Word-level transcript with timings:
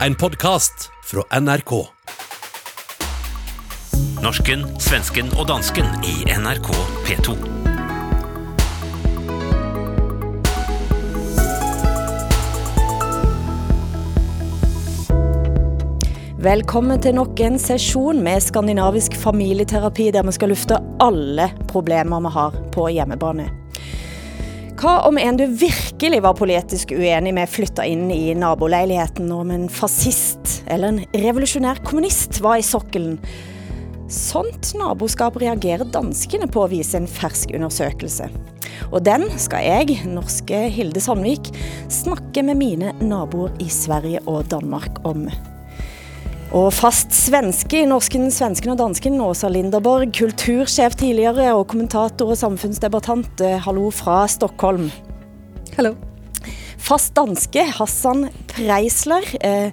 En 0.00 0.14
podkast 0.14 0.90
fra 1.04 1.40
NRK. 1.40 1.70
Norsken, 4.22 4.64
svensken 4.82 5.30
og 5.38 5.46
dansken 5.46 5.86
i 6.02 6.14
NRK 6.34 6.66
P2. 7.06 7.36
Velkommen 16.42 16.98
til 16.98 17.14
nok 17.14 17.40
en 17.46 17.62
sesjon 17.62 18.18
med 18.18 18.42
skandinavisk 18.42 19.14
familieterapi 19.14 20.10
der 20.10 20.26
vi 20.26 20.34
skal 20.34 20.50
lufte 20.50 20.82
alle 20.98 21.52
problemer 21.70 22.26
vi 22.26 22.34
har 22.34 22.64
på 22.74 22.90
hjemmebane. 22.98 23.63
Hva 24.84 24.98
om 25.08 25.16
en 25.16 25.38
du 25.40 25.46
virkelig 25.48 26.18
var 26.20 26.34
politisk 26.36 26.90
uenig 26.92 27.30
med 27.32 27.48
flytta 27.48 27.86
inn 27.88 28.10
i 28.12 28.34
naboleiligheten 28.36 29.30
om 29.32 29.48
en 29.54 29.62
fascist 29.72 30.58
eller 30.68 30.90
en 30.90 31.22
revolusjonær 31.22 31.80
kommunist 31.88 32.42
var 32.44 32.58
i 32.60 32.66
sokkelen? 32.68 33.14
Sånt 34.12 34.74
naboskap 34.76 35.38
reagerer 35.40 35.88
danskene 35.88 36.50
på, 36.52 36.66
viser 36.68 37.00
en 37.00 37.08
fersk 37.08 37.56
undersøkelse. 37.56 38.28
Og 38.90 39.00
den 39.08 39.24
skal 39.40 39.64
jeg, 39.64 40.02
norske 40.04 40.66
Hilde 40.76 41.00
Sandvik, 41.00 41.48
snakke 41.88 42.44
med 42.44 42.60
mine 42.60 42.92
naboer 43.00 43.56
i 43.64 43.72
Sverige 43.72 44.20
og 44.28 44.44
Danmark 44.52 45.00
om. 45.08 45.30
Og 46.54 46.68
fast 46.70 47.10
svenske 47.10 47.80
i 47.82 47.86
norsken, 47.90 48.28
svensken 48.30 48.76
og 48.76 48.78
dansken, 48.78 49.18
Åsa 49.24 49.48
Linderborg, 49.50 50.12
kultursjef 50.14 50.94
tidligere 51.00 51.48
og 51.50 51.66
kommentator 51.72 52.30
og 52.30 52.38
samfunnsdebattant. 52.38 53.42
Eh, 53.42 53.58
hallo 53.66 53.88
fra 53.90 54.20
Stockholm. 54.30 54.92
Hallo. 55.74 55.96
Fast 56.84 57.14
danske, 57.16 57.62
Hassan 57.78 58.26
Preisler, 58.46 59.24
eh, 59.40 59.72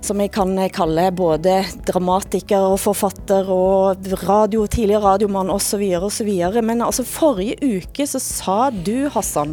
som 0.00 0.20
jeg 0.22 0.30
kan 0.32 0.54
kalle 0.72 1.10
både 1.12 1.58
dramatiker 1.84 2.64
og 2.70 2.78
forfatter 2.80 3.50
og 3.52 4.06
radio, 4.22 4.62
tidligere 4.64 5.02
radiomann 5.04 5.52
osv. 5.52 5.82
osv. 6.00 6.30
Men 6.64 6.80
altså 6.80 7.04
forrige 7.04 7.58
uke 7.60 8.06
så 8.08 8.22
sa 8.24 8.56
du, 8.70 9.10
Hassan, 9.12 9.52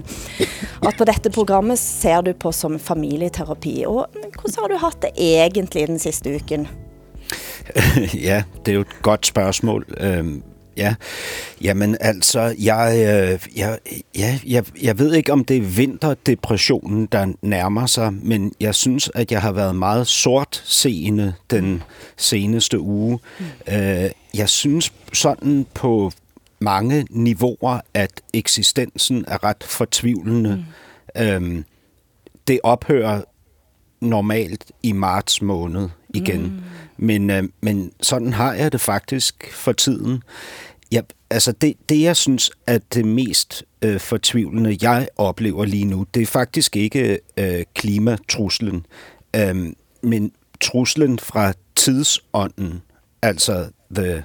at 0.80 0.96
på 0.96 1.10
dette 1.10 1.34
programmet 1.36 1.82
ser 1.82 2.24
du 2.24 2.32
på 2.32 2.54
som 2.56 2.80
familieterapi. 2.80 3.82
Og 3.84 4.08
hvordan 4.40 4.62
har 4.62 4.72
du 4.72 4.80
hatt 4.86 5.04
det 5.04 5.12
egentlig 5.20 5.90
den 5.92 6.00
siste 6.00 6.38
uken? 6.40 6.70
Ja, 8.30 8.44
det 8.64 8.72
er 8.72 8.80
jo 8.80 8.88
et 8.88 8.98
godt 9.04 9.28
spørgsmål. 9.28 9.86
Ja, 10.78 10.96
jamen 11.62 11.98
altså, 12.00 12.56
jeg, 12.60 12.94
øh, 12.98 13.58
jeg, 13.58 13.80
ja, 14.18 14.40
jeg, 14.48 14.66
jeg 14.82 15.00
ved 15.00 15.14
ikke, 15.14 15.34
om 15.34 15.46
det 15.46 15.58
er 15.58 15.62
vinterdepressionen, 15.62 17.06
der 17.06 17.34
nærmer 17.42 17.86
sig, 17.86 18.14
men 18.14 18.54
jeg 18.60 18.76
synes, 18.76 19.12
at 19.16 19.32
jeg 19.32 19.42
har 19.42 19.52
været 19.52 19.76
meget 19.76 20.08
sort 20.08 20.64
seende 20.66 21.34
den 21.50 21.84
seneste 22.18 22.80
uge. 22.80 23.20
Mm. 23.40 23.74
Øh, 23.74 24.10
jeg 24.34 24.50
synes 24.50 24.94
sådan 25.14 25.66
på 25.74 26.12
mange 26.60 27.08
niveauer, 27.10 27.80
at 27.94 28.22
eksistensen 28.34 29.26
er 29.28 29.44
ret 29.44 29.64
fortvivlende. 29.64 30.66
Mm. 31.16 31.22
Øhm, 31.22 31.66
det 32.48 32.60
ophører 32.64 33.22
normalt 34.02 34.72
i 34.84 34.92
marts 34.92 35.42
måned 35.42 35.90
igen. 36.14 36.42
Mm. 36.42 36.62
Men, 37.04 37.30
øh, 37.30 37.44
men 37.62 37.92
sådan 38.02 38.34
har 38.34 38.54
jeg 38.54 38.72
det 38.72 38.82
faktisk 38.82 39.54
for 39.54 39.72
tiden. 39.72 40.24
Jeg, 40.92 41.04
altså 41.30 41.52
det, 41.52 41.74
det, 41.90 42.02
jeg 42.02 42.16
synes 42.16 42.52
er 42.68 42.80
det 42.94 43.06
mest 43.06 43.64
øh, 43.82 44.00
fortvivlende, 44.00 44.78
jeg 44.82 45.08
oplever 45.18 45.66
lige 45.66 45.86
nu, 45.86 46.06
det 46.14 46.22
er 46.22 46.26
faktisk 46.26 46.76
ikke 46.76 47.20
øh, 47.38 47.64
klimatruslen, 47.76 48.86
øh, 49.36 49.74
men 50.04 50.32
truslen 50.62 51.20
fra 51.20 51.54
tidsånden, 51.76 52.82
altså 53.22 53.68
the 53.96 54.24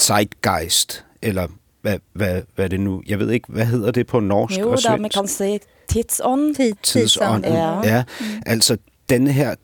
zeitgeist, 0.00 1.04
eller 1.22 1.48
hvad, 1.82 1.98
hvad, 2.12 2.42
hvad 2.54 2.68
det 2.68 2.80
nu, 2.80 3.02
jeg 3.06 3.18
ved 3.18 3.30
ikke, 3.30 3.52
hvad 3.52 3.66
hedder 3.66 3.90
det 3.90 4.06
på 4.06 4.20
norsk 4.20 4.58
jo, 4.58 4.70
og 4.70 4.78
svensk? 4.78 4.96
Jo, 4.96 5.02
man 5.02 5.10
kan 5.10 5.28
sige 5.28 5.60
tidsånd. 5.88 6.54
Tid, 6.54 6.74
tidsånden. 6.82 7.52
Ja. 7.52 7.86
ja. 7.86 8.04
Mm. 8.20 8.26
Altså 8.46 8.76
denne 9.08 9.32
her 9.32 9.54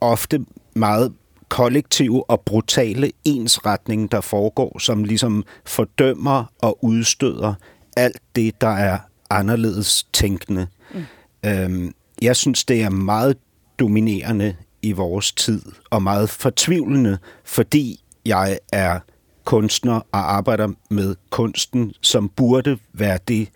ofte 0.00 0.46
meget 0.74 1.12
kollektive 1.48 2.30
og 2.30 2.40
brutale 2.40 3.12
ensretning, 3.24 4.12
der 4.12 4.20
foregår, 4.20 4.78
som 4.78 5.04
ligesom 5.04 5.44
fordømmer 5.66 6.44
og 6.58 6.84
udstøder 6.84 7.54
alt 7.96 8.22
det, 8.36 8.60
der 8.60 8.68
er 8.68 8.98
anderledes 9.30 10.06
tænkende. 10.12 10.66
Mm. 10.94 11.04
Øhm, 11.46 11.94
jeg 12.22 12.36
synes, 12.36 12.64
det 12.64 12.82
er 12.82 12.90
meget 12.90 13.36
dominerende 13.78 14.56
i 14.82 14.92
vores 14.92 15.32
tid, 15.32 15.62
og 15.90 16.02
meget 16.02 16.30
fortvivlende, 16.30 17.18
fordi 17.44 18.00
jeg 18.26 18.58
er 18.72 19.00
kunstner 19.44 19.94
og 19.94 20.34
arbejder 20.34 20.68
med 20.90 21.14
kunsten, 21.30 21.92
som 22.00 22.28
burde 22.28 22.78
være 22.92 23.18
det, 23.28 23.48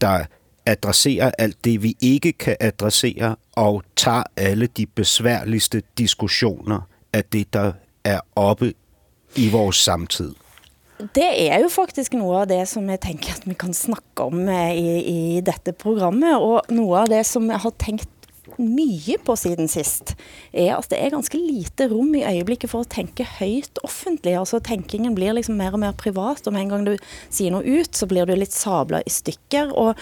der 0.00 0.24
adresserer 0.66 1.30
alt 1.38 1.64
det, 1.64 1.82
vi 1.82 1.96
ikke 2.00 2.32
kan 2.32 2.56
adressere, 2.60 3.36
og 3.52 3.82
tager 3.96 4.22
alle 4.36 4.66
de 4.66 4.86
besværligste 4.86 5.82
diskussioner 5.98 6.80
af 7.12 7.24
det, 7.32 7.46
der 7.52 7.72
er 8.04 8.20
oppe 8.36 8.72
i 9.36 9.48
vores 9.52 9.76
samtid. 9.76 10.34
Det 11.14 11.28
er 11.48 11.60
jo 11.62 11.68
faktisk 11.70 12.16
noe 12.18 12.40
av 12.40 12.48
det 12.50 12.64
som 12.66 12.88
jeg 12.90 12.98
tenker 13.04 13.36
at 13.36 13.44
vi 13.46 13.54
kan 13.54 13.74
snakke 13.76 14.24
om 14.26 14.48
eh, 14.50 14.74
i, 14.74 14.94
i 14.98 15.40
dette 15.46 15.74
programmet, 15.78 16.34
og 16.42 16.66
noe 16.74 17.04
av 17.04 17.12
det 17.12 17.22
som 17.28 17.46
jeg 17.46 17.62
har 17.62 17.76
tenkt 17.78 18.10
mye 18.58 19.18
på 19.22 19.34
siden 19.38 19.68
sist, 19.70 20.14
er 20.50 20.72
at 20.74 20.88
det 20.90 20.98
er 20.98 21.12
ganske 21.12 21.38
lite 21.38 21.88
rom 21.92 22.10
i 22.16 22.24
øyeblikket 22.26 22.72
for 22.72 22.82
å 22.82 22.90
tenke 22.90 23.26
høyt 23.38 23.78
offentlig. 23.86 24.34
Altså 24.38 24.60
tenkingen 24.64 25.14
blir 25.14 25.36
liksom 25.36 25.58
mer 25.60 25.76
og 25.76 25.82
mer 25.82 25.94
privat, 25.98 26.42
og 26.46 26.54
med 26.54 26.64
en 26.64 26.72
gang 26.72 26.86
du 26.88 26.94
sier 27.28 27.54
noe 27.54 27.62
ut, 27.62 27.92
så 27.94 28.08
blir 28.10 28.26
du 28.26 28.34
litt 28.34 28.56
sabla 28.56 29.02
i 29.06 29.12
stykker. 29.12 29.70
Og 29.78 29.92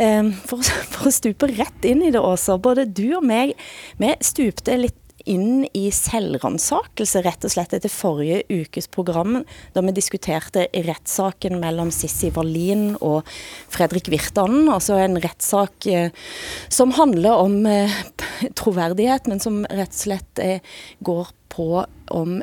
eh, 0.00 0.32
for, 0.48 0.64
for, 0.94 1.10
å 1.10 1.14
stupe 1.14 1.50
rett 1.52 1.88
inn 1.88 2.04
i 2.06 2.12
det 2.14 2.22
også, 2.22 2.56
både 2.62 2.88
du 2.88 3.08
og 3.18 3.26
meg, 3.28 3.56
vi 4.00 4.14
stupte 4.24 4.78
litt 4.80 5.01
inn 5.28 5.64
i 5.76 5.86
selvransakelse, 5.94 7.22
rett 7.24 7.46
og 7.46 7.52
slett, 7.54 7.74
etter 7.76 7.92
forrige 7.92 8.42
ukes 8.50 8.88
program, 8.92 9.40
da 9.74 9.82
vi 9.84 9.94
diskuterte 9.96 10.66
rettssaken 10.72 11.58
mellom 11.62 11.92
Sissi 11.94 12.32
Wallin 12.34 12.92
og 13.00 13.28
Fredrik 13.72 14.10
Virtanen. 14.12 14.70
Altså 14.72 14.98
en 15.00 15.18
rettssak 15.22 15.88
eh, 15.90 16.10
som 16.72 16.94
handler 16.98 17.44
om 17.44 17.58
eh, 17.68 17.98
troverdighet, 18.58 19.30
men 19.30 19.42
som 19.42 19.62
rett 19.70 19.92
og 19.92 20.00
slett 20.04 20.42
eh, 20.42 20.74
går 21.04 21.32
på 21.52 21.84
om 22.12 22.40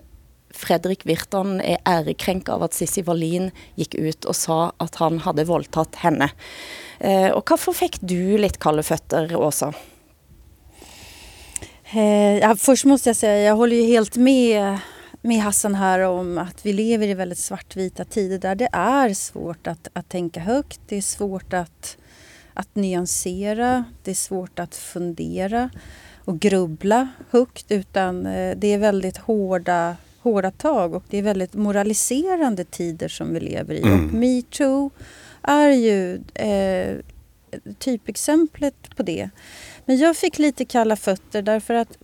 Fredrik 0.59 1.05
Virtan 1.07 1.59
er 1.61 1.83
ærekrenka 1.87 2.55
av 2.57 2.65
at 2.67 2.75
Sissi 2.75 3.03
Wallin 3.07 3.51
gikk 3.79 3.95
ut 3.99 4.25
og 4.27 4.35
sa 4.35 4.59
at 4.81 4.97
han 4.99 5.21
hadde 5.23 5.45
voldtatt 5.47 6.01
henne. 6.01 6.27
Og 7.37 7.45
hvorfor 7.47 7.77
fikk 7.77 8.01
du 8.01 8.35
litt 8.41 8.57
kalde 8.59 8.83
føtter, 8.83 9.29
Åsa? 9.37 9.69
Eh, 11.93 12.37
ja, 12.37 12.55
först 12.55 12.85
måste 12.85 13.09
jag 13.09 13.15
säga, 13.15 13.47
jag 13.47 13.55
håller 13.55 13.75
ju 13.75 13.83
helt 13.83 14.15
med, 14.15 14.77
med 15.21 15.41
Hassan 15.41 15.75
här 15.75 15.99
om 15.99 16.37
att 16.37 16.65
vi 16.65 16.73
lever 16.73 17.07
i 17.07 17.13
väldigt 17.13 17.39
svartvita 17.39 18.05
tider 18.05 18.37
där 18.37 18.55
det 18.55 18.69
är 18.71 19.13
svårt 19.13 19.67
att, 19.67 19.87
att 19.93 20.09
tänka 20.09 20.39
högt. 20.39 20.79
Det 20.87 20.95
är 20.97 21.01
svårt 21.01 21.53
att, 21.53 21.97
att 22.53 22.75
nyansera, 22.75 23.83
det 24.03 24.11
är 24.11 24.15
svårt 24.15 24.59
att 24.59 24.75
fundera 24.75 25.69
och 26.25 26.39
grubbla 26.39 27.07
högt 27.29 27.71
utan 27.71 28.25
eh, 28.25 28.57
det 28.57 28.73
är 28.73 28.77
väldigt 28.77 29.17
hårda, 29.17 29.95
hårda 30.19 30.51
tag 30.51 30.93
och 30.93 31.03
det 31.09 31.17
är 31.17 31.23
väldigt 31.23 31.53
moraliserande 31.53 32.63
tider 32.63 33.07
som 33.07 33.33
vi 33.33 33.39
lever 33.39 33.73
i. 33.73 33.81
Mm. 33.81 34.05
Och 34.05 34.13
metoo 34.13 34.91
är 35.41 35.69
ju 35.69 36.21
eh, 36.33 36.95
typexemplet 37.79 38.95
på 38.95 39.03
det. 39.03 39.29
Men 39.89 39.97
jag 39.97 40.17
fick 40.17 40.39
lite 40.39 40.65
kalla 40.65 40.95
fötter 40.95 41.41
därför 41.41 41.73
att 41.73 41.97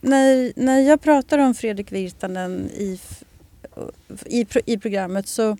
när, 0.00 0.52
när 0.56 0.80
jag 0.80 1.00
pratar 1.00 1.38
om 1.38 1.54
Fredrik 1.54 1.92
Virtanen 1.92 2.70
i, 2.70 3.00
i, 4.26 4.46
i 4.66 4.78
programmet 4.78 5.28
så, 5.28 5.56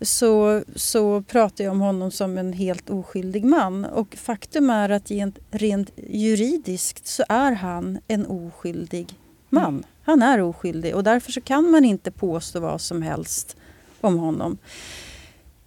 så, 0.00 0.62
så 0.74 1.22
pratar 1.22 1.64
jag 1.64 1.70
om 1.70 1.80
honom 1.80 2.10
som 2.10 2.38
en 2.38 2.52
helt 2.52 2.90
oskyldig 2.90 3.44
man. 3.44 3.84
Och 3.84 4.16
faktum 4.16 4.70
är 4.70 4.88
att 4.88 5.10
rent 5.50 5.90
juridiskt 5.96 7.06
så 7.06 7.24
är 7.28 7.52
han 7.52 7.98
en 8.08 8.26
oskyldig 8.26 9.14
man. 9.48 9.68
Mm. 9.68 9.84
Han 10.02 10.22
är 10.22 10.42
oskyldig 10.42 10.94
och 10.94 11.04
därför 11.04 11.32
så 11.32 11.40
kan 11.40 11.70
man 11.70 11.84
inte 11.84 12.10
påstå 12.10 12.60
vad 12.60 12.80
som 12.80 13.02
helst 13.02 13.56
om 14.00 14.18
honom. 14.18 14.58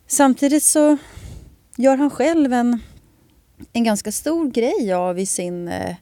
Samtidigt 0.07 0.63
så 0.63 0.97
gör 1.77 1.97
han 1.97 2.09
själv 2.09 2.53
en 2.53 2.79
en 3.73 3.83
ganska 3.83 4.11
stor 4.11 4.49
grej 4.49 4.93
av 4.93 5.19
i 5.19 5.25
sin, 5.25 5.67
eh, 5.67 5.95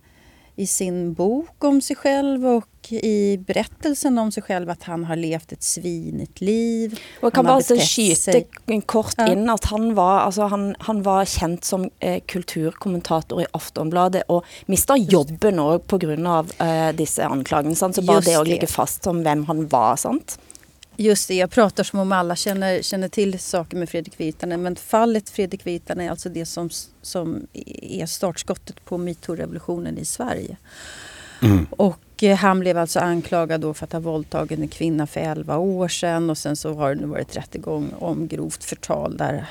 i 0.56 0.68
sin 0.68 1.14
bok 1.14 1.64
om 1.64 1.82
sig 1.82 1.96
själv 1.96 2.48
och 2.48 2.66
i 2.92 3.38
berättelsen 3.48 4.18
om 4.18 4.32
sig 4.32 4.44
själv 4.44 4.70
att 4.70 4.84
han 4.84 5.04
har 5.06 5.16
levt 5.16 5.52
ett 5.52 5.64
svinigt 5.64 6.42
liv. 6.42 7.00
Och 7.20 7.24
jag 7.24 7.34
kan 7.34 7.46
bara 7.46 7.62
sig- 7.62 7.80
kort 8.82 9.14
Ja. 9.18 9.32
in 9.32 9.50
att 9.50 9.66
han 9.66 9.96
var, 9.96 10.20
alltså 10.20 10.42
han, 10.42 10.76
han 10.80 11.04
var 11.04 11.26
känd 11.26 11.64
som 11.64 11.90
eh, 12.00 12.20
kulturkommentator 12.26 13.42
i 13.42 13.46
Aftonbladet 13.52 14.24
och 14.28 14.44
mistade 14.66 15.00
jobben 15.00 15.80
på 15.80 15.98
grund 15.98 16.28
av 16.28 16.52
eh, 16.58 16.90
dessa 16.96 17.26
anklagelser. 17.26 17.92
Så 17.92 18.02
bara 18.02 18.18
Just 18.18 18.28
det 18.28 18.36
att 18.36 18.48
ligga 18.48 18.68
fast 18.68 19.04
som 19.04 19.24
vem 19.24 19.46
han 19.46 19.68
var, 19.68 19.96
sant? 19.96 20.40
Just 21.02 21.28
det, 21.28 21.36
jag 21.36 21.52
pratar 21.52 21.84
som 21.84 22.00
om 22.00 22.12
alla 22.12 22.36
känner, 22.36 22.82
känner 22.82 23.08
till 23.08 23.40
saker 23.40 23.78
med 23.78 23.90
Fredrik 23.90 24.20
Virtanen. 24.20 24.62
Men 24.62 24.76
fallet 24.76 25.30
Fredrik 25.30 25.68
Virtanen 25.68 26.06
är 26.06 26.12
alltså 26.12 26.30
det 26.30 26.46
som, 26.46 26.70
som 27.02 27.48
är 27.82 28.06
startskottet 28.06 28.86
på 28.86 28.98
metoo-revolutionen 28.98 29.98
i 29.98 30.06
Sverige. 30.06 30.58
Och 31.70 32.24
eh, 32.24 32.38
han 32.38 32.60
blev 32.60 32.78
alltså 32.78 33.00
anklagad 33.00 33.62
då 33.62 33.74
för 33.74 33.86
att 33.86 33.94
ha 33.94 34.00
våldtagit 34.00 34.60
en 34.60 34.68
kvinna 34.68 35.08
för 35.08 35.20
11 35.20 35.58
år 35.58 35.88
sedan 35.88 36.30
och 36.30 36.38
sen 36.38 36.56
så 36.56 36.74
har 36.74 36.96
det 36.96 37.02
nu 37.02 37.08
varit 37.08 37.38
rättegång 37.38 37.94
om 38.00 38.28
grovt 38.28 38.64
förtal 38.64 39.18
där 39.18 39.46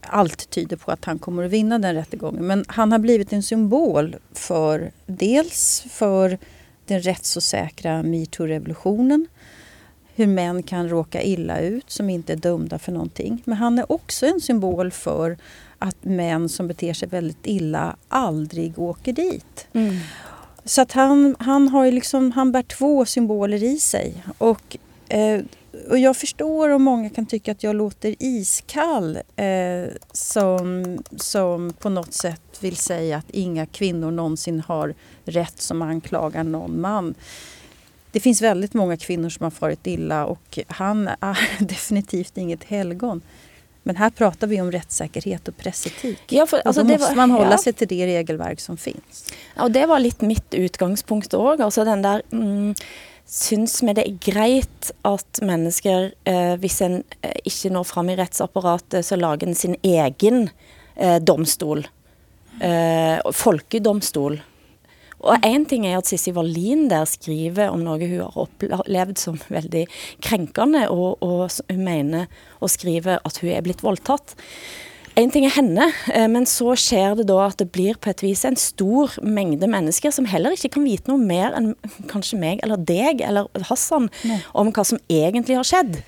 allt 0.00 0.50
tyder 0.50 0.76
på 0.76 0.90
att 0.90 1.04
han 1.04 1.18
kommer 1.18 1.44
att 1.44 1.50
vinna 1.50 1.78
den 1.78 1.94
rättegången. 1.94 2.46
Men 2.46 2.64
han 2.68 2.92
har 2.92 2.98
blivit 2.98 3.32
en 3.32 3.42
symbol 3.42 4.16
för 4.32 4.90
dels 5.06 5.84
för 5.90 6.38
den 6.86 7.00
rättsosäkra 7.00 8.02
metoo-revolutionen 8.02 9.26
hur 10.14 10.26
män 10.26 10.62
kan 10.62 10.88
råka 10.88 11.22
illa 11.22 11.60
ut 11.60 11.90
som 11.90 12.10
inte 12.10 12.32
är 12.32 12.36
dömda 12.36 12.78
för 12.78 12.92
någonting. 12.92 13.42
Men 13.44 13.56
han 13.56 13.78
är 13.78 13.92
också 13.92 14.26
en 14.26 14.40
symbol 14.40 14.90
för 14.90 15.36
att 15.78 16.04
män 16.04 16.48
som 16.48 16.68
beter 16.68 16.92
sig 16.92 17.08
väldigt 17.08 17.46
illa 17.46 17.96
aldrig 18.08 18.78
åker 18.78 19.12
dit. 19.12 19.66
Så 20.64 20.82
att 20.82 20.92
han, 20.92 21.36
han, 21.38 21.68
har 21.68 21.90
liksom, 21.90 22.32
han 22.32 22.52
bär 22.52 22.62
två 22.62 23.04
symboler 23.04 23.62
i 23.62 23.76
sig. 23.76 24.24
Och, 24.38 24.76
eh, 25.08 25.40
och 25.90 25.98
jag 25.98 26.16
förstår 26.16 26.68
om 26.68 26.82
många 26.82 27.10
kan 27.10 27.26
tycka 27.26 27.52
att 27.52 27.62
jag 27.62 27.76
låter 27.76 28.14
iskall 28.18 29.18
eh, 29.36 29.92
som, 30.12 30.98
som 31.16 31.72
på 31.78 31.88
något 31.88 32.14
sätt 32.14 32.58
vill 32.60 32.76
säga 32.76 33.16
att 33.16 33.30
inga 33.30 33.66
kvinnor 33.66 34.10
någonsin 34.10 34.60
har 34.60 34.94
rätt 35.24 35.60
som 35.60 35.82
anklagar 35.82 36.44
någon 36.44 36.80
man. 36.80 37.14
Det 38.14 38.20
finns 38.20 38.42
väldigt 38.42 38.74
många 38.74 38.96
kvinnor 38.96 39.28
som 39.28 39.44
har 39.44 39.50
farit 39.50 39.86
illa 39.86 40.26
och 40.26 40.58
han 40.68 41.08
är 41.20 41.38
definitivt 41.64 42.38
inget 42.38 42.64
helgon. 42.64 43.22
Men 43.82 43.96
här 43.96 44.10
pratar 44.10 44.46
vi 44.46 44.60
om 44.60 44.72
rättssäkerhet 44.72 45.48
och 45.48 45.56
pressetik. 45.56 46.20
Ja, 46.32 46.46
för, 46.46 46.58
Och 46.58 46.66
alltså, 46.66 46.82
då 46.82 46.88
det 46.88 46.98
måste 46.98 47.08
var- 47.14 47.16
man 47.16 47.30
hålla 47.30 47.50
ja. 47.50 47.58
sig 47.58 47.72
till 47.72 47.88
det 47.88 48.06
regelverk 48.06 48.60
som 48.60 48.76
finns. 48.76 49.32
Ja, 49.56 49.62
og 49.64 49.72
det 49.72 49.86
var 49.86 49.98
litt 49.98 50.20
mitt 50.20 50.54
utgangspunkt 50.54 51.34
òg. 51.34 51.60
Altså 51.60 51.84
den 51.84 52.02
der 52.02 52.22
mm, 52.32 52.74
Syns 53.26 53.82
vi 53.82 53.92
det 53.96 54.04
er 54.04 54.16
greit 54.20 54.90
at 55.02 55.38
mennesker, 55.42 56.10
eh, 56.28 56.54
hvis 56.60 56.80
en 56.84 56.98
eh, 57.24 57.38
ikke 57.48 57.70
når 57.72 57.84
fram 57.88 58.10
i 58.12 58.16
rettsapparatet, 58.20 59.04
så 59.04 59.16
lager 59.16 59.48
en 59.48 59.54
sin 59.56 59.76
egen 59.82 60.50
eh, 60.96 61.16
domstol? 61.24 61.86
Eh, 62.60 63.18
folkedomstol. 63.32 64.38
Og 65.24 65.46
én 65.46 65.64
ting 65.68 65.86
er 65.88 65.98
at 65.98 66.08
Sissi 66.08 66.34
Wallin 66.36 66.88
der 66.92 67.06
skriver 67.08 67.72
om 67.72 67.84
noe 67.84 68.00
hun 68.04 68.20
har 68.20 68.40
opplevd 68.44 69.20
som 69.20 69.38
veldig 69.48 69.86
krenkende, 70.24 70.86
og, 70.92 71.22
og 71.24 71.48
hun 71.70 71.84
mener 71.84 72.26
å 72.60 72.68
skrive 72.70 73.20
at 73.24 73.40
hun 73.40 73.54
er 73.54 73.64
blitt 73.64 73.84
voldtatt. 73.84 74.36
En 75.14 75.30
ting 75.30 75.44
er 75.46 75.52
henne, 75.54 75.84
eh, 76.10 76.26
men 76.26 76.42
så 76.50 76.72
skjer 76.74 77.14
det 77.20 77.28
da 77.28 77.36
at 77.44 77.60
det 77.60 77.68
blir 77.70 77.94
på 78.02 78.10
et 78.10 78.22
vis 78.24 78.42
en 78.48 78.58
stor 78.58 79.12
mengde 79.22 79.68
mennesker 79.70 80.10
som 80.10 80.26
heller 80.26 80.56
ikke 80.56 80.72
kan 80.74 80.86
vite 80.88 81.06
noe 81.06 81.22
mer 81.22 81.54
enn 81.54 81.70
kanskje 82.10 82.40
meg 82.40 82.64
eller 82.66 82.82
deg 82.82 83.22
eller 83.22 83.46
Hassan 83.68 84.10
om 84.58 84.72
hva 84.74 84.84
som 84.88 84.98
egentlig 85.06 85.60
har 85.60 85.68
skjedd. 85.70 86.00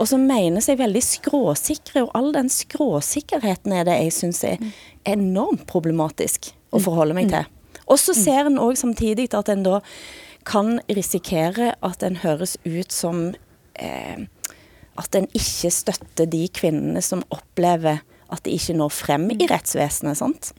Og 0.00 0.08
som 0.08 0.24
mener 0.26 0.64
seg 0.64 0.80
veldig 0.80 1.02
skråsikre, 1.04 2.06
og 2.06 2.16
all 2.16 2.32
den 2.34 2.48
skråsikkerheten 2.50 3.76
er 3.76 3.84
det 3.86 4.00
jeg 4.00 4.16
syns 4.16 4.40
er 4.48 4.64
enormt 5.12 5.68
problematisk 5.68 6.54
å 6.72 6.80
forholde 6.82 7.20
meg 7.20 7.28
til. 7.30 7.53
Og 7.86 7.98
så 7.98 8.14
ser 8.14 8.46
en 8.46 8.58
òg 8.58 8.76
samtidig 8.80 9.34
at 9.34 9.48
en 9.48 9.62
da 9.62 9.78
kan 10.46 10.80
risikere 10.96 11.74
at 11.82 12.02
en 12.02 12.16
høres 12.16 12.56
ut 12.66 12.92
som 12.92 13.34
eh, 13.80 14.18
at 14.98 15.14
en 15.14 15.28
ikke 15.34 15.70
støtter 15.70 16.24
de 16.24 16.48
kvinnene 16.54 17.02
som 17.02 17.22
opplever 17.30 17.96
at 18.32 18.40
de 18.44 18.50
ikke 18.50 18.72
når 18.72 18.88
frem 18.88 19.30
i 19.30 19.46
rettsvesenet. 19.50 20.16
sant? 20.16 20.52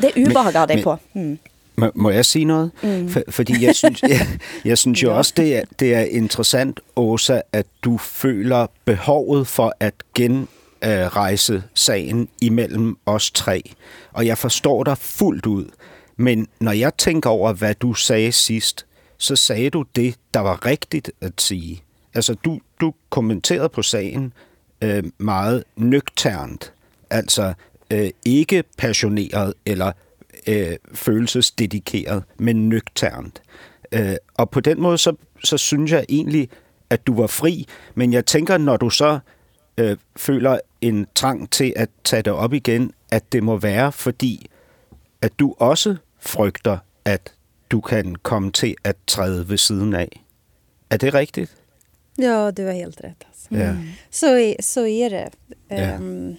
Det 0.00 0.12
ubehager 0.16 0.66
Men- 0.66 0.78
de 0.78 0.82
på. 0.82 0.96
Mm. 1.14 1.38
Må, 1.76 1.90
må 1.94 2.10
jeg 2.10 2.24
sige 2.24 2.44
noget? 2.44 2.70
Mm. 2.82 3.08
For, 3.08 3.22
fordi 3.28 3.64
jeg 3.64 3.74
synes, 3.76 4.02
jeg, 4.12 4.26
jeg 4.64 4.78
synes 4.78 5.02
jo 5.02 5.16
også, 5.16 5.32
det 5.36 5.56
er, 5.56 5.62
det 5.78 5.94
er 5.94 6.00
interessant, 6.00 6.80
Åsa, 6.96 7.40
at 7.52 7.66
du 7.84 7.98
føler 7.98 8.66
behovet 8.84 9.46
for 9.46 9.72
at 9.80 9.94
genrejse 10.14 11.62
sagen 11.74 12.28
imellem 12.40 12.96
os 13.06 13.30
tre. 13.30 13.62
Og 14.12 14.26
jeg 14.26 14.38
forstår 14.38 14.84
dig 14.84 14.98
fuldt 14.98 15.46
ud. 15.46 15.64
Men 16.16 16.48
når 16.60 16.72
jeg 16.72 16.96
tænker 16.96 17.30
over, 17.30 17.52
hvad 17.52 17.74
du 17.74 17.94
sagde 17.94 18.32
sidst, 18.32 18.86
så 19.18 19.36
sagde 19.36 19.70
du 19.70 19.84
det, 19.96 20.16
der 20.34 20.40
var 20.40 20.66
rigtigt 20.66 21.10
at 21.20 21.32
sige. 21.38 21.82
Altså, 22.14 22.34
du, 22.34 22.60
du 22.80 22.94
kommenterede 23.10 23.68
på 23.68 23.82
sagen 23.82 24.32
øh, 24.82 25.04
meget 25.18 25.64
nøgternt. 25.76 26.72
Altså, 27.10 27.54
øh, 27.90 28.10
ikke 28.24 28.64
passioneret 28.78 29.54
eller 29.66 29.92
øh, 30.46 30.76
følelsesdedikeret, 30.94 32.24
men 32.38 32.68
nøgternt. 32.68 33.42
Øh, 33.92 34.14
og 34.34 34.50
på 34.50 34.60
den 34.60 34.80
måde, 34.80 34.98
så, 34.98 35.14
så 35.44 35.58
synes 35.58 35.92
jeg 35.92 36.04
egentlig, 36.08 36.48
at 36.90 37.06
du 37.06 37.14
var 37.14 37.26
fri. 37.26 37.66
Men 37.94 38.12
jeg 38.12 38.26
tænker, 38.26 38.58
når 38.58 38.76
du 38.76 38.90
så 38.90 39.18
øh, 39.78 39.96
føler 40.16 40.58
en 40.80 41.06
trang 41.14 41.50
til 41.50 41.72
at 41.76 41.88
tage 42.04 42.22
det 42.22 42.32
op 42.32 42.52
igen, 42.52 42.92
at 43.10 43.32
det 43.32 43.42
må 43.42 43.56
være, 43.56 43.92
fordi 43.92 44.46
at 45.22 45.38
du 45.38 45.54
også 45.58 45.96
frygter, 46.20 46.78
at 47.04 47.32
du 47.70 47.80
kan 47.80 48.16
komme 48.16 48.52
til 48.52 48.74
at 48.84 48.96
træde 49.06 49.48
ved 49.48 49.58
siden 49.58 49.94
af. 49.94 50.24
Er 50.90 50.96
det 50.96 51.14
rigtigt? 51.14 51.56
Ja, 52.18 52.50
du 52.50 52.66
har 52.66 52.72
helt 52.72 53.00
rätt. 53.00 53.24
Alltså. 53.26 53.48
Ja. 53.50 53.76
Så, 54.10 54.26
är, 54.26 54.62
så 54.62 54.86
är 54.86 55.10
det. 55.10 55.30
Ja. 55.68 55.76
Ehm, 55.76 56.36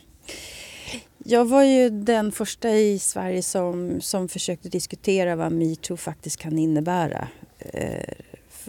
jag 1.25 1.45
var 1.45 1.63
ju 1.63 1.89
den 1.89 2.31
första 2.31 2.69
i 2.69 3.00
Sverige 3.00 3.41
som, 3.41 4.01
som 4.01 4.30
försökte 4.30 4.69
diskutera 4.69 5.36
vad 5.36 5.51
metoo 5.51 5.97
faktiskt 5.97 6.38
kan 6.38 6.57
innebära 6.57 7.27
eh, 7.59 8.13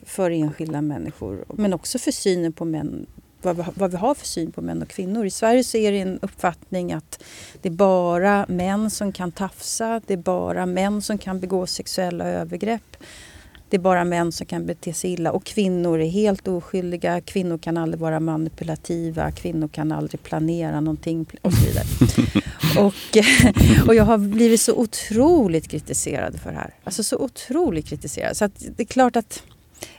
för 0.03 0.31
enskilda 0.31 0.83
människor. 0.83 1.45
Men 1.49 1.73
också 1.73 1.99
för 1.99 2.11
synen 2.11 2.53
på 2.53 2.65
män, 2.65 3.07
vad 3.45 3.57
vi, 3.57 3.63
har- 3.63 3.73
vad 3.77 3.91
vi 3.91 3.97
har 3.97 4.15
för 4.15 4.27
syn 4.27 4.53
på 4.53 4.63
män 4.63 4.83
och 4.83 4.89
kvinnor. 4.89 5.27
I 5.27 5.31
Sverige 5.31 5.65
så 5.65 5.77
är 5.77 5.93
det 5.93 5.99
en 6.01 6.19
uppfattning 6.23 6.93
att 6.93 7.23
det 7.63 7.69
är 7.69 7.73
bara 7.73 8.47
män 8.49 8.91
som 8.91 9.13
kan 9.13 9.33
tafsa, 9.33 10.01
det 10.07 10.13
är 10.15 10.19
bara 10.19 10.67
män 10.67 11.03
som 11.03 11.19
kan 11.19 11.41
begå 11.41 11.67
sexuella 11.67 12.25
övergrepp. 12.25 12.97
Det 13.69 13.77
är 13.77 13.81
bara 13.81 14.05
män 14.05 14.33
som 14.33 14.47
kan 14.47 14.67
bete 14.67 14.93
sig 14.93 15.13
illa 15.13 15.33
och 15.33 15.45
kvinnor 15.45 16.01
är 16.01 16.07
helt 16.11 16.49
oskyldiga. 16.49 17.21
Kvinnor 17.21 17.59
kan 17.59 17.77
aldrig 17.77 18.01
vara 18.01 18.21
manipulativa, 18.21 19.31
kvinnor 19.31 19.69
kan 19.69 19.93
aldrig 19.93 20.23
planera 20.23 20.81
någonting 20.81 21.27
och 21.43 21.53
så 21.53 21.67
vidare. 21.67 21.85
och, 22.87 22.95
och 23.89 23.95
jag 23.95 24.05
har 24.05 24.19
blivit 24.19 24.61
så 24.61 24.75
otroligt 24.75 25.69
kritiserad 25.69 26.41
för 26.41 26.51
det 26.51 26.57
här. 26.57 26.75
Alltså 26.85 27.03
så 27.03 27.19
otroligt 27.19 27.87
kritiserad. 27.87 28.37
Så 28.37 28.49
det 28.77 28.83
är 28.83 28.87
klart 28.87 29.17
att 29.17 29.43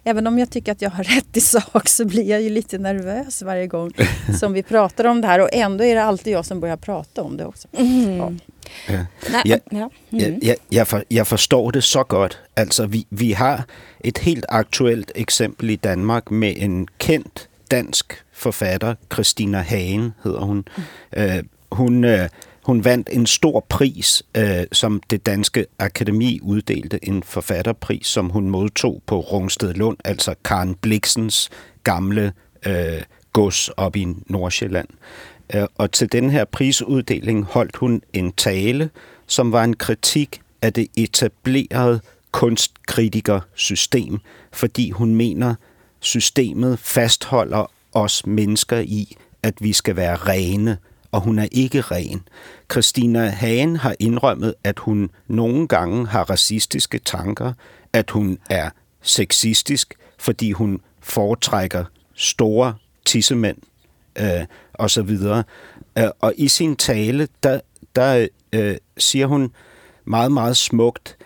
även 0.04 0.28
om 0.28 0.40
jag 0.40 0.50
tycker 0.50 0.72
att 0.72 0.82
jag 0.82 0.90
har 0.90 1.04
rätt 1.16 1.38
i 1.38 1.42
sak 1.42 1.90
så 1.90 2.06
blir 2.06 2.30
jag 2.30 2.42
ju 2.42 2.50
lite 2.50 2.78
nervös 2.78 3.42
varje 3.42 3.68
gång 3.68 3.92
som 4.40 4.54
vi 4.54 4.64
pratar 4.64 5.06
om 5.06 5.22
det 5.22 5.28
här. 5.28 5.40
Och 5.40 5.50
ändå 5.54 5.84
är 5.84 5.96
det 5.96 6.04
alltid 6.04 6.34
jag 6.34 6.46
som 6.46 6.60
börjar 6.60 6.78
prata 6.78 7.22
om 7.22 7.38
det 7.38 7.46
också. 7.46 7.68
Ja. 7.72 8.32
Ja. 8.88 9.06
Nei, 9.32 9.42
Ja. 9.46 9.58
ja. 9.70 9.90
Jeg, 10.10 10.40
jeg, 10.44 10.56
jeg, 10.70 10.88
for, 10.88 11.04
jeg 11.10 11.28
forstår 11.28 11.72
det 11.72 11.84
så 11.84 12.04
godt. 12.04 12.40
Altså, 12.56 12.86
vi, 12.86 13.06
vi 13.10 13.32
har 13.34 13.64
et 14.00 14.18
helt 14.18 14.46
aktuelt 14.50 15.12
eksempel 15.16 15.70
i 15.70 15.76
Danmark 15.76 16.32
med 16.32 16.54
en 16.58 16.88
kendt 16.98 17.48
dansk 17.72 18.14
forfatter, 18.34 18.96
Christina 19.14 19.62
Hagen 19.62 20.14
hedder 20.24 20.40
hun. 20.40 20.68
Øh, 21.14 21.44
hun, 21.72 22.04
øh, 22.04 22.30
hon 22.66 22.86
vandt 22.86 23.10
en 23.10 23.26
stor 23.26 23.66
pris, 23.70 24.24
eh, 24.34 24.64
som 24.72 25.02
det 25.10 25.26
danske 25.26 25.66
akademi 25.80 26.40
uddelte, 26.44 27.00
en 27.08 27.24
författarpris 27.24 28.08
som 28.08 28.30
hon 28.30 28.50
mottog 28.50 29.02
på 29.06 29.20
Rungstedlund, 29.20 29.98
Lund, 30.06 30.36
Karen 30.46 30.76
Bliksens 30.76 31.50
gamla 31.84 32.32
eh, 32.66 32.96
øh, 32.96 33.02
gods 33.34 33.70
op 33.70 33.96
i 33.96 34.08
Nordsjælland. 34.28 34.88
Øh, 35.54 35.62
eh, 35.62 35.68
och 35.76 35.92
till 35.92 36.12
den 36.12 36.30
här 36.30 36.46
prisutdelningen 36.46 37.46
höll 37.54 37.70
hon 37.76 38.02
en 38.14 38.32
tale, 38.32 38.90
som 39.28 39.52
var 39.52 39.64
en 39.64 39.76
kritik 39.76 40.42
av 40.62 40.72
det 40.72 40.88
etablerade 40.98 42.00
kunstkritikersystem, 42.32 44.20
fordi 44.52 44.92
hon 44.92 45.16
menar 45.16 45.56
systemet 46.00 46.80
fasthåller 46.80 47.66
oss 47.92 48.26
människor 48.26 48.80
i, 48.80 49.18
att 49.44 49.62
vi 49.62 49.74
ska 49.74 49.94
vara 49.94 50.16
rena 50.16 50.78
og 51.16 51.22
hun 51.22 51.40
er 51.40 51.48
ikke 51.52 51.82
ren. 51.82 52.22
Christina 52.72 53.30
Hagen 53.30 53.76
har 53.76 53.96
indrømmet, 54.00 54.54
at 54.64 54.80
hun 54.80 55.10
nogle 55.28 55.68
gange 55.68 56.08
har 56.08 56.24
racistiske 56.24 57.00
tanker, 57.00 57.54
at 57.94 58.12
hun 58.12 58.38
er 58.50 58.70
sexistisk, 59.02 59.94
fordi 60.18 60.52
hun 60.52 60.82
foretrækker 61.00 61.86
store 62.14 62.74
tissemænd 63.06 63.58
øh, 64.20 64.46
og 64.74 64.90
så 64.90 65.02
videre. 65.02 65.44
Øh, 65.98 66.08
og 66.20 66.34
i 66.38 66.48
sin 66.48 66.76
tale, 66.76 67.28
der, 67.44 67.60
der 67.96 68.28
øh, 68.54 68.78
siger 68.98 69.26
hun 69.26 69.52
meget, 70.06 70.32
meget 70.32 70.58
smukt, 70.58 71.18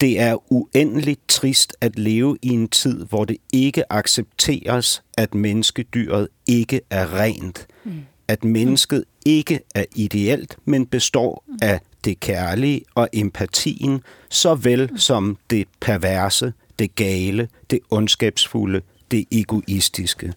det 0.00 0.20
er 0.20 0.52
uendeligt 0.52 1.20
trist 1.28 1.76
at 1.80 1.98
leve 1.98 2.38
i 2.42 2.48
en 2.48 2.68
tid, 2.68 3.04
hvor 3.04 3.24
det 3.24 3.36
ikke 3.52 3.92
accepteres, 3.92 5.02
at 5.18 5.34
menneskedyret 5.34 6.28
ikke 6.46 6.80
er 6.90 7.14
rent. 7.14 7.66
Mm. 7.84 7.92
At 8.32 8.44
mennesket 8.44 9.04
ikke 9.26 9.60
er 9.74 9.84
ideelt, 9.96 10.56
men 10.64 10.86
består 10.86 11.44
af 11.62 11.80
det 12.04 12.20
kærlige 12.20 12.82
og 12.94 13.08
empatien, 13.12 14.00
såvel 14.30 14.90
som 14.96 15.38
det 15.50 15.68
perverse, 15.80 16.52
det 16.78 16.94
gale, 16.94 17.48
det 17.70 17.78
ondskabsfulde, 17.90 18.80
det 19.10 19.24
egoistiske. 19.30 20.32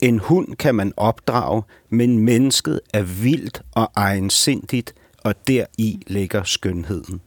En 0.00 0.18
hund 0.18 0.56
kan 0.56 0.74
man 0.74 0.92
opdrage, 0.96 1.62
men 1.90 2.18
mennesket 2.18 2.80
er 2.94 3.02
vildt 3.02 3.62
og 3.72 3.90
egensindigt, 3.94 4.94
og 5.24 5.34
deri 5.46 6.02
ligger 6.06 6.42
skønheden. 6.44 7.20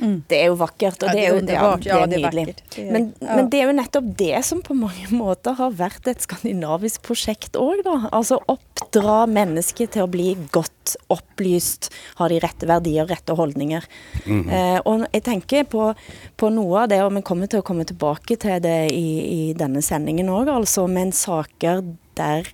Mm. 0.00 0.16
Det 0.28 0.38
er 0.38 0.48
jo 0.48 0.56
vakkert, 0.60 1.02
og 1.04 1.12
det 1.12 1.22
er 1.22 1.34
jo, 1.34 1.40
ja, 1.44 1.70
det 1.76 1.92
er 1.92 2.06
nydelig. 2.08 2.44
Men, 2.88 3.10
men, 3.20 3.50
det 3.52 3.60
er 3.60 3.68
jo 3.68 3.76
nettopp 3.76 4.08
det 4.18 4.40
som 4.48 4.62
på 4.64 4.76
mange 4.78 5.06
måter 5.22 5.56
har 5.58 5.76
vært 5.76 6.08
et 6.10 6.24
skandinavisk 6.24 7.04
prosjekt 7.06 7.58
òg, 7.60 7.84
da. 7.86 7.96
Altså 8.16 8.40
oppdra 8.50 9.22
mennesket 9.30 9.94
til 9.96 10.06
å 10.06 10.10
bli 10.10 10.32
godt 10.54 10.96
opplyst, 11.12 11.90
ha 12.18 12.30
de 12.32 12.40
rette 12.42 12.68
verdier, 12.68 13.08
rette 13.10 13.36
holdninger. 13.36 13.84
Mm 14.24 14.42
-hmm. 14.42 14.52
eh, 14.52 14.80
og 14.84 15.06
jeg 15.12 15.22
tenker 15.22 15.64
på, 15.64 15.94
på, 16.36 16.50
noe 16.50 16.82
av 16.82 16.88
det, 16.88 17.02
og 17.04 17.14
vi 17.14 17.22
kommer 17.22 17.46
til 17.46 17.60
å 17.60 17.66
komme 17.66 17.84
tilbake 17.84 18.36
til 18.36 18.60
det 18.62 18.92
i, 18.92 19.50
i 19.50 19.52
denne 19.52 19.82
sendingen 19.82 20.28
òg, 20.28 20.48
altså, 20.48 20.86
men 20.86 21.12
saker 21.12 21.82
der 22.14 22.48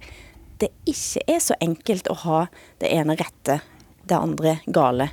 det 0.60 0.70
ikke 0.88 1.20
er 1.28 1.40
så 1.42 1.54
enkelt 1.60 2.08
å 2.08 2.14
ha 2.14 2.46
det 2.80 2.88
ene 2.88 3.16
rette, 3.16 3.60
det 4.08 4.16
andre 4.16 4.58
gale. 4.66 5.10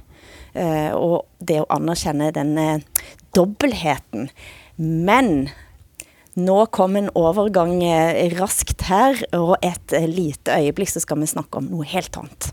Eh, 0.54 0.92
og 0.94 1.26
det 1.42 1.62
å 1.64 1.70
anerkjenne 1.74 2.32
den 2.36 2.58
eh, 2.62 3.06
dobbeltheten. 3.34 4.30
Men 4.78 5.50
nå 6.34 6.60
kom 6.74 6.98
en 6.98 7.10
overgang 7.18 7.80
eh, 7.86 8.30
raskt 8.38 8.86
her, 8.90 9.18
og 9.38 9.56
et 9.62 9.94
litet 9.94 10.14
lite 10.14 10.60
øyeblikk 10.62 10.94
så 10.94 11.04
skal 11.04 11.22
vi 11.22 11.32
snakke 11.34 11.62
om 11.62 11.72
noe 11.74 11.88
helt 11.90 12.22
annet. 12.22 12.52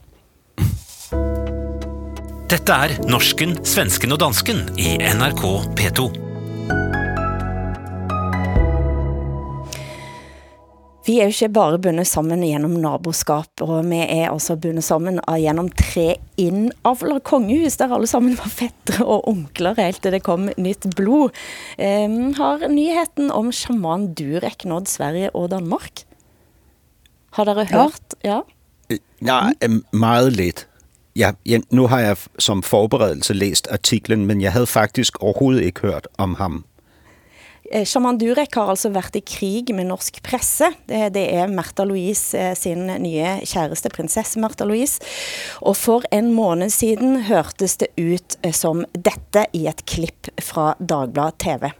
Dette 2.50 2.74
er 2.74 2.96
Norsken, 3.06 3.54
svensken 3.62 4.16
og 4.16 4.24
dansken 4.24 4.66
i 4.80 4.96
NRK 4.98 5.46
P2. 5.78 6.29
Vi 11.10 11.16
er 11.18 11.26
jo 11.26 11.32
ikke 11.34 11.54
bare 11.56 11.78
bundet 11.82 12.06
sammen 12.06 12.44
gjennom 12.46 12.76
naboskap, 12.78 13.62
og 13.64 13.80
vi 13.88 13.98
er 14.04 14.28
altså 14.30 14.54
bundet 14.60 14.84
sammen 14.86 15.16
gjennom 15.26 15.66
tre 15.74 16.04
innavla 16.38 17.16
kongehus, 17.26 17.80
der 17.80 17.90
alle 17.96 18.06
sammen 18.06 18.36
var 18.38 18.52
fettere 18.54 19.02
og 19.02 19.26
onkler 19.32 19.74
helt 19.80 19.98
til 20.04 20.14
det 20.14 20.20
kom 20.22 20.46
nytt 20.54 20.86
blod. 20.94 21.34
Eh, 21.82 22.06
har 22.38 22.62
nyheten 22.70 23.32
om 23.34 23.50
sjaman 23.50 24.12
Durek 24.14 24.68
nådd 24.70 24.86
Sverige 24.92 25.32
og 25.34 25.50
Danmark? 25.50 26.04
Har 27.34 27.50
dere 27.50 27.66
hørt? 27.72 28.14
Ja? 28.22 28.40
Nej, 29.20 29.52
meget 29.90 30.32
lidt. 30.32 30.66
Ja, 31.16 31.32
ja, 31.46 31.58
nu 31.74 31.88
har 31.90 32.00
jeg 32.00 32.16
som 32.38 32.62
forberedelse 32.62 33.34
læst 33.34 33.66
artiklen, 33.70 34.26
men 34.26 34.40
jeg 34.40 34.52
havde 34.52 34.66
faktisk 34.66 35.18
overhovedet 35.18 35.62
ikke 35.62 35.90
hørt 35.90 36.08
om 36.18 36.34
ham. 36.38 36.64
Sjaman 37.70 37.86
Shaman 37.86 38.18
Durek 38.18 38.56
har 38.58 38.66
altså 38.72 38.90
vært 38.90 39.14
i 39.14 39.20
krig 39.22 39.68
med 39.70 39.86
norsk 39.86 40.16
presse. 40.26 40.72
Eh, 40.90 41.06
det, 41.14 41.22
er 41.30 41.46
Märtha 41.46 41.84
Louise 41.86 42.34
eh, 42.34 42.54
sin 42.58 42.88
nye 42.88 43.36
kjæreste, 43.46 43.92
prinsesse 43.94 44.40
Märtha 44.42 44.66
Louise. 44.66 44.98
Og 45.62 45.76
for 45.78 46.02
en 46.10 46.32
måned 46.34 46.74
siden 46.74 47.28
hørtes 47.28 47.78
det 47.78 47.92
ut 47.94 48.34
som 48.50 48.82
dette 48.90 49.46
i 49.54 49.68
et 49.70 49.84
klipp 49.86 50.32
fra 50.42 50.72
Dagbladet 50.80 51.38
TV. 51.38 51.70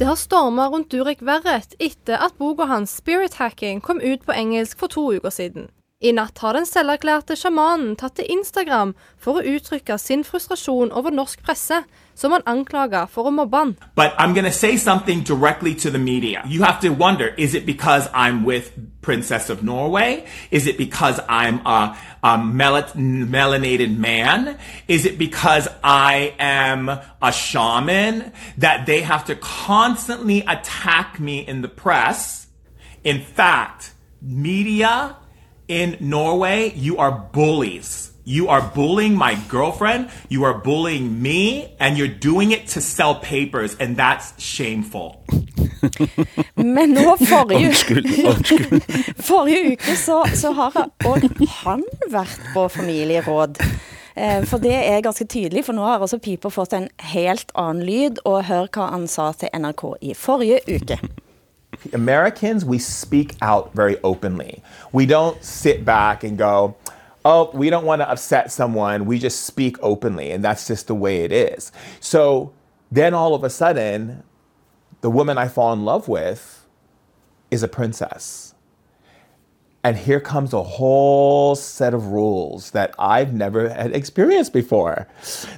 Det 0.00 0.08
har 0.08 0.16
storma 0.16 0.70
rundt 0.72 0.88
Durek 0.90 1.20
Verrett 1.20 1.76
etter 1.78 2.16
at 2.24 2.40
boka 2.40 2.64
hans 2.72 2.96
Spirit 2.96 3.36
Hacking 3.36 3.84
kom 3.84 4.00
ut 4.00 4.24
på 4.24 4.32
engelsk 4.32 4.80
for 4.80 4.88
to 4.88 5.10
uker 5.18 5.30
siden. 5.30 5.68
I 6.04 6.10
natt 6.12 6.38
har 6.38 6.52
den 6.52 6.66
selverklærte 6.68 7.32
sjamanen 7.32 7.94
tatt 7.96 8.18
til 8.18 8.26
Instagram 8.28 8.90
for 9.16 9.40
å 9.40 9.44
uttrykke 9.54 9.96
sin 9.96 10.20
frustrasjon 10.28 10.90
over 10.92 11.14
norsk 11.14 11.40
presse, 11.46 11.78
som 12.14 12.34
han 12.36 12.44
anklager 12.44 13.08
for 13.08 13.24
å 13.24 13.32
mobbe 13.32 13.56
han. 13.56 13.72
But 13.96 14.12
I'm 14.18 14.34
going 14.34 14.44
to 14.44 14.52
say 14.52 14.76
something 14.76 15.24
directly 15.24 15.74
to 15.76 15.90
the 15.90 15.98
media. 15.98 16.42
You 16.44 16.62
have 16.62 16.80
to 16.80 16.90
wonder, 16.90 17.32
is 17.38 17.54
it 17.54 17.64
because 17.64 18.10
I'm 18.12 18.44
with 18.44 18.70
Princess 19.00 19.48
of 19.48 19.64
Norway? 19.64 20.26
Is 20.50 20.66
it 20.66 20.76
because 20.76 21.20
I'm 21.26 21.64
a, 21.66 21.96
a 22.22 22.36
mel 22.36 22.82
melanated 22.94 23.96
man? 23.96 24.58
Is 24.88 25.06
it 25.06 25.16
because 25.18 25.68
I 25.82 26.34
am 26.38 26.90
a 27.22 27.32
shaman 27.32 28.30
that 28.58 28.84
they 28.84 29.00
have 29.00 29.24
to 29.24 29.36
constantly 29.36 30.44
attack 30.46 31.18
me 31.18 31.38
in 31.38 31.62
the 31.62 31.68
press? 31.68 32.46
In 33.04 33.22
fact, 33.22 33.94
media 34.20 35.16
in 35.68 35.96
Norway, 36.00 36.72
you 36.76 36.98
are 36.98 37.12
bullies. 37.32 38.10
You 38.26 38.48
are 38.48 38.62
bullying 38.74 39.18
my 39.18 39.36
girlfriend, 39.50 40.08
you 40.30 40.44
are 40.44 40.54
bullying 40.54 41.20
me, 41.20 41.74
and 41.78 41.98
you're 41.98 42.08
doing 42.08 42.52
it 42.52 42.68
to 42.68 42.80
sell 42.80 43.16
papers, 43.16 43.76
and 43.78 43.98
that's 43.98 44.32
shameful. 44.38 45.22
Men 46.56 46.94
nå 46.96 47.16
forrige, 47.20 47.66
unnskyld, 47.68 48.06
unnskyld. 48.24 48.82
forrige 49.28 49.74
uke 49.74 49.96
så, 49.96 50.22
så 50.34 50.52
har 50.56 50.78
òg 51.04 51.28
han 51.60 51.84
vært 52.08 52.40
på 52.54 52.64
familieråd. 52.72 53.60
Eh, 54.16 54.40
for 54.48 54.62
det 54.62 54.72
er 54.72 55.04
ganske 55.04 55.26
tydelig, 55.28 55.66
for 55.66 55.76
nå 55.76 55.84
har 55.84 56.00
også 56.00 56.18
Piper 56.24 56.54
fått 56.54 56.72
en 56.72 56.88
helt 57.12 57.52
annen 57.52 57.84
lyd, 57.84 58.24
og 58.24 58.46
hør 58.48 58.72
hva 58.72 58.88
han 58.94 59.04
sa 59.10 59.34
til 59.36 59.52
NRK 59.52 59.84
i 60.00 60.16
forrige 60.16 60.62
uke. 60.78 61.00
Americans, 61.92 62.64
we 62.64 62.78
speak 62.78 63.36
out 63.42 63.74
very 63.74 63.96
openly. 64.02 64.62
We 64.92 65.06
don't 65.06 65.42
sit 65.42 65.84
back 65.84 66.24
and 66.24 66.38
go, 66.38 66.76
oh, 67.24 67.50
we 67.54 67.70
don't 67.70 67.84
want 67.84 68.00
to 68.02 68.10
upset 68.10 68.50
someone. 68.52 69.06
We 69.06 69.18
just 69.18 69.44
speak 69.46 69.76
openly, 69.82 70.30
and 70.30 70.44
that's 70.44 70.66
just 70.66 70.86
the 70.86 70.94
way 70.94 71.24
it 71.24 71.32
is. 71.32 71.72
So 72.00 72.52
then 72.90 73.14
all 73.14 73.34
of 73.34 73.44
a 73.44 73.50
sudden, 73.50 74.22
the 75.00 75.10
woman 75.10 75.38
I 75.38 75.48
fall 75.48 75.72
in 75.72 75.84
love 75.84 76.08
with 76.08 76.66
is 77.50 77.62
a 77.62 77.68
princess. 77.68 78.53
And 79.84 79.98
here 79.98 80.18
comes 80.18 80.54
a 80.54 80.62
whole 80.62 81.54
set 81.54 81.92
of 81.92 82.06
rules 82.06 82.70
that 82.70 82.94
I've 82.98 83.34
never 83.34 83.68
had 83.68 83.94
experienced 83.94 84.54
before. 84.54 85.06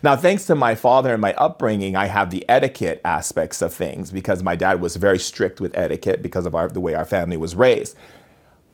Now, 0.02 0.16
thanks 0.16 0.46
to 0.46 0.56
my 0.56 0.74
father 0.74 1.12
and 1.12 1.22
my 1.22 1.32
upbringing, 1.34 1.94
I 1.94 2.06
have 2.06 2.30
the 2.30 2.44
etiquette 2.48 3.00
aspects 3.04 3.62
of 3.62 3.72
things 3.72 4.10
because 4.10 4.42
my 4.42 4.56
dad 4.56 4.80
was 4.80 4.96
very 4.96 5.20
strict 5.20 5.60
with 5.60 5.78
etiquette 5.78 6.22
because 6.22 6.44
of 6.44 6.56
our, 6.56 6.68
the 6.68 6.80
way 6.80 6.94
our 6.94 7.04
family 7.04 7.36
was 7.36 7.54
raised. 7.54 7.96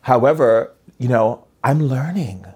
However, 0.01 0.73
you 0.99 1.09
know, 1.09 1.47
I'm 1.63 1.81
learning. 1.83 2.47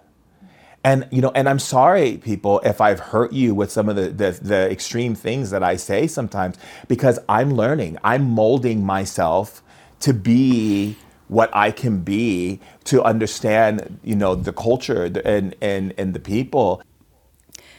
And 0.83 1.07
you 1.11 1.21
know, 1.21 1.33
and 1.35 1.50
I'm 1.50 1.59
sorry, 1.59 2.17
people, 2.17 2.61
if 2.61 2.81
I've 2.81 3.00
hurt 3.00 3.33
you 3.33 3.55
with 3.55 3.71
some 3.71 3.91
of 3.91 3.97
the, 3.97 4.09
the, 4.09 4.38
the 4.41 4.71
extreme 4.71 5.15
things 5.15 5.50
that 5.50 5.62
I 5.62 5.76
say 5.76 6.07
sometimes, 6.07 6.57
because 6.88 7.19
I'm 7.29 7.50
learning. 7.50 7.99
I'm 8.05 8.31
molding 8.31 8.87
myself 8.87 9.62
to 10.00 10.15
be 10.15 10.97
what 11.28 11.68
I 11.68 11.71
can 11.71 12.04
be 12.04 12.59
to 12.85 13.02
understand, 13.02 13.80
you 14.04 14.14
know, 14.14 14.35
the 14.35 14.52
culture 14.52 15.11
and, 15.25 15.54
and, 15.61 15.92
and 15.99 16.14
the 16.14 16.21
people. 16.21 16.83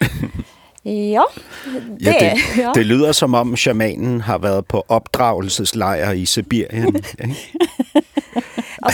Ja, 0.88 1.24
det, 1.66 1.98
ja, 2.00 2.12
det, 2.12 2.38
ja. 2.62 2.72
det 2.75 2.86
lyder 2.86 3.12
som 3.12 3.34
om 3.34 3.58
shamanen 3.58 4.22
har 4.22 4.38
været 4.38 4.68
på 4.68 4.86
opdragelseslejr 4.88 6.12
i 6.12 6.25
Sibirien. 6.25 6.96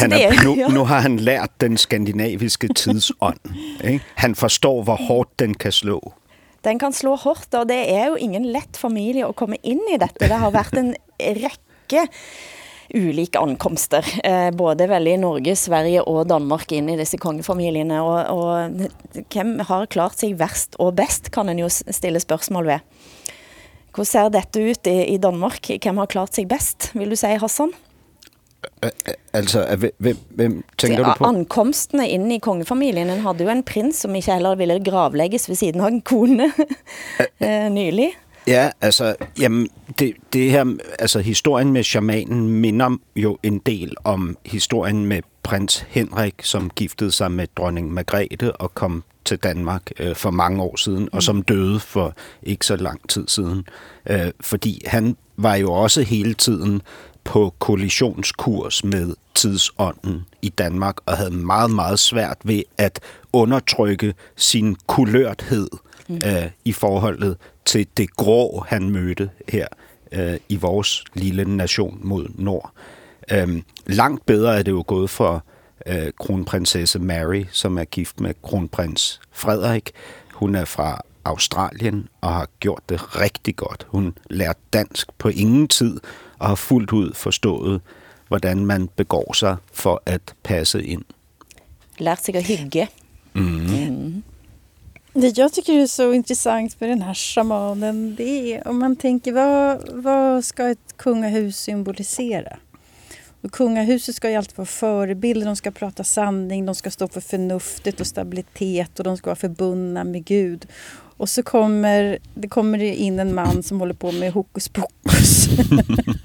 han 0.02 0.12
er, 0.12 0.44
nu, 0.44 0.70
nu 0.70 0.84
har 0.84 1.00
han 1.00 1.18
lært 1.18 1.62
den 1.62 1.78
skandinaviske 1.78 2.68
tidsånd. 2.68 3.38
Ikke? 3.84 4.06
Han 4.16 4.36
forstår, 4.36 4.84
hvor 4.84 4.96
hårdt 4.96 5.40
den 5.40 5.54
kan 5.54 5.72
slå. 5.72 6.14
Den 6.64 6.80
kan 6.80 6.94
slå 6.94 7.16
hårdt, 7.16 7.54
og 7.54 7.70
det 7.70 7.92
er 7.92 8.08
jo 8.08 8.16
ingen 8.16 8.46
lett 8.46 8.78
familie 8.78 9.28
å 9.28 9.36
komme 9.38 9.60
inn 9.64 9.82
i 9.94 10.00
dette. 10.02 10.26
Det 10.26 10.40
har 10.40 10.52
vært 10.52 10.74
en 10.80 10.96
rekke 11.20 12.08
ulike 12.94 13.40
ankomster. 13.40 14.08
Eh, 14.24 14.50
både 14.52 14.88
veldig 14.92 15.14
i 15.16 15.22
Norge, 15.22 15.56
Sverige 15.60 16.04
og 16.10 16.28
Danmark 16.32 16.72
inn 16.76 16.92
i 16.92 16.98
disse 17.00 17.20
kongefamiliene. 17.22 18.02
Og, 18.04 18.20
og 18.34 19.24
hvem 19.34 19.56
har 19.70 19.90
klart 19.94 20.20
seg 20.20 20.38
verst 20.40 20.78
og 20.84 20.96
best, 21.00 21.32
kan 21.34 21.52
en 21.52 21.64
jo 21.64 21.72
stille 21.72 22.22
spørsmål 22.24 22.74
ved. 22.74 23.00
Hvordan 23.94 24.10
ser 24.10 24.30
dette 24.34 24.62
ut 24.62 24.90
i, 24.90 25.18
Danmark? 25.22 25.70
Hvem 25.70 26.00
har 26.02 26.10
klart 26.10 26.34
seg 26.34 26.48
best, 26.50 26.90
vil 26.98 27.14
du 27.14 27.20
si, 27.20 27.30
Hassan? 27.38 27.74
Altså, 29.36 29.66
hvem, 30.00 30.18
hvem 30.38 30.56
tænker 30.80 31.04
du 31.04 31.12
på? 31.20 31.28
Ankomstene 31.28 32.08
inn 32.10 32.30
i 32.32 32.40
kongefamilien. 32.44 33.12
En 33.12 33.24
hadde 33.26 33.46
jo 33.46 33.52
en 33.52 33.64
prins 33.68 34.04
som 34.06 34.16
ikke 34.16 34.38
heller 34.38 34.58
ville 34.60 34.80
gravlegges 34.84 35.50
ved 35.52 35.60
siden 35.60 35.84
av 35.84 35.92
en 35.92 36.02
kone 36.06 36.50
eh, 37.38 37.68
nylig. 37.78 38.14
Ja, 38.48 38.70
altså, 38.82 39.16
jamen, 39.40 39.70
det, 40.00 40.14
det 40.34 40.52
her, 40.52 40.78
altså 41.00 41.20
historien 41.20 41.74
med 41.74 41.84
shamanen 41.84 42.50
minder 42.50 42.98
jo 43.16 43.38
en 43.44 43.60
del 43.60 43.96
om 44.04 44.38
historien 44.46 45.06
med 45.06 45.22
prins 45.44 45.86
Henrik, 45.90 46.34
som 46.44 46.70
giftede 46.70 47.12
sig 47.12 47.32
med 47.32 47.48
dronning 47.58 47.94
Margrethe 47.94 48.52
og 48.52 48.76
kom 48.76 49.04
til 49.26 49.38
Danmark 49.38 49.82
øh, 50.00 50.16
for 50.16 50.32
mange 50.32 50.64
år 50.64 50.76
siden, 50.76 51.10
og 51.12 51.24
som 51.24 51.42
døde 51.42 51.80
for 51.80 52.16
ikke 52.44 52.66
så 52.66 52.76
lang 52.76 53.10
tid 53.10 53.28
siden. 53.28 53.66
Øh, 54.10 54.32
fordi 54.42 54.82
han 54.88 55.18
var 55.38 55.56
jo 55.56 55.72
også 55.72 56.02
hele 56.02 56.34
tiden 56.34 56.82
på 57.24 57.54
kollisionskurs 57.60 58.84
med 58.84 59.16
tidsånden 59.36 60.26
i 60.42 60.50
Danmark, 60.50 60.98
og 61.06 61.18
havde 61.18 61.32
meget, 61.32 61.72
meget 61.72 62.00
svært 62.00 62.38
ved 62.44 62.64
at 62.78 63.00
undertrykke 63.34 64.14
sin 64.36 64.76
kulørthed 64.88 65.68
mm. 66.08 66.16
øh, 66.26 66.50
i 66.66 66.74
forholdet 66.74 67.38
til 67.66 67.88
det 67.98 68.16
grå, 68.16 68.66
han 68.68 68.90
mødte 68.90 69.30
her 69.50 69.68
øh, 70.12 70.38
i 70.50 70.56
vores 70.56 71.04
lille 71.14 71.58
nation 71.58 72.00
mod 72.04 72.28
nord. 72.36 72.72
Øh, 73.32 73.62
langt 73.86 74.26
bedre 74.26 74.60
er 74.60 74.64
det 74.64 74.72
jo 74.72 74.84
gået 74.88 75.10
for 75.10 75.44
øh, 75.86 76.12
kronprinsesse 76.20 77.00
Mary, 77.00 77.46
som 77.52 77.78
er 77.78 77.84
gift 77.84 78.20
med 78.20 78.34
kronprins 78.44 79.22
Frederik. 79.32 79.92
Hun 80.34 80.56
er 80.56 80.66
fra 80.66 81.02
Australien 81.26 82.08
og 82.22 82.34
har 82.34 82.48
gjort 82.60 82.82
det 82.90 83.20
rigtig 83.22 83.56
godt. 83.56 83.88
Hun 83.90 84.18
lærte 84.30 84.60
dansk 84.74 85.08
på 85.18 85.30
ingen 85.30 85.68
tid 85.68 86.00
og 86.40 86.48
har 86.48 86.56
fuldt 86.56 86.92
ud 86.92 87.14
forstået, 87.14 87.82
hvordan 88.28 88.66
man 88.66 88.90
begår 88.96 89.34
sig 89.34 89.58
for 89.74 90.04
at 90.06 90.22
passe 90.44 90.84
ind. 90.84 91.04
Lært 91.98 92.26
sig 92.26 92.36
at 92.36 92.44
hygge. 92.44 92.88
Mm. 93.34 93.68
Det 95.16 95.38
jag 95.38 95.54
tycker 95.54 95.74
är 95.74 95.88
så 95.88 96.14
intressant 96.14 96.80
med 96.80 96.90
den 96.90 97.02
här 97.02 97.14
shamanen, 97.14 98.16
det 98.16 98.54
är 98.54 98.68
om 98.68 98.80
man 98.80 98.96
tänker 98.96 99.32
vad, 99.32 99.90
vad 100.04 100.46
ska 100.46 100.70
ett 100.70 100.98
kungahus 100.98 101.58
symbolisera? 101.58 102.58
Och 103.42 103.52
kungahuset 103.52 104.16
ska 104.16 104.30
ju 104.30 104.36
alltid 104.36 104.58
vara 104.58 104.66
förebilder, 104.66 105.46
de 105.46 105.56
ska 105.56 105.72
prata 105.72 106.04
sanning, 106.04 106.66
de 106.66 106.76
ska 106.76 106.92
stå 106.92 107.08
för 107.08 107.22
förnuftet 107.22 108.00
och 108.00 108.08
stabilitet 108.08 109.00
och 109.00 109.04
de 109.04 109.18
ska 109.18 109.30
vara 109.30 109.36
förbundna 109.36 110.04
med 110.04 110.26
Gud. 110.26 110.68
Och 111.18 111.30
så 111.30 111.44
kommer 111.44 112.18
det 112.34 112.48
kommer 112.48 112.84
in 112.84 113.20
en 113.20 113.36
man 113.36 113.64
som 113.64 113.80
håller 113.80 113.94
på 113.94 114.12
med 114.12 114.32
hokus 114.32 114.70
pokus. 114.70 115.48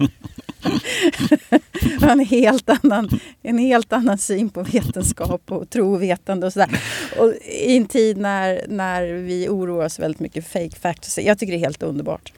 en, 2.02 2.20
helt 2.20 2.68
annan, 2.68 3.20
en 3.42 3.58
helt 3.58 3.92
annan 3.92 4.18
syn 4.18 4.50
på 4.50 4.62
vetenskap 4.62 5.42
och 5.52 5.70
tro 5.70 5.94
och 5.94 6.52
sådär. 6.52 6.80
Och 7.18 7.32
I 7.44 7.76
en 7.76 7.86
tid 7.86 8.16
när, 8.16 8.60
när 8.68 9.12
vi 9.12 9.48
oroar 9.48 9.84
oss 9.84 9.98
väldigt 9.98 10.20
mycket 10.20 10.46
för 10.46 10.60
fake 10.60 10.76
facts. 10.80 11.18
Jag 11.18 11.38
tycker 11.38 11.52
det 11.52 11.58
är 11.58 11.64
helt 11.64 11.82
underbart. 11.82 12.32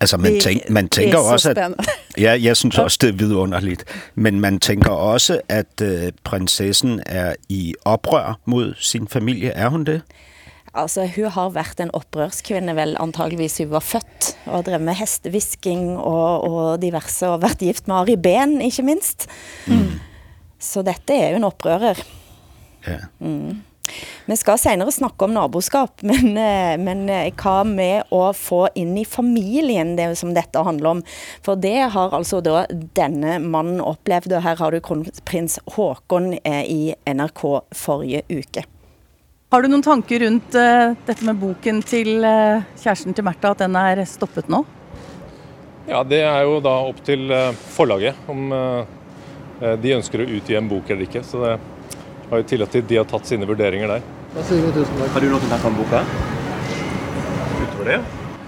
Altså, 0.00 0.16
man, 0.16 0.40
tænk, 0.40 0.70
man 0.70 0.88
tænker 0.88 1.18
er 1.18 1.22
så 1.22 1.32
også, 1.32 1.50
at, 1.50 1.72
ja, 2.24 2.38
jeg 2.42 2.56
synes 2.56 2.78
også, 2.78 2.98
det 3.00 3.08
er 3.08 3.12
vidunderligt. 3.12 3.84
Men 4.14 4.40
man 4.40 4.60
tænker 4.60 4.90
også, 4.90 5.40
at 5.48 5.80
øh, 5.82 6.12
prinsessen 6.24 7.00
er 7.06 7.34
i 7.48 7.74
oprør 7.84 8.40
mod 8.44 8.74
sin 8.78 9.08
familie. 9.08 9.50
Er 9.50 9.68
hun 9.68 9.84
det? 9.84 10.00
Altså, 10.70 11.06
hun 11.16 11.32
har 11.34 11.54
vært 11.54 11.80
en 11.82 11.90
opprørskvinne, 11.98 12.76
vel 12.78 12.94
antageligvis 13.02 13.58
hun 13.64 13.72
var 13.72 13.82
født, 13.82 14.34
og 14.46 14.68
drevet 14.68 14.86
med 14.86 14.98
hestevisking 15.00 15.96
og, 15.96 16.46
og 16.46 16.68
diverse, 16.82 17.26
og 17.26 17.42
vært 17.42 17.64
gift 17.66 17.90
med 17.90 18.04
Ari 18.04 18.16
Ben, 18.20 18.60
ikke 18.62 18.86
minst. 18.86 19.26
Så 20.60 20.84
dette 20.86 21.16
er 21.16 21.32
jo 21.32 21.40
en 21.40 21.48
opprører. 21.48 21.98
Ja. 22.86 23.02
Vi 24.30 24.36
skal 24.38 24.58
senere 24.62 24.92
snakke 24.94 25.26
om 25.26 25.34
naboskap, 25.34 26.02
men, 26.10 26.36
eh, 26.38 26.76
men 26.78 27.08
eh, 27.10 27.32
hva 27.34 27.64
med 27.66 28.12
å 28.14 28.28
få 28.36 28.66
inn 28.78 28.94
i 29.00 29.06
familien 29.08 29.96
det 29.98 30.12
som 30.20 30.34
dette 30.36 30.62
handler 30.62 30.94
om? 30.94 31.04
For 31.42 31.58
det 31.58 31.90
har 31.96 32.14
altså 32.14 32.42
da 32.44 32.64
denne 32.70 33.40
mannen 33.42 33.82
opplevd, 33.82 34.36
og 34.36 34.44
her 34.46 34.60
har 34.60 34.70
du 34.70 34.84
kronprins 34.84 35.58
Håkon 35.74 36.36
eh, 36.44 36.62
i 36.62 36.82
NRK 37.10 37.42
forrige 37.74 38.22
uke. 38.30 38.68
Har 39.50 39.62
du 39.62 39.66
noen 39.66 39.82
tanker 39.82 40.20
rundt 40.22 40.54
eh, 40.54 40.92
dette 41.08 41.24
med 41.26 41.38
boken 41.40 41.80
til 41.82 42.22
eh, 42.22 42.60
kjæresten 42.78 43.16
til 43.18 43.24
Märtha, 43.26 43.50
at 43.50 43.64
den 43.64 43.74
er 43.74 43.98
stoppet 44.06 44.46
nå? 44.46 44.60
Ja, 45.88 46.04
Det 46.06 46.20
er 46.22 46.44
jo 46.46 46.60
da 46.62 46.76
opp 46.86 47.00
til 47.02 47.24
eh, 47.34 47.48
forlaget 47.74 48.28
om 48.30 48.52
eh, 48.54 49.72
de 49.82 49.96
ønsker 49.96 50.22
å 50.22 50.26
utgi 50.36 50.54
en 50.54 50.68
bok 50.70 50.92
eller 50.94 51.02
ikke. 51.08 51.24
Så 51.26 51.42
det 51.42 51.56
har 52.30 52.44
jo 52.44 52.46
tillit 52.52 52.70
til 52.76 52.84
de 52.92 53.00
har 53.00 53.08
tatt 53.10 53.26
sine 53.26 53.48
vurderinger 53.50 53.90
der. 53.90 54.06
Har 54.36 55.18
du 55.26 55.26
noe 55.32 55.42
tanker 55.50 55.66
om 55.72 55.80
boka? 55.80 56.04
Utover 57.64 57.90
det? 57.90 57.98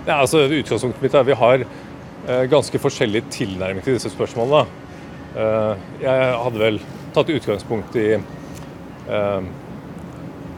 Ja, 0.06 0.20
altså 0.20 0.44
Utgangspunktet 0.46 1.02
mitt 1.02 1.18
er 1.18 1.24
at 1.24 1.30
vi 1.32 1.40
har 1.42 1.66
eh, 1.66 2.44
ganske 2.54 2.78
forskjellig 2.86 3.24
tilnærming 3.40 3.82
til 3.82 3.98
disse 3.98 4.14
spørsmålene. 4.14 4.86
Eh, 5.34 5.84
jeg 6.06 6.30
hadde 6.46 6.62
vel 6.62 6.80
tatt 7.18 7.34
utgangspunkt 7.40 7.98
i, 7.98 8.08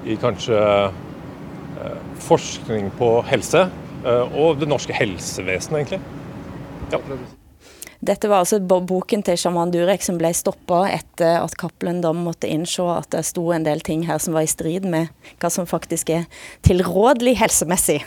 i 0.05 0.17
kanskje 0.21 0.59
eh, 0.59 2.01
forskning 2.27 2.91
på 2.99 3.15
helse 3.31 3.67
eh, 4.05 4.37
og 4.37 4.61
det 4.61 4.69
norske 4.71 4.97
helsevesenet, 4.97 5.81
egentlig. 5.81 6.01
Ja. 6.93 7.01
Dette 8.05 8.29
var 8.29 8.43
altså 8.43 8.59
bo- 8.61 8.83
boken 8.85 9.23
til 9.25 9.39
Shaman 9.41 9.71
Durek 9.73 10.03
som 10.05 10.19
ble 10.21 10.29
stoppet 10.37 10.91
etter 10.93 11.39
at 11.39 11.55
Cappelen 11.57 12.03
da 12.05 12.11
måtte 12.13 12.51
innse 12.53 12.85
at 12.93 13.09
det 13.15 13.23
sto 13.25 13.47
en 13.55 13.65
del 13.65 13.81
ting 13.81 14.03
her 14.05 14.21
som 14.21 14.37
var 14.37 14.45
i 14.45 14.51
strid 14.51 14.85
med 14.85 15.09
hva 15.41 15.49
som 15.49 15.65
faktisk 15.65 16.13
er 16.13 16.27
tilrådelig 16.69 17.39
helsemessig. 17.41 18.03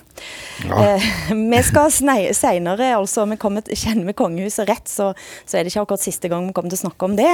Eh, 0.69 1.07
vi 1.33 1.63
skal 1.65 1.89
senere, 1.89 2.91
altså 2.93 3.25
vi 3.31 3.39
kommer, 3.41 3.65
kjenner 3.73 4.11
vi 4.11 4.17
kongehuset 4.21 4.69
rett, 4.69 4.85
så, 4.85 5.15
så 5.49 5.57
er 5.57 5.65
det 5.65 5.73
ikke 5.73 5.87
akkurat 5.87 6.05
siste 6.05 6.29
gang 6.29 6.45
vi 6.45 6.53
kommer 6.53 6.69
til 6.69 6.77
å 6.77 6.85
snakke 6.85 7.09
om 7.09 7.17
det. 7.17 7.31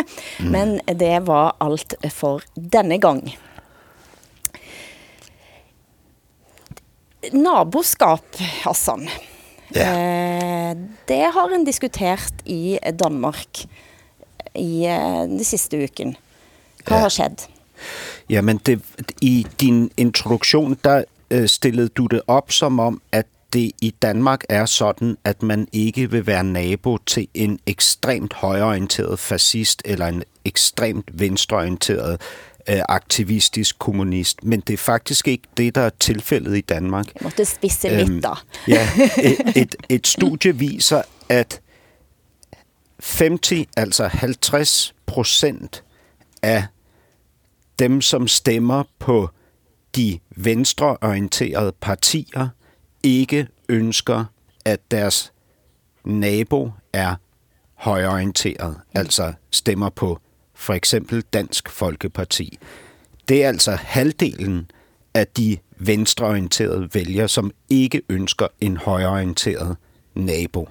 Men 0.47 0.77
det 0.87 1.17
var 1.27 1.57
alt 1.59 1.97
for 2.15 2.47
denne 2.55 2.95
gang. 3.03 3.25
Naboskap, 7.31 8.25
Hassan. 8.63 9.07
Eh, 9.75 10.77
det 11.07 11.23
har 11.33 11.55
en 11.55 11.65
diskutert 11.65 12.33
i 12.45 12.77
Danmark 13.03 13.65
i 14.55 14.85
eh, 14.85 15.23
de 15.29 15.45
siste 15.45 15.83
uken. 15.83 16.15
Hva 16.85 16.99
har 17.05 17.13
skjedd? 17.13 17.47
Jamen, 18.29 18.57
det, 18.65 18.81
i 19.21 19.47
din 19.59 19.91
introduktion, 19.97 20.77
der 20.83 21.03
øh, 21.31 21.47
stillede 21.47 21.89
du 21.89 22.05
det 22.05 22.21
op 22.27 22.51
som 22.51 22.79
om, 22.79 23.01
at 23.11 23.25
det 23.53 23.71
i 23.81 23.95
Danmark 24.01 24.43
er 24.49 24.65
sådan, 24.65 25.17
at 25.23 25.43
man 25.43 25.67
ikke 25.71 26.11
vil 26.11 26.27
være 26.27 26.43
nabo 26.43 26.97
til 26.97 27.27
en 27.33 27.59
ekstremt 27.65 28.33
højorienteret 28.33 29.19
fascist 29.19 29.81
eller 29.85 30.07
en 30.07 30.23
ekstremt 30.45 31.09
venstreorienteret 31.13 32.13
øh, 32.13 32.17
aktivistisk 32.89 33.79
kommunist. 33.79 34.43
Men 34.43 34.59
det 34.59 34.73
er 34.73 34.77
faktisk 34.77 35.27
ikke 35.27 35.47
det, 35.57 35.75
der 35.75 35.81
er 35.81 35.89
tilfældet 35.99 36.57
i 36.57 36.61
Danmark. 36.61 37.05
Jeg 37.05 37.21
måtte 37.21 37.37
litt, 38.05 38.23
da. 38.23 38.29
Ja, 38.67 38.89
et, 39.61 39.75
et, 39.89 40.07
studie 40.07 40.55
viser, 40.57 41.01
at 41.29 41.61
50, 42.99 43.67
altså 43.77 44.07
50 44.07 44.93
procent 45.05 45.83
af 46.41 46.65
dem, 47.79 48.01
som 48.01 48.27
stemmer 48.27 48.83
på 48.99 49.29
de 49.95 50.19
venstreorienterede 50.35 51.73
partier, 51.81 52.47
ikke 53.03 53.47
ønsker, 53.69 54.25
at 54.65 54.79
deres 54.91 55.33
nabo 56.05 56.71
er 56.93 57.15
højreorienteret, 57.73 58.79
altså 58.95 59.33
stemmer 59.51 59.89
på 59.89 60.19
for 60.63 60.73
eksempel 60.73 61.23
Dansk 61.33 61.69
Folkeparti. 61.69 62.57
Det 63.27 63.43
er 63.43 63.47
altså 63.47 63.71
halvdelen 63.71 64.71
af 65.13 65.27
de 65.27 65.57
venstreorienterede 65.79 66.89
vælgere, 66.93 67.27
som 67.27 67.51
ikke 67.69 68.01
ønsker 68.09 68.47
en 68.61 68.77
højreorienteret 68.77 69.75
nabo. 70.15 70.69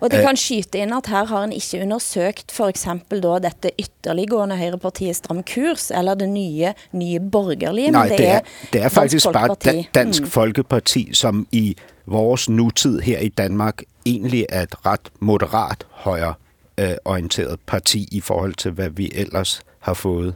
Og 0.00 0.10
de 0.10 0.16
Eh. 0.16 0.22
kan 0.26 0.36
skyte 0.36 0.78
inn 0.78 0.92
at 0.92 1.06
her 1.06 1.24
har 1.24 1.44
en 1.44 1.52
ikke 1.52 1.80
undersøkt 1.82 2.52
for 2.52 2.68
eksempel 2.68 3.22
da 3.22 3.38
dette 3.38 3.70
ytterliggående 3.80 4.56
høyrepartiet 4.56 5.16
Stram 5.16 5.42
Kurs, 5.54 5.90
eller 5.90 6.14
det 6.14 6.28
nye, 6.28 6.72
nye 6.92 7.20
borgerlige, 7.32 7.90
Nej, 7.90 8.08
men 8.08 8.18
det 8.18 8.28
er, 8.28 8.40
det 8.72 8.78
er 8.78 8.82
Dansk 8.82 8.94
faktisk 8.94 9.26
bare 9.32 9.46
Folkeparti. 9.48 9.76
da, 9.82 9.84
Dansk 10.00 10.22
Mm. 10.22 10.28
Folkeparti, 10.28 11.14
som 11.14 11.46
i 11.52 11.76
vores 12.06 12.48
nutid 12.48 13.00
her 13.00 13.18
i 13.18 13.28
Danmark 13.28 13.82
egentlig 14.06 14.46
er 14.48 14.62
et 14.62 14.74
ret 14.86 15.10
moderat 15.20 15.86
højre 15.90 16.34
øh, 16.82 16.96
orienteret 17.04 17.60
parti 17.66 18.08
i 18.12 18.20
forhold 18.20 18.54
til, 18.54 18.70
hvad 18.70 18.90
vi 18.90 19.10
ellers 19.14 19.62
har 19.78 19.94
fået, 19.94 20.34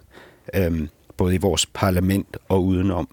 øhm, 0.55 0.89
både 1.17 1.35
i 1.35 1.39
vores 1.39 1.67
parlament 1.67 2.37
og 2.49 2.65
udenom. 2.65 3.09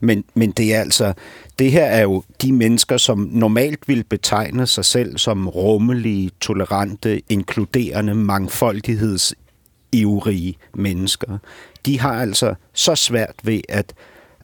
Men, 0.00 0.24
men 0.34 0.50
det 0.50 0.74
er 0.74 0.80
altså, 0.80 1.12
det 1.58 1.72
her 1.72 1.84
er 1.84 2.02
jo 2.02 2.22
de 2.42 2.52
mennesker, 2.52 2.96
som 2.96 3.28
normalt 3.32 3.88
vil 3.88 4.04
betegne 4.04 4.66
sig 4.66 4.84
selv 4.84 5.18
som 5.18 5.48
rummelige, 5.48 6.30
tolerante, 6.40 7.22
inkluderende, 7.28 8.14
mangfoldigheds 8.14 9.34
ivrige 9.92 10.56
mennesker, 10.74 11.38
de 11.86 12.00
har 12.00 12.12
altså 12.12 12.54
så 12.72 12.94
svært 12.94 13.34
ved 13.42 13.60
at 13.68 13.94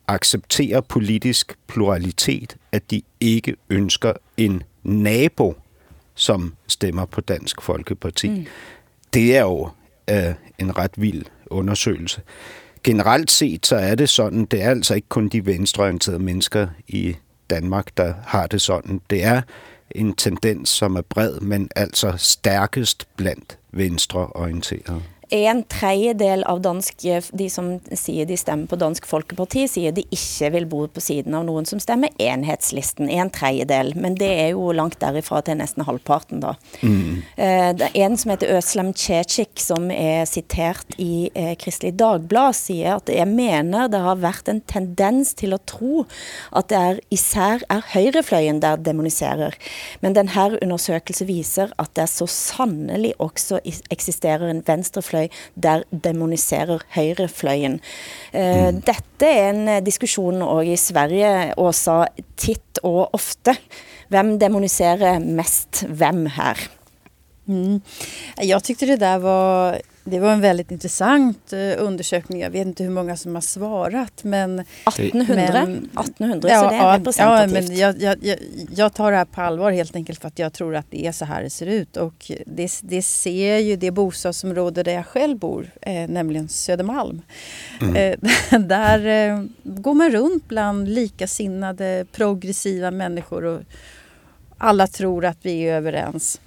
acceptere 0.09 0.83
politisk 0.83 1.57
pluralitet, 1.67 2.57
at 2.73 2.91
de 2.91 3.03
ikke 3.21 3.57
ønsker 3.71 4.13
en 4.37 4.63
nabo, 4.83 5.55
som 6.21 6.55
stemmer 6.67 7.05
på 7.05 7.21
Dansk 7.21 7.63
Folkeparti. 7.63 8.29
Mm. 8.29 8.47
Det 9.15 9.37
er 9.37 9.43
jo 9.43 9.69
øh, 10.11 10.35
en 10.59 10.79
ret 10.79 10.91
vild 10.97 11.25
undersøgelse. 11.47 12.21
Generelt 12.85 13.31
set 13.31 13.67
så 13.67 13.77
er 13.77 13.95
det 13.95 14.09
sådan, 14.09 14.45
det 14.45 14.63
er 14.63 14.71
altså 14.71 14.95
ikke 14.95 15.09
kun 15.09 15.29
de 15.29 15.47
venstreorienterede 15.47 16.19
mennesker 16.19 16.67
i 16.89 17.17
Danmark, 17.51 17.87
der 17.97 18.15
har 18.27 18.47
det 18.47 18.61
sådan. 18.61 19.01
Det 19.11 19.25
er 19.25 19.43
en 19.91 20.15
tendens, 20.15 20.69
som 20.69 20.97
er 20.97 21.03
bred, 21.03 21.41
men 21.41 21.71
altså 21.77 22.15
stærkest 22.17 23.09
blandt 23.17 23.59
venstreorienterede. 23.73 25.03
En 25.31 25.63
tredjedel 25.71 26.43
av 26.49 26.61
dansk, 26.65 27.05
de 27.33 27.47
som 27.53 27.73
sier 27.97 28.27
de 28.27 28.37
stemmer 28.39 28.71
på 28.71 28.79
Dansk 28.81 29.07
Folkeparti, 29.09 29.67
sier 29.71 29.95
de 29.95 30.05
ikke 30.11 30.51
vil 30.57 30.67
bo 30.71 30.83
på 30.91 31.03
siden 31.03 31.37
av 31.39 31.47
noen 31.47 31.69
som 31.69 31.81
stemmer 31.83 32.11
enhetslisten. 32.21 33.11
En 33.11 33.31
tredjedel. 33.33 33.93
Men 34.01 34.17
det 34.19 34.31
er 34.31 34.49
jo 34.55 34.73
langt 34.77 34.99
derifra 35.03 35.43
til 35.47 35.61
nesten 35.61 35.87
halvparten, 35.87 36.43
da. 36.43 36.55
Mm. 36.83 37.23
Det 37.37 37.89
er 37.89 37.99
en 38.05 38.19
som 38.19 38.33
heter 38.35 38.57
Øslem 38.59 38.93
Cecik, 38.99 39.55
som 39.63 39.91
er 39.95 40.27
sitert 40.29 40.99
i 40.99 41.31
eh, 41.35 41.55
Kristelig 41.61 41.95
Dagblad, 42.01 42.57
sier 42.59 42.99
at 42.99 43.11
jeg 43.13 43.29
mener 43.31 43.91
det 43.91 44.03
har 44.03 44.21
vært 44.21 44.51
en 44.51 44.63
tendens 44.71 45.33
til 45.39 45.55
å 45.55 45.61
tro 45.69 46.05
at 46.57 46.71
det 46.73 46.81
er 46.81 47.01
især 47.15 47.65
er 47.71 47.85
høyrefløyen 47.95 48.61
der 48.63 48.81
demoniserer. 48.83 49.57
Men 50.03 50.17
denne 50.19 50.49
undersøkelse 50.61 51.27
viser 51.29 51.75
at 51.81 51.95
det 51.99 52.09
så 52.11 52.27
sannelig 52.31 53.15
også 53.23 53.61
eksisterer 53.93 54.51
en 54.51 54.65
venstrefløy 54.67 55.20
høyrefløy 55.21 55.29
der 55.55 55.85
demoniserer 55.91 56.83
høyrefløyen. 56.95 57.81
Eh, 58.33 58.71
mm. 58.71 58.83
Dette 58.87 59.27
er 59.27 59.51
en 59.51 59.69
eh, 59.69 59.83
diskusjon 59.85 60.43
også 60.43 60.73
i 60.73 60.77
Sverige, 60.77 61.55
Åsa, 61.61 62.07
titt 62.37 62.81
og 62.83 63.11
ofte. 63.13 63.57
Hvem 64.11 64.39
demoniserer 64.39 65.21
mest 65.21 65.85
hvem 65.89 66.27
her? 66.27 66.69
Mm. 67.49 67.81
Jag 68.37 68.65
tyckte 68.65 68.87
det 68.87 68.97
där 68.97 69.19
var 69.19 69.81
det 70.05 70.19
var 70.19 70.33
en 70.33 70.41
väldigt 70.41 70.71
intressant 70.71 71.53
uh, 71.53 71.75
undersökning. 71.79 72.41
Jag 72.41 72.51
vet 72.51 72.67
inte 72.67 72.83
hur 72.83 72.91
många 72.91 73.17
som 73.17 73.35
har 73.35 73.43
svarat. 73.43 74.25
Men, 74.25 74.59
1800, 74.59 75.53
men, 75.53 75.77
1800 76.01 76.49
ja, 76.49 76.63
så 76.63 76.69
det 76.69 76.77
är 76.77 76.99
representativt. 76.99 77.53
Ja, 77.53 77.61
men 77.69 77.77
jag, 77.77 78.03
jag, 78.03 78.19
jag, 78.23 78.39
jag, 78.75 78.95
tar 78.95 79.11
det 79.11 79.17
här 79.17 79.25
på 79.25 79.41
allvar 79.41 79.73
helt 79.73 79.97
enkelt 79.97 80.21
för 80.21 80.29
att 80.29 80.39
jag 80.39 80.53
tror 80.53 80.77
att 80.77 80.87
det 80.91 81.07
är 81.07 81.13
så 81.13 81.25
här 81.25 81.43
det 81.43 81.51
ser 81.51 81.67
ut. 81.67 81.97
Och 81.97 82.31
det, 82.47 82.81
det 82.83 83.03
ser 83.03 83.59
ju 83.59 83.77
det 83.77 83.91
bostadsområde 83.91 84.83
där 84.83 84.93
jag 84.93 85.07
själv 85.07 85.39
bor, 85.39 85.71
eh, 85.83 86.09
nämligen 86.09 86.49
Södermalm. 86.49 87.23
Mm. 87.81 87.97
Eh, 87.97 88.61
där 88.61 89.07
eh, 89.07 89.45
går 89.65 89.95
man 89.95 90.11
runt 90.11 90.49
bland 90.49 90.89
likasinnade 90.89 92.07
progressiva 92.13 92.91
människor 92.91 93.45
och 93.45 93.61
alla 94.59 94.87
tror 94.87 95.25
att 95.25 95.39
vi 95.43 95.63
är 95.63 95.75
överens. 95.75 96.41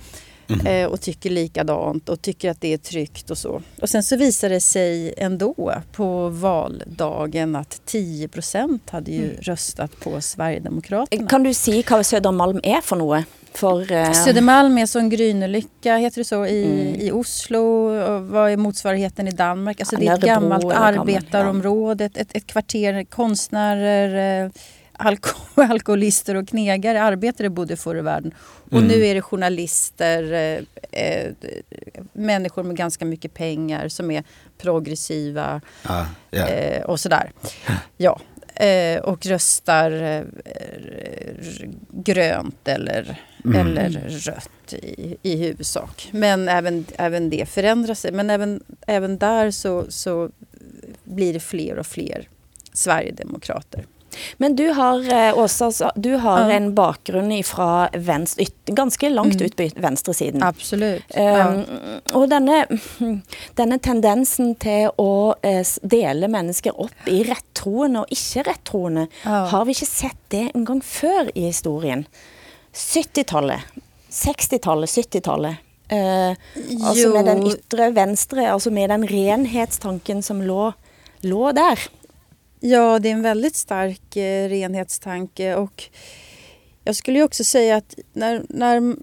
Mm. 0.54 0.86
Eh, 0.86 0.92
och 0.92 1.02
tycker 1.02 1.30
likadant 1.30 2.10
och 2.10 2.22
tycker 2.22 2.50
att 2.50 2.62
det 2.62 2.74
är 2.74 2.78
tryggt 2.78 3.30
och 3.30 3.38
så. 3.38 3.62
Och 3.82 3.90
sen 3.90 4.04
så 4.04 4.18
visar 4.18 4.50
det 4.50 4.62
sig 4.62 5.14
ändå 5.18 5.74
på 5.92 6.30
valdagen 6.30 7.56
att 7.56 7.82
10% 7.88 8.80
hade 8.90 9.12
ju 9.12 9.24
mm. 9.24 9.38
röstat 9.42 10.00
på 10.00 10.22
Sverigedemokraterna. 10.22 11.28
Kan 11.30 11.44
du 11.44 11.54
säga 11.54 11.84
vad 11.90 12.06
Södermalm 12.06 12.60
är 12.64 12.82
för 12.82 12.96
något? 12.96 13.26
För, 13.54 13.92
uh... 13.92 14.12
Södermalm 14.12 14.78
är 14.78 14.86
som 14.86 15.10
Grynelycka, 15.10 15.98
heter 15.98 16.22
det 16.22 16.26
så, 16.26 16.46
i, 16.46 16.66
mm. 16.66 17.02
i 17.02 17.12
Oslo. 17.12 17.60
Och 17.60 18.28
vad 18.28 18.52
är 18.52 18.58
motsvarigheten 18.58 19.28
i 19.28 19.32
Danmark? 19.32 19.80
Alltså 19.80 19.96
det 19.96 20.08
är 20.08 20.14
ett 20.14 20.22
gammalt 20.22 20.66
arbetarområde, 20.66 22.06
ett, 22.06 22.36
ett 22.36 22.48
kvarter 22.48 23.04
konstnärer, 23.04 24.44
eh, 24.46 24.52
alko 25.04 25.30
alkoholister 25.62 26.36
och 26.36 26.48
knegare, 26.48 27.02
arbetare 27.02 27.50
bodde 27.50 27.78
förr 27.78 27.98
i 27.98 28.02
världen. 28.02 28.34
Och 28.66 28.78
mm. 28.78 28.88
nu 28.88 29.06
är 29.06 29.16
det 29.16 29.22
journalister, 29.22 30.34
eh, 30.34 30.64
eh, 30.92 31.34
människor 32.14 32.64
med 32.64 32.76
ganska 32.76 33.06
mycket 33.06 33.34
pengar 33.34 33.88
som 33.88 34.12
är 34.12 34.24
progressiva 34.58 35.62
ah, 35.84 36.06
yeah. 36.32 36.50
eh, 36.50 36.84
och 36.84 37.00
sådär. 37.00 37.32
Ja. 37.98 38.20
Eh, 38.56 39.00
och 39.00 39.26
röstar 39.26 39.92
eh, 39.92 40.24
grönt 41.92 42.68
eller, 42.68 43.22
mm. 43.46 43.78
eller 43.78 43.90
rött 44.10 44.74
i, 44.74 45.18
i 45.22 45.36
huvudsak. 45.38 46.10
Men 46.12 46.50
även, 46.50 46.86
även 46.98 47.30
det 47.30 47.50
förändrar 47.50 47.94
sig. 47.94 48.12
Men 48.12 48.30
även, 48.30 48.64
även 48.88 49.18
där 49.18 49.52
så, 49.52 49.86
så 49.90 50.30
blir 51.04 51.34
det 51.34 51.40
fler 51.40 51.80
och 51.80 51.86
fler 51.86 52.28
Sverigedemokrater. 52.74 53.86
Men 54.38 54.56
du 54.56 54.70
har, 54.70 55.14
eh, 55.14 55.38
Åsa, 55.38 55.92
du 55.96 56.14
har 56.14 56.40
ja. 56.40 56.52
en 56.52 56.76
bakgrund 56.76 57.46
från 57.46 57.88
vänster, 57.94 58.48
ganska 58.66 59.10
långt 59.10 59.34
mm. 59.34 59.46
ut 59.46 59.56
på 59.56 59.70
vänstersiden. 59.76 60.44
Absolut. 60.44 61.04
Ja. 61.16 61.64
Och 62.12 62.30
denna, 62.30 62.66
denna 63.54 63.80
tendensen 63.80 64.56
till 64.56 64.86
att 64.86 65.46
uh, 65.46 65.64
dela 65.82 66.28
människor 66.28 66.82
upp 66.82 67.08
i 67.08 67.24
rättroende 67.24 68.00
och 68.00 68.06
icke 68.10 68.44
rättroende, 68.44 69.08
ja. 69.24 69.30
har 69.30 69.66
vi 69.66 69.70
inte 69.70 69.86
sett 69.86 70.18
det 70.28 70.52
en 70.54 70.66
gång 70.66 70.82
förr 70.82 71.32
i 71.36 71.46
historien? 71.46 72.06
70-talet, 72.74 73.60
60-talet, 74.10 74.90
70-talet. 74.90 75.56
Uh, 75.94 76.88
alltså 76.88 77.10
med 77.10 77.26
den 77.26 77.48
yttre 77.48 77.92
vänstre, 77.92 78.52
alltså 78.52 78.72
med 78.72 78.90
den 78.90 79.08
renhetstanken 79.08 80.24
som 80.24 80.42
låg, 80.42 80.74
låg 81.20 81.56
där. 81.56 81.80
Ja, 82.66 83.00
det 83.00 83.10
är 83.10 83.14
en 83.14 83.22
väldigt 83.22 83.56
stark 83.56 84.16
eh, 84.16 84.50
renhetstanke 84.50 85.56
och 85.56 85.84
jag 86.84 86.96
skulle 86.96 87.24
också 87.24 87.44
säga 87.44 87.76
att 87.76 87.96
när, 88.14 88.44
när 88.50 88.96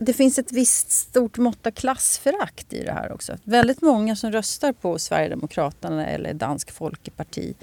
det 0.00 0.12
finns 0.12 0.38
ett 0.38 0.52
visst 0.52 0.90
stort 0.90 1.38
mått 1.38 1.66
av 1.66 1.70
klassförakt 1.70 2.72
i 2.72 2.84
det 2.84 2.92
här 2.92 3.12
också. 3.12 3.38
Väldigt 3.44 3.82
många 3.82 4.16
som 4.16 4.32
röstar 4.32 4.72
på 4.72 4.98
Sverigedemokraterna 4.98 6.06
eller 6.06 6.34
Dansk 6.34 6.70
Folkeparti 6.70 7.54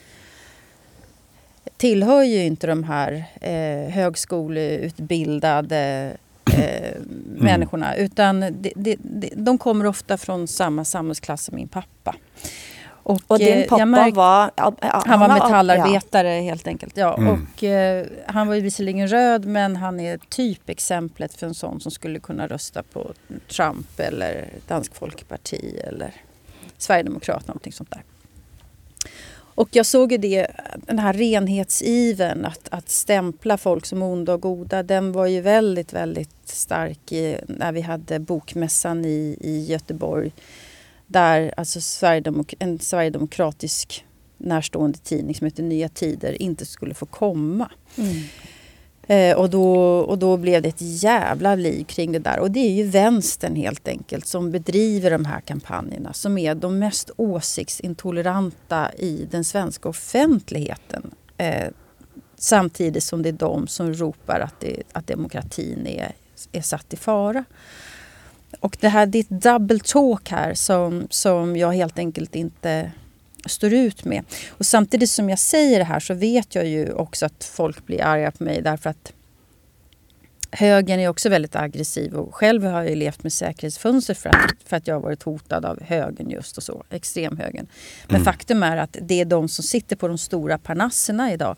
tillhör 1.77 2.23
ju 2.23 2.45
inte 2.45 2.67
de 2.67 2.83
här 2.83 3.25
eh, 3.41 3.89
högskoleutbildade 3.89 6.11
eh, 6.53 6.91
mm. 6.91 7.07
människorna 7.23 7.95
utan 7.95 8.39
de, 8.39 8.73
de, 8.75 8.97
de, 8.99 9.31
de 9.35 9.57
kommer 9.57 9.85
ofta 9.85 10.17
från 10.17 10.47
samma 10.47 10.85
samhällsklass 10.85 11.43
som 11.43 11.55
min 11.55 11.67
pappa. 11.67 12.15
Och, 13.07 13.21
och 13.27 13.39
din 13.39 13.61
eh, 13.61 13.67
pappa 13.67 13.85
märkt, 13.85 14.15
var... 14.15 14.51
Ja, 14.55 14.75
han 14.81 15.19
var 15.19 15.27
metallarbetare 15.27 16.35
ja. 16.35 16.41
helt 16.41 16.67
enkelt. 16.67 16.97
Ja. 16.97 17.17
Mm. 17.17 17.29
Och, 17.33 17.63
eh, 17.63 18.05
han 18.25 18.47
var 18.47 18.55
ju 18.55 18.61
visserligen 18.61 19.07
röd 19.07 19.45
men 19.45 19.75
han 19.75 19.99
är 19.99 20.17
typexemplet 20.17 21.33
för 21.33 21.47
en 21.47 21.53
sån 21.53 21.79
som 21.79 21.91
skulle 21.91 22.19
kunna 22.19 22.47
rösta 22.47 22.83
på 22.83 23.11
Trump 23.47 23.99
eller 23.99 24.49
Dansk 24.67 24.95
Folkeparti 24.95 25.79
eller 25.83 26.13
Sverigedemokraterna. 26.77 27.47
Någonting 27.47 27.73
sånt 27.73 27.91
där. 27.91 28.03
Och 29.39 29.69
jag 29.71 29.85
såg 29.85 30.11
ju 30.11 30.17
det, 30.17 30.47
den 30.75 30.99
här 30.99 31.13
renhetsiven 31.13 32.45
att, 32.45 32.67
att 32.71 32.89
stämpla 32.89 33.57
folk 33.57 33.85
som 33.85 34.01
onda 34.01 34.33
och 34.33 34.41
goda, 34.41 34.83
den 34.83 35.11
var 35.11 35.25
ju 35.25 35.41
väldigt, 35.41 35.93
väldigt 35.93 36.35
stark 36.45 37.11
i, 37.11 37.37
när 37.47 37.71
vi 37.71 37.81
hade 37.81 38.19
bokmässan 38.19 39.05
i, 39.05 39.37
i 39.41 39.65
Göteborg 39.65 40.31
där 41.07 41.53
alltså 41.57 41.81
Sverigedemok 41.81 42.53
en 42.59 42.79
sverigedemokratisk 42.79 44.05
närstående 44.37 44.97
tidning 44.97 45.35
som 45.35 45.45
heter 45.45 45.63
Nya 45.63 45.89
Tider 45.89 46.41
inte 46.41 46.65
skulle 46.65 46.93
få 46.93 47.05
komma. 47.05 47.71
Mm. 47.95 48.23
Eh, 49.07 49.37
och, 49.37 49.49
då, 49.49 49.75
och 49.99 50.17
då 50.17 50.37
blev 50.37 50.61
det 50.61 50.69
ett 50.69 50.81
jävla 51.03 51.55
liv 51.55 51.83
kring 51.83 52.11
det 52.11 52.19
där. 52.19 52.39
Och 52.39 52.51
det 52.51 52.59
är 52.59 52.71
ju 52.71 52.83
vänstern 52.83 53.55
helt 53.55 53.87
enkelt 53.87 54.27
som 54.27 54.51
bedriver 54.51 55.11
de 55.11 55.25
här 55.25 55.41
kampanjerna 55.41 56.13
som 56.13 56.37
är 56.37 56.55
de 56.55 56.79
mest 56.79 57.11
åsiktsintoleranta 57.17 58.91
i 58.97 59.27
den 59.31 59.43
svenska 59.43 59.89
offentligheten. 59.89 61.11
Eh, 61.37 61.67
samtidigt 62.35 63.03
som 63.03 63.23
det 63.23 63.29
är 63.29 63.33
de 63.33 63.67
som 63.67 63.93
ropar 63.93 64.39
att, 64.39 64.59
det, 64.59 64.83
att 64.91 65.07
demokratin 65.07 65.87
är, 65.87 66.15
är 66.51 66.61
satt 66.61 66.93
i 66.93 66.97
fara. 66.97 67.45
Och 68.59 68.77
det 68.79 68.89
här, 68.89 69.15
ett 69.15 69.29
double 69.29 69.79
talk 69.79 70.29
här 70.29 70.53
som, 70.53 71.07
som 71.09 71.55
jag 71.55 71.71
helt 71.71 71.99
enkelt 71.99 72.35
inte 72.35 72.91
står 73.45 73.73
ut 73.73 74.05
med. 74.05 74.23
Och 74.49 74.65
samtidigt 74.65 75.09
som 75.09 75.29
jag 75.29 75.39
säger 75.39 75.79
det 75.79 75.85
här 75.85 75.99
så 75.99 76.13
vet 76.13 76.55
jag 76.55 76.67
ju 76.67 76.93
också 76.93 77.25
att 77.25 77.43
folk 77.43 77.85
blir 77.85 78.03
arga 78.03 78.31
på 78.31 78.43
mig 78.43 78.61
därför 78.61 78.89
att 78.89 79.13
högern 80.51 80.99
är 80.99 81.07
också 81.07 81.29
väldigt 81.29 81.55
aggressiv 81.55 82.13
och 82.13 82.35
själv 82.35 82.63
har 82.63 82.83
jag 82.83 82.97
levt 82.97 83.23
med 83.23 83.33
säkerhetsfönster 83.33 84.13
för 84.13 84.29
att, 84.29 84.55
för 84.65 84.77
att 84.77 84.87
jag 84.87 84.95
har 84.95 85.01
varit 85.01 85.23
hotad 85.23 85.65
av 85.65 85.83
högern 85.83 86.29
just 86.29 86.57
och 86.57 86.63
så, 86.63 86.83
extremhögern. 86.89 87.67
Men 88.07 88.15
mm. 88.15 88.25
faktum 88.25 88.63
är 88.63 88.77
att 88.77 88.97
det 89.01 89.21
är 89.21 89.25
de 89.25 89.49
som 89.49 89.63
sitter 89.63 89.95
på 89.95 90.07
de 90.07 90.17
stora 90.17 90.57
parnasserna 90.57 91.33
idag. 91.33 91.57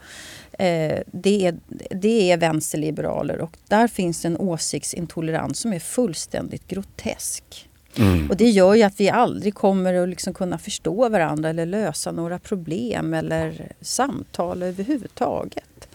Eh, 0.60 1.00
det, 1.12 1.46
är, 1.46 1.56
det 1.96 2.32
är 2.32 2.38
vänsterliberaler 2.38 3.42
och 3.42 3.58
där 3.68 3.88
finns 3.88 4.26
en 4.26 4.38
åsiktsintolerans 4.38 5.60
som 5.60 5.74
är 5.74 5.80
fullständigt 5.80 6.68
grotesk. 6.68 7.44
Och 8.30 8.38
det 8.38 8.50
gör 8.50 8.76
ju 8.76 8.84
att 8.84 9.00
vi 9.00 9.10
aldrig 9.10 9.54
kommer 9.54 9.94
att 9.94 10.10
liksom 10.10 10.34
kunna 10.34 10.58
förstå 10.58 11.10
varandra 11.10 11.50
eller 11.50 11.66
lösa 11.66 12.12
några 12.12 12.40
problem 12.40 13.14
eller 13.14 13.72
samtal 13.82 14.64
överhuvudtaget. 14.64 15.88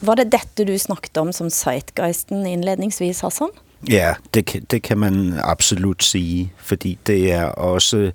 Var 0.00 0.16
det 0.16 0.24
dette 0.24 0.64
du 0.64 0.78
snakket 0.78 1.16
om 1.16 1.32
som 1.32 1.50
zeitgeisten 1.50 2.46
innledningsvis, 2.46 3.22
Hassan? 3.22 3.50
Ja, 3.80 4.16
det, 4.30 4.42
kan- 4.42 4.64
det 4.68 4.80
kan 4.80 4.98
man 4.98 5.34
absolut 5.42 6.02
sige, 6.02 6.48
fordi 6.58 6.98
det 7.02 7.30
er 7.32 7.44
også 7.58 8.12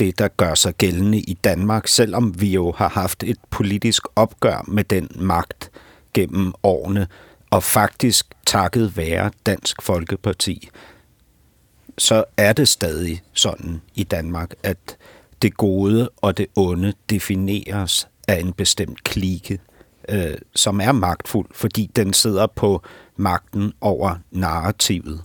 det, 0.00 0.18
der 0.18 0.28
gør 0.28 0.54
sig 0.54 0.74
gældende 0.74 1.20
i 1.20 1.34
Danmark, 1.34 1.88
selvom 1.88 2.40
vi 2.40 2.52
jo 2.52 2.72
har 2.76 2.88
haft 2.88 3.22
et 3.22 3.38
politisk 3.50 4.02
opgør 4.16 4.64
med 4.68 4.84
den 4.84 5.08
magt 5.14 5.70
gennem 6.14 6.52
årene, 6.62 7.06
og 7.50 7.62
faktisk 7.62 8.26
takket 8.46 8.96
være 8.96 9.30
Dansk 9.46 9.82
Folkeparti, 9.82 10.68
så 11.98 12.24
er 12.36 12.52
det 12.52 12.68
stadig 12.68 13.22
sådan 13.32 13.80
i 13.94 14.02
Danmark, 14.02 14.54
at 14.62 14.96
det 15.42 15.56
gode 15.56 16.08
og 16.16 16.36
det 16.38 16.46
onde 16.56 16.92
defineres 17.10 18.08
af 18.28 18.40
en 18.40 18.52
bestemt 18.52 19.04
klike, 19.04 19.58
øh, 20.08 20.38
som 20.54 20.80
er 20.80 20.92
magtfuld, 20.92 21.48
fordi 21.52 21.90
den 21.96 22.12
sidder 22.12 22.46
på 22.46 22.82
magten 23.16 23.72
over 23.80 24.16
narrativet. 24.30 25.22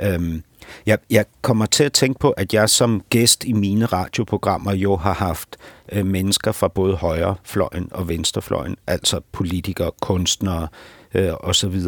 Øhm, 0.00 0.42
jeg, 0.86 0.98
jeg 1.10 1.24
kommer 1.42 1.66
til 1.66 1.84
at 1.84 1.92
tænke 1.92 2.18
på, 2.18 2.30
at 2.30 2.54
jeg 2.54 2.70
som 2.70 3.02
gæst 3.10 3.44
i 3.44 3.52
mine 3.52 3.86
radioprogrammer 3.86 4.72
jo 4.72 4.96
har 4.96 5.12
haft 5.12 5.56
øh, 5.92 6.06
mennesker 6.06 6.52
fra 6.52 6.68
både 6.68 6.96
højrefløjen 6.96 7.88
og 7.90 8.08
venstrefløjen, 8.08 8.76
altså 8.86 9.20
politikere, 9.32 9.90
kunstnere 10.00 10.68
øh, 11.14 11.32
osv. 11.40 11.80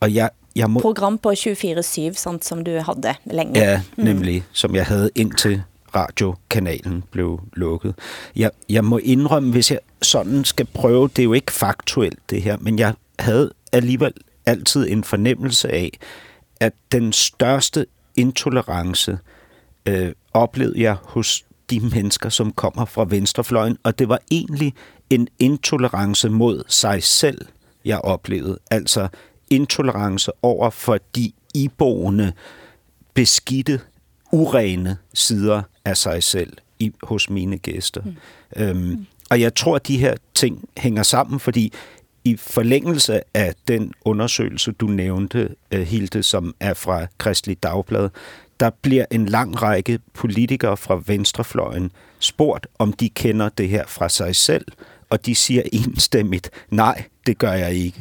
Og 0.00 0.14
jeg, 0.14 0.30
jeg 0.56 0.70
må... 0.70 0.80
Program 0.80 1.18
på 1.18 1.30
24-7, 1.30 2.12
sant, 2.12 2.44
som 2.44 2.64
du 2.64 2.70
hadde 2.70 3.14
længe. 3.24 3.60
Ja, 3.60 3.82
nemlig, 3.96 4.44
som 4.52 4.74
jeg 4.74 4.86
havde 4.86 5.10
indtil 5.14 5.62
radiokanalen 5.94 7.04
blev 7.10 7.40
lukket. 7.52 7.94
Jeg, 8.36 8.50
jeg 8.68 8.84
må 8.84 8.98
indrømme, 8.98 9.50
hvis 9.50 9.70
jeg 9.70 9.78
sådan 10.02 10.44
skal 10.44 10.66
prøve, 10.74 11.08
det 11.08 11.18
er 11.18 11.24
jo 11.24 11.32
ikke 11.32 11.52
faktuelt 11.52 12.18
det 12.30 12.42
her, 12.42 12.56
men 12.60 12.78
jeg 12.78 12.94
havde 13.18 13.52
alligevel 13.72 14.12
altid 14.46 14.90
en 14.90 15.04
fornemmelse 15.04 15.68
af, 15.72 15.98
at 16.60 16.72
den 16.92 17.12
største 17.12 17.86
intolerance 18.16 19.18
øh, 19.86 20.12
oplevede 20.32 20.82
jeg 20.82 20.96
hos 21.02 21.44
de 21.70 21.80
mennesker, 21.80 22.28
som 22.28 22.52
kommer 22.52 22.84
fra 22.84 23.06
venstrefløjen, 23.08 23.78
og 23.82 23.98
det 23.98 24.08
var 24.08 24.18
egentlig 24.30 24.74
en 25.10 25.28
intolerance 25.38 26.28
mod 26.28 26.62
sig 26.68 27.02
selv, 27.02 27.46
jeg 27.84 27.98
oplevede. 27.98 28.58
Altså 28.70 29.08
intolerance 29.50 30.30
over 30.42 30.70
for 30.70 30.98
de 31.16 31.32
iboende, 31.54 32.32
beskidte, 33.14 33.80
urene 34.32 34.96
sider 35.14 35.62
af 35.84 35.96
sig 35.96 36.22
selv 36.22 36.52
i, 36.78 36.92
hos 37.02 37.30
mine 37.30 37.58
gæster. 37.58 38.02
Mm. 38.02 38.16
Øhm, 38.56 39.06
og 39.30 39.40
jeg 39.40 39.54
tror, 39.54 39.76
at 39.76 39.86
de 39.86 39.98
her 39.98 40.14
ting 40.34 40.68
hænger 40.76 41.02
sammen, 41.02 41.40
fordi 41.40 41.72
i 42.24 42.36
forlængelse 42.36 43.20
af 43.34 43.54
den 43.68 43.92
undersøgelse, 44.04 44.72
du 44.72 44.86
nævnte, 44.86 45.48
øh, 45.72 45.80
Hilde, 45.80 46.22
som 46.22 46.54
er 46.60 46.74
fra 46.74 47.06
Kristelig 47.18 47.62
Dagblad, 47.62 48.08
der 48.60 48.70
bliver 48.82 49.04
en 49.10 49.26
lang 49.26 49.62
række 49.62 49.98
politikere 50.14 50.76
fra 50.76 51.02
venstrefløjen 51.06 51.92
spurgt, 52.18 52.66
om 52.78 52.92
de 52.92 53.08
kender 53.08 53.48
det 53.48 53.68
her 53.68 53.86
fra 53.86 54.08
sig 54.08 54.36
selv, 54.36 54.64
og 55.10 55.26
de 55.26 55.34
siger 55.34 55.62
enstemmigt, 55.72 56.50
nej, 56.70 57.04
det 57.26 57.38
gør 57.38 57.52
jeg 57.52 57.74
ikke. 57.74 58.00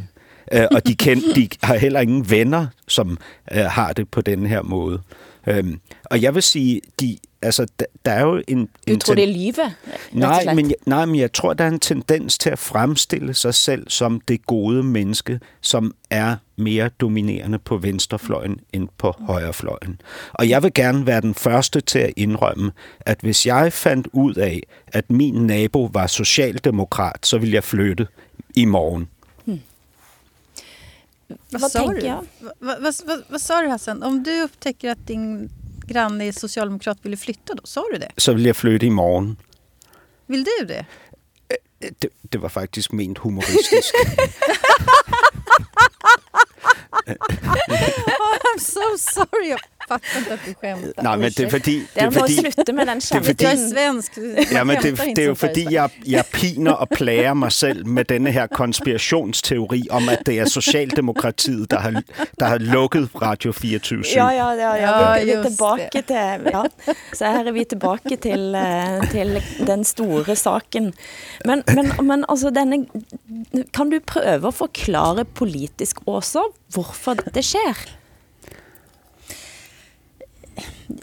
Øh, 0.51 0.67
og 0.71 0.88
de, 0.88 0.95
kend, 0.95 1.36
de 1.36 1.49
har 1.63 1.77
heller 1.77 1.99
ingen 1.99 2.29
venner, 2.29 2.67
som 2.88 3.17
øh, 3.51 3.63
har 3.63 3.93
det 3.93 4.10
på 4.10 4.21
den 4.21 4.45
her 4.45 4.62
måde. 4.62 5.01
Øhm, 5.47 5.79
og 6.10 6.22
jeg 6.22 6.36
vil 6.36 6.43
sige, 6.43 6.82
de, 7.00 7.17
altså, 7.41 7.67
der, 7.80 7.86
der 8.06 8.12
er 8.12 8.22
jo 8.22 8.43
en... 8.48 8.65
Du 8.88 8.93
en 8.93 9.00
tror 9.00 9.15
ten- 9.15 9.17
det 9.17 9.24
er 9.24 9.34
og 9.63 9.72
Nej 10.13 10.54
men, 10.56 10.65
jeg, 10.69 10.76
nej, 10.86 11.06
men 11.06 11.15
jeg 11.15 11.34
tror, 11.34 11.54
der 11.54 11.63
er 11.63 11.67
en 11.67 11.80
tendens 11.80 12.38
til 12.38 12.50
at 12.50 12.60
fremstille 12.60 13.34
sig 13.34 13.54
selv 13.54 13.89
som 13.89 14.22
det 14.22 14.45
gode 14.45 14.84
menneske, 14.84 15.39
som 15.62 15.95
er 16.10 16.36
mere 16.56 16.89
dominerende 16.89 17.60
på 17.60 17.78
venstrefløjen 17.78 18.60
end 18.74 18.88
på 18.98 19.15
højrefløjen. 19.19 20.02
Og 20.34 20.50
jeg 20.50 20.63
vil 20.63 20.74
gerne 20.74 21.06
være 21.06 21.22
den 21.22 21.34
første 21.34 21.82
til 21.82 22.00
at 22.00 22.13
indrømme, 22.17 22.72
at 23.00 23.19
hvis 23.22 23.45
jeg 23.45 23.74
fandt 23.74 24.08
ud 24.13 24.36
af, 24.36 24.63
at 24.88 25.12
min 25.12 25.34
nabo 25.34 25.89
var 25.93 26.08
socialdemokrat, 26.08 27.26
så 27.26 27.38
ville 27.38 27.56
jeg 27.56 27.63
flytte 27.63 28.08
i 28.56 28.65
morgen. 28.65 29.08
Vad, 31.52 31.62
Vad 31.62 31.69
tänker 31.72 31.93
du? 32.02 32.08
jag? 32.08 32.24
Va- 32.39 32.52
va- 32.60 32.80
vad, 32.80 32.95
vad, 33.06 33.24
vad 33.30 33.41
sa 33.41 33.62
du 33.62 33.67
Hassan? 33.67 34.04
Om 34.04 34.24
du 34.24 34.41
upptäcker 34.43 34.91
att 34.91 35.08
din 35.08 35.50
granne 35.89 36.30
socialdemokrat, 36.34 36.97
vill 37.02 37.12
du 37.12 37.17
flytta 37.17 37.54
då? 37.54 37.65
Sa 37.65 37.84
du 37.91 37.97
det? 37.97 38.12
Så 38.17 38.34
ville 38.34 38.49
jeg 38.49 38.56
flytte 38.56 38.86
i 38.86 38.89
morgen. 38.93 39.36
Vill 40.30 40.43
du 40.43 40.65
det? 40.67 40.86
Det, 41.99 42.10
det 42.21 42.38
var 42.38 42.49
faktisk 42.49 42.91
ment 42.91 43.17
humoristisk. 43.17 43.95
Oh, 48.19 48.38
I'm 48.54 48.60
so 48.60 48.97
sorry. 48.97 49.56
Jag 49.89 50.02
fattar 50.02 50.19
inte 50.19 50.34
att 50.34 50.39
du 50.45 50.54
skämtar. 50.54 51.04
Nej, 51.04 51.17
men 51.17 51.32
det 51.32 51.39
er. 51.39 51.49
Det 51.49 51.67
er 51.67 51.86
Det 51.95 52.04
er 52.04 52.12
fordi 52.12 52.36
slutte 52.36 52.73
med 52.73 52.88
den 52.88 53.02
fordi- 53.02 53.43
Jag 53.43 53.54
är 53.54 53.69
svensk. 53.69 54.12
Ja, 54.52 54.63
men 54.63 54.75
det, 54.82 54.84
det 54.97 55.17
er 55.17 55.25
här 55.25 55.32
i 55.32 55.36
fordi, 55.36 55.63
Sverige. 55.63 55.71
jeg, 55.71 55.89
jeg 56.06 56.25
piner 56.34 56.71
og 56.71 56.89
plager 56.89 57.34
mig 57.34 57.52
selv 57.52 57.86
med 57.88 58.06
denne 58.06 58.32
her 58.32 58.47
konspirationsteori 58.47 59.88
om, 59.91 60.10
at 60.10 60.19
det 60.25 60.39
er 60.39 60.45
Socialdemokratiet, 60.45 61.71
der 61.71 61.80
har, 61.80 62.02
der 62.39 62.45
har 62.45 62.58
lukket 62.58 63.10
Radio 63.21 63.52
24 63.52 64.04
Ja, 64.15 64.30
ja, 64.30 64.49
ja. 64.52 64.73
ja. 64.75 64.75
Ja, 64.75 65.19
Vi, 65.19 65.25
vi 65.25 65.32
er 65.32 65.38
just 65.38 65.49
tilbake 65.49 65.89
det. 65.93 66.06
til 66.06 66.15
ja. 66.54 66.63
Så 67.13 67.25
her 67.25 67.47
er 67.47 67.52
vi 67.52 67.63
tilbake 67.63 68.15
til, 68.15 68.56
eh, 68.56 69.10
til 69.12 69.43
den 69.67 69.84
store 69.84 70.36
saken. 70.36 70.93
Men, 71.45 71.63
men, 71.75 71.91
men 72.08 72.25
altså, 72.30 72.49
denne, 72.49 72.86
kan 73.73 73.89
du 73.89 73.99
prøve 73.99 74.47
å 74.47 74.52
forklare 74.52 75.25
politisk 75.25 75.97
også 76.08 76.43
hvorfor 76.73 77.13
dette 77.13 77.41
skjer? 77.43 77.98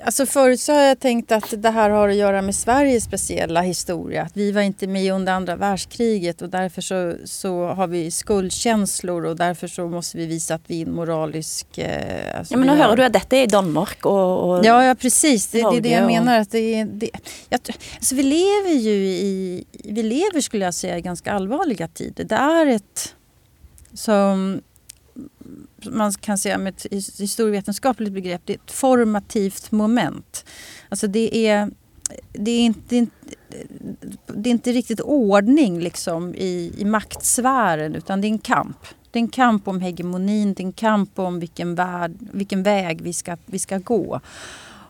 Alltså 0.04 0.26
förut 0.26 0.60
så 0.60 0.72
har 0.72 0.82
jag 0.82 1.00
tänkt 1.00 1.32
att 1.32 1.62
det 1.62 1.70
här 1.70 1.90
har 1.90 2.08
att 2.08 2.14
göra 2.14 2.42
med 2.42 2.54
Sveriges 2.54 3.04
speciella 3.04 3.60
historia. 3.62 4.22
Att 4.22 4.36
vi 4.36 4.52
var 4.52 4.62
inte 4.62 4.86
med 4.86 5.12
under 5.12 5.32
andra 5.32 5.56
världskriget 5.56 6.42
och 6.42 6.48
därför 6.50 6.82
så, 6.82 7.14
så 7.24 7.66
har 7.66 7.86
vi 7.86 8.10
skuldkänslor 8.10 9.24
och 9.26 9.36
därför 9.36 9.68
så 9.68 9.88
måste 9.88 10.16
vi 10.16 10.26
visa 10.26 10.54
att 10.54 10.62
vi 10.66 10.82
är 10.82 10.86
en 10.86 10.92
moralisk... 10.94 11.78
Eh, 11.78 12.38
alltså 12.38 12.54
Ja, 12.54 12.58
men 12.58 12.68
har- 12.68 12.76
hører 12.76 12.96
du 12.96 13.04
at 13.04 13.12
dette 13.12 13.36
er 13.36 13.42
i 13.42 13.46
Danmark, 13.46 14.06
og, 14.06 14.44
og 14.50 14.64
Ja, 14.66 14.84
ja 14.84 14.94
precis. 14.94 15.46
Det, 15.46 15.58
det 15.62 15.76
är 15.76 15.80
det 15.80 15.88
jag 15.90 16.02
och- 16.02 16.06
menar. 16.12 16.38
Att 16.40 16.50
det, 16.50 16.74
är- 16.74 16.84
det, 16.84 17.10
jag, 17.48 17.60
alltså 17.96 18.14
vi 18.14 18.22
lever 18.22 18.70
ju 18.80 18.94
i, 19.06 19.64
vi 19.84 20.02
lever 20.02 20.40
skulle 20.40 20.64
jag 20.64 20.74
säga 20.74 20.98
i 20.98 21.00
ganska 21.00 21.32
allvarliga 21.32 21.88
tider. 21.88 22.24
Det 22.24 22.34
är 22.34 22.66
ett, 22.66 23.14
som 23.94 24.60
man 25.84 26.12
kan 26.12 26.38
säga 26.38 26.58
med 26.58 26.74
ett 26.74 26.86
historievetenskapligt 27.20 28.12
begrepp, 28.12 28.42
det 28.44 28.52
är 28.52 28.58
ett 28.64 28.70
formativt 28.70 29.70
moment. 29.70 30.44
Alltså 30.88 31.06
det 31.06 31.48
är, 31.48 31.70
det 32.32 32.50
är 32.50 32.60
inte, 32.60 32.80
det 32.88 32.96
är 32.96 33.00
inte, 33.00 33.36
det 34.26 34.48
är 34.48 34.50
inte 34.50 34.72
riktigt 34.72 35.00
ordning 35.00 35.80
liksom 35.80 36.34
i, 36.34 36.72
i 36.78 36.84
maktsfären 36.84 37.94
utan 37.94 38.20
det 38.20 38.26
är 38.26 38.30
en 38.30 38.38
kamp. 38.38 38.78
Det 39.10 39.18
är 39.18 39.22
en 39.22 39.28
kamp 39.28 39.68
om 39.68 39.80
hegemonin, 39.80 40.54
det 40.54 40.62
är 40.62 40.66
en 40.66 40.72
kamp 40.72 41.18
om 41.18 41.40
vilken, 41.40 41.74
värld, 41.74 42.12
vilken 42.18 42.62
väg 42.62 43.00
vi 43.00 43.12
ska, 43.12 43.36
vi 43.46 43.58
ska 43.58 43.78
gå. 43.78 44.20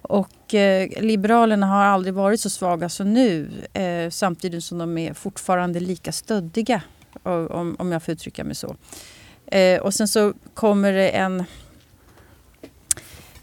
Och 0.08 0.54
eh, 0.54 1.02
Liberalerna 1.02 1.66
har 1.66 1.84
aldrig 1.84 2.14
varit 2.14 2.40
så 2.40 2.50
svaga 2.50 2.88
som 2.88 3.12
nu 3.12 3.50
eh, 3.72 4.10
samtidigt 4.10 4.64
som 4.64 4.78
de 4.78 4.98
är 4.98 5.14
fortfarande 5.14 5.80
lika 5.80 6.12
stöddiga 6.12 6.82
om, 7.22 7.76
om 7.78 7.92
jag 7.92 8.02
får 8.02 8.12
uttrycka 8.12 8.44
mig 8.44 8.54
så. 8.54 8.76
Eh, 9.46 9.80
och 9.80 9.94
sen 9.94 10.08
så 10.08 10.32
kommer 10.54 10.92
det 10.92 11.08
en, 11.08 11.44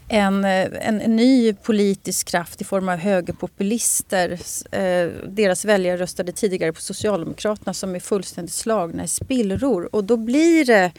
en, 0.08 0.44
eh, 0.44 0.68
en, 0.80 1.00
en 1.00 1.16
ny 1.16 1.52
politisk 1.52 2.28
kraft 2.28 2.60
i 2.60 2.64
form 2.64 2.88
av 2.88 2.96
högerpopulister. 2.96 4.30
Eh, 4.72 5.10
deras 5.28 5.64
väljare 5.64 5.96
röstade 5.96 6.32
tidigare 6.32 6.72
på 6.72 6.80
Socialdemokraterna 6.80 7.74
som 7.74 7.94
är 7.94 8.00
fullständigt 8.00 8.54
slagna 8.54 9.04
i 9.04 9.08
spillror. 9.08 9.94
Och 9.94 10.04
då 10.04 10.16
blir 10.16 10.64
det 10.64 10.92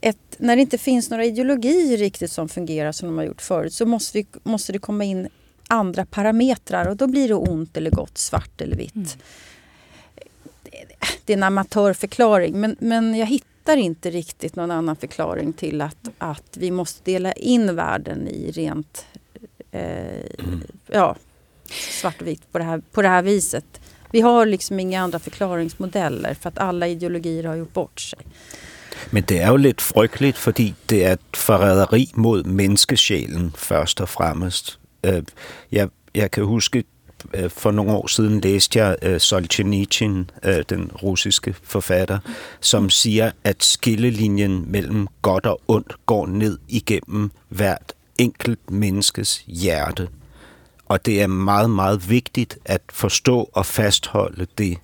ett, 0.00 0.36
när 0.38 0.56
det 0.56 0.62
inte 0.62 0.78
finns 0.78 1.10
några 1.10 1.24
ideologier 1.24 1.96
riktigt 1.96 2.32
som 2.32 2.48
fungerar 2.48 2.92
som 2.92 3.08
de 3.08 3.18
har 3.18 3.24
gjort 3.24 3.42
förut 3.42 3.72
så 3.72 3.86
måste, 3.86 4.18
vi, 4.18 4.26
måste 4.42 4.72
det 4.72 4.78
komma 4.78 5.04
in 5.04 5.28
andra 5.68 6.06
parametrar 6.06 6.88
och 6.88 6.96
då 6.96 7.06
blir 7.06 7.28
det 7.28 7.34
ont 7.34 7.76
eller 7.76 7.90
gott, 7.90 8.18
svart 8.18 8.60
eller 8.60 8.76
vitt. 8.76 9.18
Det 11.24 11.32
är 11.32 11.36
en 11.36 11.42
amatörförklaring 11.42 12.60
men, 12.60 12.76
men 12.78 13.14
jag 13.14 13.26
hittar 13.26 13.48
inte 13.76 14.10
riktigt 14.10 14.56
någon 14.56 14.70
annan 14.70 14.96
förklaring 14.96 15.52
till 15.52 15.80
att, 15.80 16.08
att 16.18 16.56
vi 16.56 16.70
måste 16.70 17.10
dela 17.10 17.32
in 17.32 17.76
världen 17.76 18.28
i 18.28 18.50
rent 18.50 19.06
eh, 19.70 20.22
ja, 20.86 21.16
svart 22.00 22.20
och 22.20 22.26
vitt 22.26 22.52
på 22.52 22.58
det, 22.58 22.64
här, 22.64 22.82
på 22.92 23.02
det 23.02 23.08
här 23.08 23.22
viset. 23.22 23.80
Vi 24.10 24.20
har 24.20 24.46
liksom 24.46 24.80
inga 24.80 25.02
andra 25.02 25.18
förklaringsmodeller 25.18 26.34
för 26.34 26.48
att 26.48 26.58
alla 26.58 26.88
ideologier 26.88 27.44
har 27.44 27.54
gjort 27.54 27.72
bort 27.72 28.00
sig. 28.00 28.18
Men 29.10 29.22
det 29.22 29.38
er 29.38 29.48
jo 29.48 29.56
lidt 29.56 29.80
frygteligt, 29.80 30.38
fordi 30.38 30.74
det 30.90 31.04
er 31.04 31.12
et 31.12 31.36
forræderi 31.36 32.10
mod 32.14 32.44
menneskesjælen 32.44 33.52
først 33.56 34.00
og 34.00 34.08
fremmest. 34.08 34.78
Øh, 35.04 35.22
jeg, 35.72 35.88
jeg 36.14 36.30
kan 36.30 36.44
huske, 36.44 36.78
øh, 36.78 36.84
Øh, 37.34 37.50
for 37.50 37.70
nogle 37.70 37.92
år 37.92 38.06
siden 38.06 38.40
læste 38.40 38.78
jeg 38.78 38.96
øh, 39.02 39.20
Solzhenitsyn, 39.20 40.24
øh, 40.44 40.62
den 40.68 40.90
russiske 41.02 41.54
forfatter, 41.62 42.18
som 42.60 42.90
siger, 42.90 43.30
at 43.44 43.64
skillelinjen 43.64 44.64
mellem 44.66 45.08
godt 45.22 45.46
og 45.46 45.60
ondt 45.68 45.92
går 46.06 46.26
ned 46.26 46.58
igennem 46.68 47.30
hvert 47.48 47.92
enkelt 48.18 48.70
menneskes 48.70 49.44
hjerte. 49.46 50.08
Og 50.86 51.06
det 51.06 51.22
er 51.22 51.26
meget, 51.26 51.70
meget 51.70 52.10
vigtigt 52.10 52.58
at 52.64 52.80
forstå 52.90 53.50
og 53.52 53.66
fastholde 53.66 54.46
det 54.58 54.78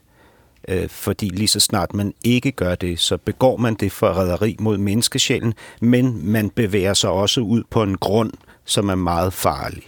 Øh, 0.69 0.89
fordi 0.89 1.29
lige 1.29 1.49
så 1.49 1.61
snart 1.61 1.95
man 1.95 2.15
ikke 2.25 2.53
gør 2.53 2.75
det, 2.75 3.01
så 3.01 3.17
begår 3.17 3.57
man 3.57 3.75
det 3.75 3.93
forræderi 3.93 4.57
mod 4.61 4.79
menneskesjælen, 4.79 5.55
men 5.81 6.31
man 6.31 6.51
bevæger 6.51 6.95
sig 6.95 7.11
også 7.11 7.41
ud 7.41 7.63
på 7.71 7.83
en 7.83 7.97
grund, 7.97 8.33
som 8.65 8.89
er 8.89 8.95
meget 8.95 9.33
farlig. 9.33 9.83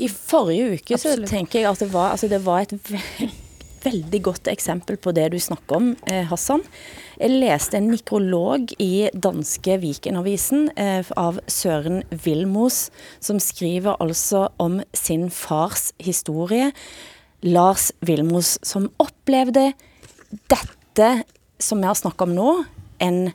I 0.00 0.08
forrige 0.08 0.72
uke 0.74 0.96
Absolut. 0.96 1.28
så 1.28 1.34
tænker 1.36 1.60
jeg, 1.60 1.70
at 1.70 1.84
det 1.84 1.92
var, 1.92 2.14
altså 2.14 2.28
det 2.30 2.40
var 2.44 2.64
et 2.64 2.74
veldig 3.84 4.20
godt 4.24 4.48
eksempel 4.52 4.98
på 5.00 5.12
det, 5.16 5.30
du 5.32 5.38
snakker 5.40 5.76
om, 5.76 5.90
eh, 6.10 6.26
Hassan. 6.28 6.62
Jeg 7.20 7.30
læste 7.30 7.76
en 7.76 7.90
mikrolog 7.90 8.72
i 8.80 9.08
danske 9.12 9.78
Vikenavisen 9.80 10.70
eh, 10.76 11.04
av 11.16 11.40
Søren 11.48 12.02
Vilmos, 12.10 12.90
som 13.20 13.40
skriver 13.40 13.96
altså 14.00 14.48
om 14.58 14.80
sin 14.94 15.28
fars 15.30 15.92
historie. 16.00 16.72
Lars 17.42 17.90
Vilmos, 18.04 18.58
som 18.62 18.90
oplevde 19.00 19.72
dette 20.52 21.10
som 21.60 21.80
vi 21.80 21.88
har 21.88 21.96
snakket 21.98 22.28
om 22.28 22.36
nå, 22.36 22.52
en 23.00 23.32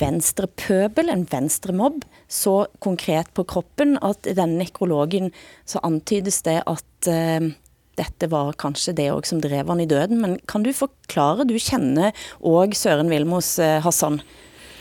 venstrepøbel, 0.00 1.10
en 1.12 1.26
venstremobb, 1.28 2.04
så 2.28 2.66
konkret 2.84 3.30
på 3.34 3.44
kroppen 3.48 3.98
at 4.02 4.26
i 4.30 4.36
denne 4.36 4.62
nekrologen 4.62 5.30
så 5.68 5.82
antydes 5.84 6.42
det 6.46 6.60
at 6.66 7.10
uh, 7.10 7.50
dette 7.98 8.30
var 8.30 8.54
kanskje 8.58 8.96
det 8.98 9.10
også 9.12 9.34
som 9.34 9.42
drev 9.44 9.68
han 9.70 9.82
i 9.84 9.90
døden. 9.90 10.20
Men 10.22 10.38
kan 10.50 10.64
du 10.64 10.72
forklare, 10.74 11.46
du 11.46 11.54
kjenner 11.58 12.14
også 12.40 12.88
Søren 12.88 13.12
Vilmos, 13.12 13.58
uh, 13.58 13.78
Hassan. 13.84 14.20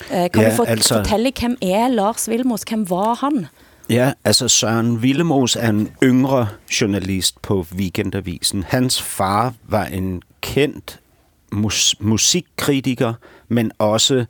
Uh, 0.10 0.28
kan 0.34 0.44
ja, 0.44 0.50
du 0.50 0.64
fortælle, 0.64 1.34
hvem 1.40 1.58
er 1.62 1.88
Lars 1.94 2.30
Vilmos? 2.30 2.66
Hvem 2.70 2.90
var 2.90 3.22
han? 3.22 3.46
Ja, 3.90 4.14
altså 4.24 4.48
Søren 4.48 5.02
Villemos 5.02 5.56
er 5.56 5.70
en 5.70 5.90
yngre 6.04 6.48
journalist 6.82 7.42
på 7.42 7.66
Weekendavisen. 7.76 8.64
Hans 8.64 9.02
far 9.02 9.54
var 9.64 9.86
en 9.86 10.22
kendt 10.42 11.00
mus- 11.52 11.96
musikkritiker, 12.00 13.14
men 13.48 13.72
også 13.80 14.26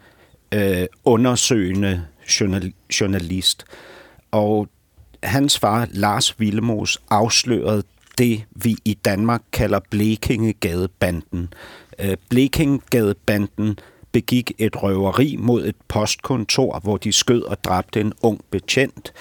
øh, 0.52 0.86
undersøgende 1.06 2.06
journal- 2.27 2.73
journalist. 3.01 3.65
Og 4.31 4.67
hans 5.23 5.59
far, 5.59 5.88
Lars 5.91 6.39
Villemos, 6.39 7.01
afslørede 7.09 7.83
det, 8.17 8.43
vi 8.51 8.77
i 8.86 8.93
Danmark 8.93 9.41
kalder 9.51 9.79
Blekingegadebanden. 9.89 11.53
Øh, 11.99 12.17
Blekingegadebanden 12.29 13.79
begik 14.12 14.51
et 14.57 14.83
røveri 14.83 15.36
mod 15.39 15.65
et 15.65 15.75
postkontor, 15.88 16.79
hvor 16.79 16.97
de 16.97 17.12
skød 17.12 17.41
og 17.41 17.63
dræbte 17.63 18.01
en 18.01 18.13
ung 18.21 18.41
betjent. 18.51 19.13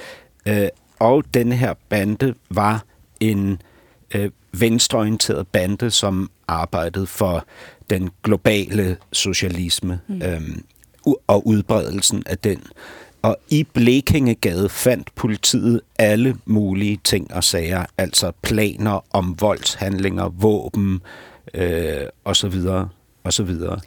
Øh, 0.46 0.68
og 0.98 1.24
den 1.34 1.52
her 1.52 1.74
bande 1.88 2.34
var 2.50 2.84
en 3.20 3.62
øh, 4.14 4.30
venstreorienteret 4.52 5.46
bande, 5.48 5.90
som 5.90 6.30
arbejdede 6.48 7.06
for 7.06 7.46
den 7.90 8.10
globale 8.22 8.96
socialisme 9.12 10.00
mm. 10.08 10.22
øhm, 10.22 10.64
og 11.26 11.46
udbredelsen 11.46 12.22
af 12.26 12.38
den. 12.38 12.62
Og 13.22 13.36
i 13.48 13.64
Blekingegade 13.64 14.68
fandt 14.68 15.14
politiet 15.14 15.80
alle 15.98 16.36
mulige 16.44 17.00
ting 17.04 17.34
og 17.34 17.44
sager, 17.44 17.84
altså 17.98 18.32
planer 18.42 19.04
om 19.10 19.40
voldshandlinger, 19.40 20.28
våben 20.28 21.00
øh, 21.54 22.06
og 22.24 22.36
så 22.36 22.48
videre 22.48 22.88
og 23.24 23.32
så 23.32 23.42
videre. 23.46 23.78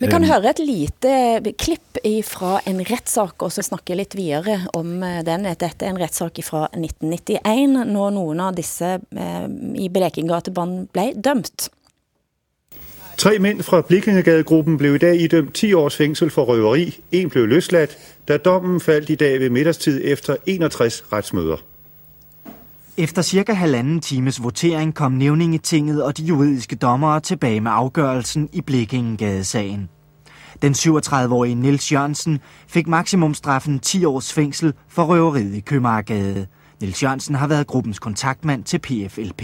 Vi 0.00 0.06
kan 0.06 0.24
øhm. 0.24 0.30
høre 0.30 0.50
et 0.50 0.62
lite 0.64 1.52
klipp 1.58 2.00
fra 2.24 2.60
en 2.66 2.80
retssag, 2.90 3.36
og 3.38 3.52
så 3.52 3.62
snakke 3.62 3.94
lidt 3.94 4.16
videre 4.16 4.60
om 4.72 5.02
øh, 5.02 5.24
den. 5.26 5.44
Dette 5.44 5.84
er 5.84 5.90
en 5.90 6.00
retssag 6.00 6.44
fra 6.44 6.64
1991, 6.72 7.86
når 7.92 8.10
nogle 8.10 8.42
af 8.42 8.56
disse 8.56 8.96
eh, 9.12 9.48
i 9.74 9.88
Blekingegatebanen 9.88 10.86
blev 10.92 11.12
dømt. 11.24 11.68
Tre 13.18 13.38
mænd 13.38 13.62
fra 13.62 13.80
Blikkingegadegruppen 13.80 14.78
blev 14.78 14.94
i 14.94 14.98
dag 14.98 15.20
idømt 15.20 15.54
10 15.54 15.72
års 15.72 15.96
fængsel 15.96 16.30
for 16.30 16.44
røveri. 16.44 17.00
En 17.12 17.30
blev 17.30 17.46
løsladt, 17.46 17.98
da 18.28 18.36
dommen 18.36 18.80
faldt 18.80 19.10
i 19.10 19.14
dag 19.14 19.40
ved 19.40 19.50
middagstid 19.50 20.00
efter 20.04 20.36
61 20.46 21.04
retsmøder. 21.12 21.56
Efter 22.96 23.22
cirka 23.22 23.52
halvanden 23.52 24.00
times 24.00 24.42
votering 24.42 24.94
kom 24.94 25.12
nævningetinget 25.12 26.02
og 26.02 26.18
de 26.18 26.22
juridiske 26.22 26.76
dommere 26.76 27.20
tilbage 27.20 27.60
med 27.60 27.70
afgørelsen 27.74 28.48
i 28.52 28.60
Blikkingegadesagen. 28.60 29.88
Den 30.62 30.72
37-årige 30.72 31.54
Nils 31.54 31.92
Jørgensen 31.92 32.40
fik 32.68 32.86
maksimumstraffen 32.86 33.78
10 33.78 34.04
års 34.04 34.32
fængsel 34.32 34.72
for 34.88 35.04
røveriet 35.04 35.54
i 35.54 35.60
Købmagergade. 35.60 36.46
Nils 36.80 37.02
Jørgensen 37.02 37.34
har 37.34 37.46
været 37.46 37.66
gruppens 37.66 37.98
kontaktmand 37.98 38.64
til 38.64 38.78
PFLP. 38.78 39.42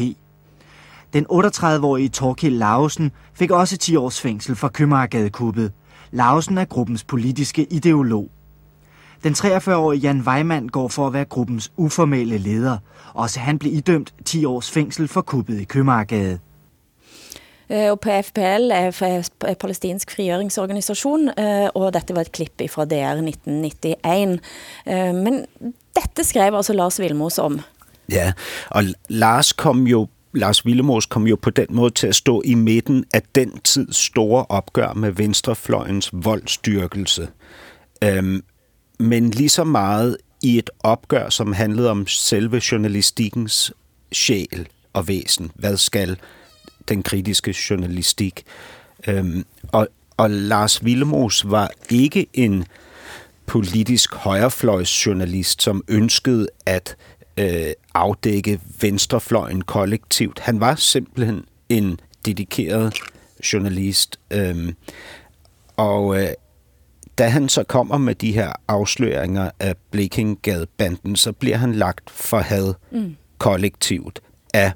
Den 1.14 1.26
38-årige 1.32 2.08
Torkild 2.08 2.58
Lausen 2.58 3.12
fik 3.34 3.50
også 3.50 3.76
10 3.76 3.96
års 3.96 4.20
fængsel 4.20 4.56
for 4.56 4.68
Købmagergadekuppet. 4.68 5.72
Lausen 6.10 6.58
er 6.58 6.64
gruppens 6.64 7.04
politiske 7.04 7.66
ideolog. 7.70 8.30
Den 9.24 9.32
43-årige 9.32 10.00
Jan 10.00 10.20
Weimann 10.20 10.68
går 10.68 10.88
for 10.88 11.06
at 11.06 11.12
være 11.12 11.24
gruppens 11.24 11.72
uformelle 11.76 12.38
leder. 12.38 12.78
Også 13.12 13.40
han 13.40 13.58
blev 13.58 13.72
idømt 13.72 14.14
10 14.24 14.44
års 14.44 14.70
fængsel 14.70 15.08
for 15.08 15.20
kuppet 15.20 15.60
i 15.60 15.64
Købmagergade. 15.64 16.38
Eh, 17.68 17.90
og 17.90 18.00
PFPL 18.00 18.70
er 18.70 19.54
palestinsk 19.60 20.10
frigjøringsorganisation, 20.10 21.28
eh, 21.28 21.68
og 21.74 21.94
dette 21.94 22.14
var 22.14 22.20
et 22.20 22.32
klipp 22.32 22.62
fra 22.70 22.84
DR 22.84 23.22
1991. 23.22 24.40
Eh, 24.86 25.14
men 25.14 25.46
dette 25.96 26.24
skrev 26.24 26.54
altså 26.54 26.72
Lars 26.72 27.00
Vilmos 27.00 27.38
om. 27.38 27.60
Ja, 28.08 28.32
og 28.70 28.84
Lars 29.08 29.52
kom 29.52 29.86
jo 29.86 30.08
Lars 30.34 30.66
Willemås 30.66 31.06
kom 31.06 31.26
jo 31.26 31.36
på 31.42 31.50
den 31.50 31.66
måde 31.70 31.90
til 31.90 32.06
at 32.06 32.14
stå 32.14 32.42
i 32.44 32.54
midten 32.54 33.04
af 33.14 33.22
den 33.34 33.58
tids 33.58 33.96
store 33.96 34.46
opgør 34.48 34.92
med 34.92 35.10
venstrefløjens 35.10 36.10
voldstyrkelse. 36.12 37.28
Øhm, 38.04 38.44
men 38.98 39.30
lige 39.30 39.48
så 39.48 39.64
meget 39.64 40.16
i 40.42 40.58
et 40.58 40.70
opgør, 40.80 41.28
som 41.28 41.52
handlede 41.52 41.90
om 41.90 42.06
selve 42.06 42.60
journalistikkens 42.72 43.72
sjæl 44.12 44.68
og 44.92 45.08
væsen. 45.08 45.50
Hvad 45.54 45.76
skal 45.76 46.16
den 46.88 47.02
kritiske 47.02 47.54
journalistik? 47.70 48.42
Øhm, 49.06 49.44
og, 49.72 49.88
og 50.16 50.30
Lars 50.30 50.82
Willemås 50.82 51.50
var 51.50 51.70
ikke 51.90 52.26
en 52.32 52.64
politisk 53.46 54.14
højrefløjsjournalist, 54.14 55.62
som 55.62 55.84
ønskede 55.88 56.48
at 56.66 56.96
øh, 56.98 57.13
afdække 57.94 58.60
venstrefløjen 58.80 59.62
kollektivt. 59.62 60.38
Han 60.38 60.60
var 60.60 60.74
simpelthen 60.74 61.44
en 61.68 62.00
dedikeret 62.24 62.94
journalist. 63.52 64.20
Øhm, 64.30 64.74
og 65.76 66.22
øh, 66.22 66.28
da 67.18 67.28
han 67.28 67.48
så 67.48 67.64
kommer 67.64 67.98
med 67.98 68.14
de 68.14 68.32
her 68.32 68.52
afsløringer 68.68 69.50
af 69.60 69.74
Blekinggade-banden, 69.90 71.16
så 71.16 71.32
bliver 71.32 71.56
han 71.56 71.74
lagt 71.74 72.10
for 72.10 72.38
had 72.38 72.74
mm. 72.90 73.16
kollektivt 73.38 74.20
af 74.54 74.72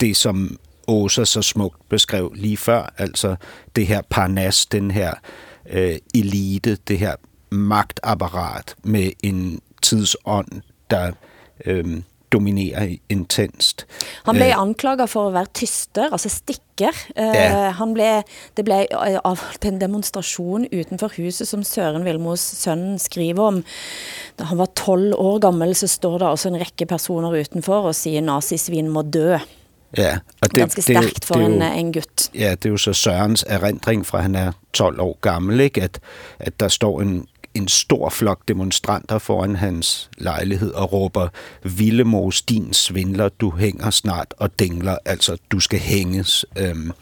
det, 0.00 0.16
som 0.16 0.58
Åsa 0.88 1.24
så 1.24 1.42
smukt 1.42 1.88
beskrev 1.88 2.32
lige 2.34 2.56
før, 2.56 2.94
altså 2.98 3.36
det 3.76 3.86
her 3.86 4.02
parnas, 4.10 4.66
den 4.66 4.90
her 4.90 5.14
øh, 5.70 5.96
elite, 6.14 6.78
det 6.88 6.98
her 6.98 7.14
magtapparat 7.50 8.74
med 8.84 9.10
en 9.22 9.60
tidsånd, 9.82 10.48
der 10.90 11.12
øh, 11.66 12.02
dominerer 12.32 12.96
intenst. 13.08 13.86
Han 14.24 14.34
blev 14.34 14.48
eh. 14.48 14.60
anklaget 14.60 15.10
for 15.10 15.28
at 15.28 15.34
være 15.34 15.46
tyster, 15.54 16.12
altså 16.12 16.28
stikker. 16.28 16.92
Eh, 17.16 17.34
ja. 17.34 17.70
Han 17.70 17.94
blev, 17.94 18.22
det 18.56 18.64
blev 18.64 18.86
avholdt 18.92 19.64
en 19.64 19.80
demonstration 19.80 20.66
utenfor 20.72 21.12
huset, 21.16 21.48
som 21.48 21.62
Søren 21.62 22.04
Vilmos 22.04 22.40
søn 22.40 22.98
skriver 22.98 23.42
om. 23.42 23.64
Da 24.38 24.44
han 24.44 24.58
var 24.58 24.68
12 24.76 25.14
år 25.16 25.38
gammel, 25.38 25.74
så 25.74 25.86
står 25.86 26.18
der 26.18 26.26
også 26.26 26.48
en 26.48 26.60
række 26.60 26.86
personer 26.86 27.40
utenfor 27.40 27.80
og 27.80 27.94
siger, 27.94 28.20
nazisvin 28.20 28.88
må 28.88 29.02
dø. 29.02 29.36
Ja, 29.96 30.18
og 30.42 30.50
det, 30.50 30.58
Ganske 30.58 30.82
stærkt 30.82 31.24
for 31.24 31.34
det, 31.34 31.46
det 31.46 31.54
en, 31.54 31.62
jo, 31.62 31.78
en 31.78 31.92
gut. 31.92 32.28
Ja, 32.34 32.50
det 32.50 32.66
er 32.66 32.70
jo 32.70 32.76
så 32.76 32.92
Sørens 32.92 33.44
erindring 33.48 34.06
fra, 34.06 34.20
han 34.20 34.34
er 34.34 34.52
12 34.72 35.00
år 35.00 35.18
gammel, 35.20 35.60
ikke? 35.60 35.82
At, 35.82 36.00
at 36.38 36.60
der 36.60 36.68
står 36.68 37.00
en 37.00 37.26
en 37.58 37.68
stor 37.68 38.10
flok 38.10 38.48
demonstranter 38.48 39.18
foran 39.18 39.56
hans 39.56 40.10
lejlighed 40.18 40.72
og 40.72 40.92
råber, 40.92 41.28
Villemos, 41.62 42.42
din 42.42 42.72
svindler, 42.72 43.28
du 43.28 43.50
hænger 43.50 43.90
snart 43.90 44.34
og 44.36 44.58
dingler, 44.58 44.96
altså 45.04 45.36
du 45.50 45.60
skal 45.60 45.78
hænges. 45.78 46.44
Øhm, 46.58 46.92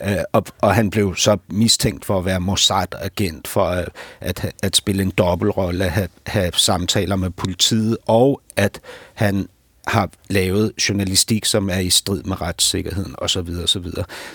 øh, 0.00 0.16
og, 0.32 0.44
og 0.60 0.74
han 0.74 0.90
blev 0.90 1.16
så 1.16 1.36
mistænkt 1.48 2.04
for 2.04 2.18
at 2.18 2.24
være 2.24 2.40
Mossad-agent, 2.40 3.48
for 3.48 3.64
at, 3.64 3.88
at, 4.20 4.52
at 4.62 4.76
spille 4.76 5.02
en 5.02 5.10
dobbeltrolle, 5.10 5.84
at 5.84 5.90
have, 5.90 6.08
have 6.26 6.52
samtaler 6.54 7.16
med 7.16 7.30
politiet, 7.30 7.96
og 8.06 8.40
at 8.56 8.80
han 9.14 9.48
har 9.88 10.10
lavet 10.30 10.72
journalistik, 10.88 11.44
som 11.44 11.70
er 11.70 11.78
i 11.78 11.90
strid 11.90 12.22
med 12.22 12.40
retssikkerheden 12.40 13.14
osv. 13.18 13.48
osv. 13.62 13.86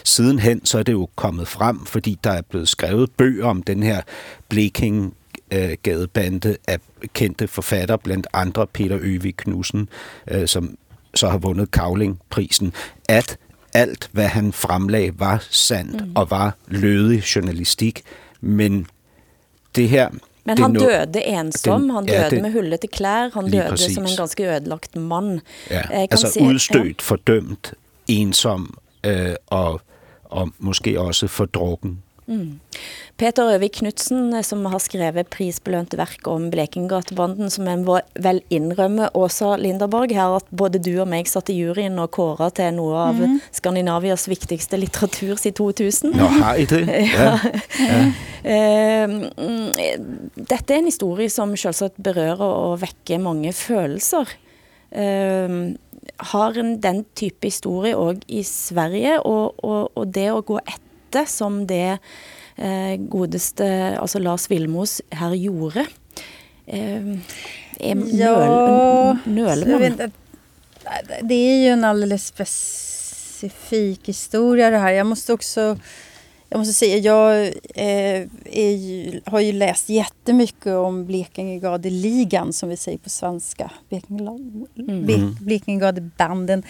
Sidenhen 0.03 0.65
så 0.65 0.79
er 0.79 0.83
det 0.83 0.91
jo 0.91 1.09
kommet 1.15 1.47
frem, 1.47 1.85
fordi 1.85 2.19
der 2.23 2.31
er 2.31 2.41
blevet 2.41 2.69
skrevet 2.69 3.11
bøger 3.11 3.45
om 3.45 3.63
den 3.63 3.83
her 3.83 4.01
Bleking 4.49 5.13
gadebande 5.83 6.57
af 6.67 6.79
kendte 7.13 7.47
forfatter, 7.47 7.97
blandt 7.97 8.27
andre 8.33 8.67
Peter 8.67 8.97
Øvig 9.01 9.37
Knudsen, 9.37 9.89
øh, 10.27 10.47
som 10.47 10.77
så 11.15 11.29
har 11.29 11.37
vundet 11.37 11.71
Kavling-prisen, 11.71 12.73
at 13.09 13.37
alt, 13.73 14.09
hvad 14.11 14.27
han 14.27 14.53
fremlagde, 14.53 15.19
var 15.19 15.47
sandt 15.49 16.07
mm. 16.07 16.11
og 16.15 16.31
var 16.31 16.55
lødig 16.67 17.19
journalistik, 17.35 18.01
men 18.41 18.87
det 19.75 19.89
her 19.89 20.09
men 20.45 20.57
han 20.57 20.73
døde 20.73 21.25
ensom, 21.25 21.89
han 21.89 22.05
døde 22.05 22.21
ja, 22.21 22.29
det, 22.29 22.41
med 22.41 22.51
hullete 22.51 22.87
klær, 22.87 23.29
han 23.33 23.51
døde 23.51 23.65
præcis. 23.69 23.95
som 23.95 24.03
en 24.03 24.09
ganske 24.17 24.55
ødelagt 24.55 24.95
mand. 24.95 25.39
Ja, 25.69 25.81
altså 25.91 26.31
se, 26.31 26.41
udstødt, 26.41 26.85
ja. 26.85 26.93
fordømt, 26.99 27.73
ensom 28.07 28.77
øh, 29.03 29.35
og, 29.47 29.81
og 30.23 30.51
måske 30.59 30.99
også 30.99 31.27
fordrukken. 31.27 32.02
Mm. 32.27 32.59
Peter 33.17 33.49
Øvik 33.53 33.77
Knutsen, 33.81 34.33
eh, 34.33 34.43
som 34.43 34.63
har 34.65 34.79
skrevet 34.81 35.29
prisbelønte 35.33 35.97
verk 35.99 36.27
om 36.27 36.49
Blekingatebanden, 36.51 37.49
som 37.51 37.67
en 37.67 37.83
vel 37.85 38.41
indrømme, 38.49 39.09
Åsa 39.13 39.55
Linderborg, 39.59 40.13
her 40.15 40.37
at 40.37 40.47
både 40.51 40.81
du 40.83 40.93
og 41.01 41.09
meg 41.11 41.29
satt 41.29 41.51
i 41.53 41.57
juryen 41.59 41.99
og 42.01 42.11
kåra 42.15 42.49
til 42.55 42.73
noe 42.77 43.05
av 43.09 43.19
mm. 43.19 43.39
Skandinavias 43.53 44.27
viktigste 44.31 44.79
litteratur 44.79 45.35
i 45.35 45.51
2000. 45.51 46.15
Ja, 46.17 46.29
hei 46.47 46.65
det. 46.69 46.83
Ja. 47.13 47.33
ja. 47.79 48.01
uh, 48.43 49.17
dette 50.35 50.73
er 50.73 50.79
en 50.79 50.89
historie 50.89 51.29
som 51.31 51.53
selvsagt 51.59 51.99
berører 52.03 52.43
og 52.43 52.79
vekker 52.83 53.21
mange 53.21 53.53
følelser. 53.55 54.31
Uh, 54.93 55.73
har 56.33 56.57
en 56.59 56.75
den 56.81 57.03
type 57.15 57.47
historie 57.47 57.97
også 57.97 58.27
i 58.27 58.43
Sverige, 58.47 59.19
og, 59.21 59.55
og, 59.63 59.91
og 59.95 60.13
det 60.13 60.29
å 60.33 60.41
gå 60.45 60.59
etter 60.63 60.82
som 61.27 61.67
det 61.67 61.97
eh, 62.55 62.95
godeste 62.97 63.97
altså 63.99 64.19
Lars 64.19 64.49
Vilmos 64.51 65.01
her 65.09 65.33
gjorde. 65.35 65.85
Eh, 66.65 67.17
ja, 67.79 69.17
nöl, 69.25 69.65
Det 71.21 71.35
är 71.35 71.63
ju 71.63 71.69
en 71.69 71.83
alldeles 71.83 72.27
specifik 72.27 74.07
historia 74.07 74.69
det 74.69 74.77
här. 74.77 74.91
Jag 74.91 75.07
måste 75.07 75.33
också 75.33 75.77
jag 76.53 76.59
måste 76.59 76.73
säga, 76.73 76.97
jag 76.97 77.51
eh, 77.75 78.27
ju, 78.75 79.21
har 79.25 79.39
ju 79.39 79.51
läst 79.51 79.89
jättemycket 79.89 80.73
om 80.73 81.05
Blekingegadeligan 81.05 82.53
som 82.53 82.69
vi 82.69 82.77
säger 82.77 82.97
på 82.97 83.09
svenska. 83.09 83.71
Mm. 84.77 85.37
Blekingegadebanden. 85.41 86.63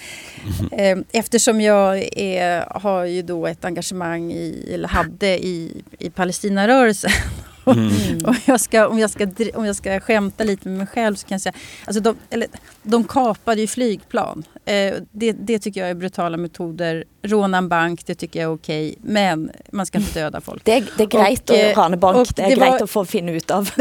Mm. 0.72 1.00
Eh, 1.00 1.06
eftersom 1.12 1.62
jag 1.62 1.98
är, 2.18 2.80
har 2.80 3.06
ju 3.06 3.22
då 3.22 3.48
ett 3.48 3.66
engagemang 3.66 4.32
i, 4.32 4.70
eller 4.74 4.88
hade 4.88 5.46
i, 5.46 5.84
i 6.00 6.10
Palestinarörelsen 6.10 7.12
Mm. 7.66 8.26
om, 8.26 8.36
jag 8.46 8.62
ska, 8.62 8.88
om, 8.88 9.00
jag 9.00 9.10
ska, 9.10 9.28
om 9.54 9.66
jag 9.66 9.76
ska 9.76 10.00
skämta 10.00 10.44
lite 10.44 10.68
med 10.68 10.78
mig 10.78 10.88
själv 10.88 11.16
så 11.16 11.28
kan 11.28 11.36
jag 11.36 11.42
säga... 11.42 11.54
Alltså 11.86 12.02
de, 12.02 12.16
eller, 12.30 12.48
de 12.84 13.04
kapade 13.04 13.62
ju 13.62 13.68
flygplan. 13.68 14.44
Eh, 14.66 14.94
det, 15.12 15.32
det 15.32 15.60
tycker 15.60 15.82
jag 15.82 15.90
är 15.90 15.94
brutala 15.96 16.38
metoder. 16.38 17.04
Råna 17.22 17.58
en 17.58 17.70
bank, 17.70 18.06
det 18.06 18.16
tycker 18.16 18.42
jag 18.42 18.52
är 18.52 18.56
okej. 18.56 18.96
Men 19.02 19.52
man 19.72 19.86
ska 19.86 19.98
inte 19.98 20.20
döda 20.20 20.42
folk. 20.42 20.66
Det 20.66 20.86
det 20.98 21.04
är 21.04 21.08
grejt 21.08 21.50
att 21.50 21.58
eh, 21.58 21.82
råna 21.82 21.98
bank. 21.98 22.36
Det 22.36 22.42
är 22.42 22.56
grejt 22.56 22.82
att 22.82 22.90
få 22.90 23.06
finna 23.06 23.32
ut 23.32 23.52
av. 23.52 23.70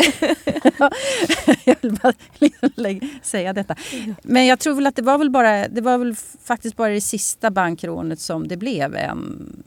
jag 1.64 1.76
vill 1.80 1.98
bara 2.02 2.12
säga 3.22 3.52
detta. 3.52 3.76
Men 4.22 4.46
jag 4.46 4.58
tror 4.58 4.74
väl 4.74 4.86
att 4.86 4.96
det 4.96 5.02
var 5.02 5.18
väl 5.18 5.30
bara... 5.30 5.68
Det 5.68 5.80
var 5.80 5.98
väl 5.98 6.14
faktiskt 6.44 6.76
bara 6.76 6.88
det 6.88 7.00
sista 7.00 7.50
bankrånet 7.50 8.20
som 8.20 8.48
det 8.48 8.56
blev 8.56 8.96
en, 8.96 9.62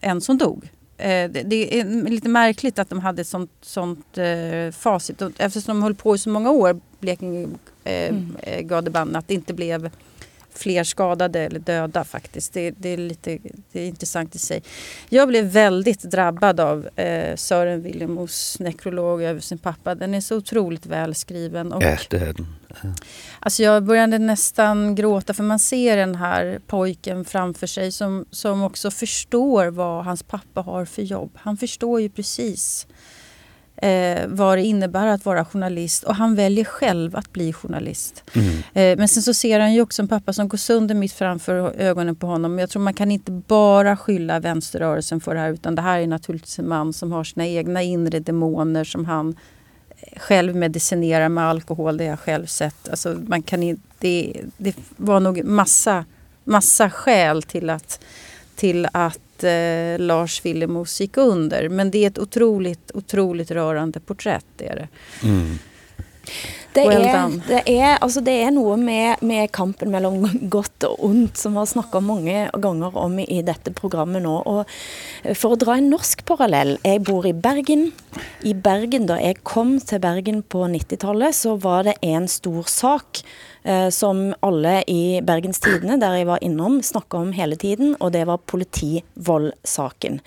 en 0.00 0.20
som 0.20 0.38
dog. 0.38 0.70
Eh, 0.96 1.30
det 1.30 1.80
är 1.80 2.10
lite 2.10 2.28
märkligt 2.28 2.78
att 2.78 2.90
de 2.90 3.00
hade 3.00 3.20
ett 3.20 3.28
sånt, 3.28 3.50
sånt 3.60 4.18
eh, 4.18 4.70
facit. 4.72 5.22
Eftersom 5.36 5.76
de 5.76 5.82
höll 5.82 5.94
på 5.94 6.14
i 6.14 6.18
så 6.18 6.30
många 6.30 6.50
år, 6.50 6.80
Blekinge 7.00 7.48
eh, 7.84 8.08
mm. 8.08 8.36
Gadeband, 8.60 9.16
att 9.16 9.28
det 9.28 9.34
inte 9.34 9.54
blev 9.54 9.90
fler 10.54 10.84
skadade 10.84 11.40
eller 11.40 11.60
döda 11.60 12.04
faktiskt. 12.04 12.52
Det, 12.52 12.70
det, 12.70 12.88
är 12.88 12.96
lite 12.96 13.38
det 13.72 13.80
är 13.80 13.86
intressant 13.86 14.34
i 14.34 14.38
sig. 14.38 14.62
Jag 15.08 15.28
blev 15.28 15.44
väldigt 15.44 16.02
drabbad 16.02 16.60
av 16.60 16.88
eh, 16.96 17.36
Sören 17.36 17.82
Willemos 17.82 18.60
nekrolog 18.60 19.22
över 19.22 19.40
sin 19.40 19.58
pappa. 19.58 19.94
Den 19.94 20.14
är 20.14 20.20
så 20.20 20.36
otroligt 20.36 20.86
välskriven. 20.86 21.72
Och, 21.72 21.82
ja, 21.82 21.98
det 22.10 22.16
är 22.16 22.32
den. 22.32 22.46
Ja. 22.82 22.88
Alltså 23.40 23.62
jag 23.62 23.82
började 23.82 24.18
nästan 24.18 24.94
gråta 24.94 25.34
för 25.34 25.42
man 25.42 25.58
ser 25.58 25.96
den 25.96 26.14
här 26.14 26.60
pojken 26.66 27.24
framför 27.24 27.66
sig 27.66 27.92
som, 27.92 28.24
som 28.30 28.62
också 28.62 28.90
förstår 28.90 29.66
vad 29.66 30.04
hans 30.04 30.22
pappa 30.22 30.60
har 30.60 30.84
för 30.84 31.02
jobb. 31.02 31.30
Han 31.34 31.56
förstår 31.56 32.00
ju 32.00 32.08
precis 32.08 32.86
eh, 33.84 34.26
vad 34.28 34.58
det 34.58 34.62
innebär 34.62 35.06
att 35.06 35.24
vara 35.24 35.44
journalist. 35.44 36.04
Och 36.04 36.14
han 36.14 36.34
väljer 36.34 36.64
själv 36.64 37.16
att 37.16 37.32
bli 37.32 37.52
journalist. 37.52 38.24
Mm. 38.32 38.48
Eh, 38.74 38.98
men 38.98 39.08
sen 39.08 39.22
så 39.22 39.34
ser 39.34 39.60
han 39.60 39.74
ju 39.74 39.80
också 39.80 40.02
en 40.02 40.08
pappa 40.08 40.32
som 40.32 40.48
går 40.48 40.58
sönder 40.58 40.94
mitt 40.94 41.12
framför 41.12 41.72
ögonen 41.78 42.16
på 42.16 42.26
honom. 42.26 42.58
Jag 42.58 42.70
tror 42.70 42.82
man 42.82 42.94
kan 42.94 43.10
inte 43.10 43.32
bara 43.32 43.96
skylla 43.96 44.40
vänsterrörelsen 44.40 45.20
för 45.20 45.34
det 45.34 45.40
här. 45.40 45.50
Utan 45.50 45.74
det 45.74 45.82
här 45.82 46.00
är 46.00 46.06
naturligtvis 46.06 46.58
en 46.58 46.68
man 46.68 46.92
som 46.92 47.12
har 47.12 47.24
sina 47.24 47.46
egna 47.46 47.82
inre 47.82 48.20
demoner 48.20 48.84
som 48.84 49.04
han 49.04 49.36
själv 50.16 50.56
medicinerar 50.56 51.28
med 51.28 51.44
alkohol. 51.44 51.96
Det 51.96 52.04
har 52.04 52.10
jag 52.10 52.20
själv 52.20 52.46
sett. 52.46 52.88
Alltså 52.88 53.16
man 53.26 53.42
kan, 53.42 53.60
det, 53.98 54.40
det 54.56 54.76
var 54.96 55.20
nog 55.20 55.44
massa, 55.44 56.04
massa 56.44 56.90
skäl 56.90 57.42
till 57.42 57.70
att, 57.70 58.00
till 58.56 58.88
att 58.92 59.18
eh, 59.44 59.98
Lars 59.98 60.44
Willemoes 60.44 61.00
gick 61.00 61.16
under. 61.16 61.68
Men 61.68 61.90
det 61.90 62.04
är 62.04 62.06
ett 62.06 62.18
otroligt, 62.18 62.90
otroligt 62.94 63.50
rörande 63.50 64.00
porträtt. 64.00 64.46
Det 64.56 64.66
är 64.66 64.76
det. 64.76 64.88
Mm. 65.26 65.58
Det 66.74 66.88
well 66.88 67.04
er, 67.06 67.34
det, 67.46 67.60
er, 67.70 67.98
altså 68.02 68.18
det 68.24 68.32
er 68.42 68.50
noe 68.50 68.74
med, 68.80 69.20
med, 69.22 69.46
kampen 69.54 69.92
mellom 69.94 70.24
godt 70.50 70.86
og 70.88 71.04
ondt 71.06 71.38
som 71.38 71.54
vi 71.54 71.60
har 71.62 71.68
snakket 71.70 72.02
mange 72.02 72.46
ganger 72.64 72.96
om 72.98 73.14
i 73.22 73.38
dette 73.46 73.70
programmet 73.78 74.24
nå. 74.24 74.34
Og 74.42 74.64
eh, 75.22 75.36
for 75.38 75.54
å 75.54 75.60
dra 75.60 75.76
en 75.78 75.92
norsk 75.92 76.24
parallell. 76.26 76.74
Jeg 76.82 77.04
bor 77.06 77.28
i 77.30 77.34
Bergen. 77.36 77.92
I 78.42 78.56
Bergen, 78.58 79.06
Da 79.06 79.20
jeg 79.22 79.44
kom 79.46 79.76
til 79.78 80.02
Bergen 80.02 80.42
på 80.42 80.66
90-tallet, 80.72 81.38
så 81.38 81.54
var 81.62 81.86
det 81.86 81.94
en 82.02 82.26
stor 82.30 82.66
sak 82.66 83.22
Eh, 83.64 83.88
som 83.88 84.34
alle 84.40 84.84
i 84.86 85.20
Bergens 85.24 85.60
Tidende, 85.60 85.96
der 85.96 86.18
jeg 86.18 86.26
var 86.28 86.42
innom, 86.44 86.82
snakka 86.84 87.16
om 87.16 87.30
hele 87.32 87.56
tiden, 87.56 87.94
og 87.96 88.12
det 88.12 88.26
var 88.28 88.42
politivoldsaken. 88.44 90.18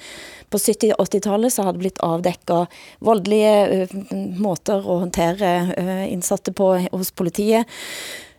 På 0.50 0.58
70-80-tallet 0.58 1.54
så 1.54 1.68
hadde 1.68 1.78
det 1.78 1.84
blitt 1.84 2.02
avdekka 2.02 2.64
voldelige 3.06 3.86
uh, 3.92 4.16
måter 4.42 4.82
å 4.82 5.02
håndtere 5.04 5.52
eh, 5.78 6.06
innsatte 6.10 6.54
på 6.56 6.72
hos 6.88 7.12
politiet. 7.14 7.70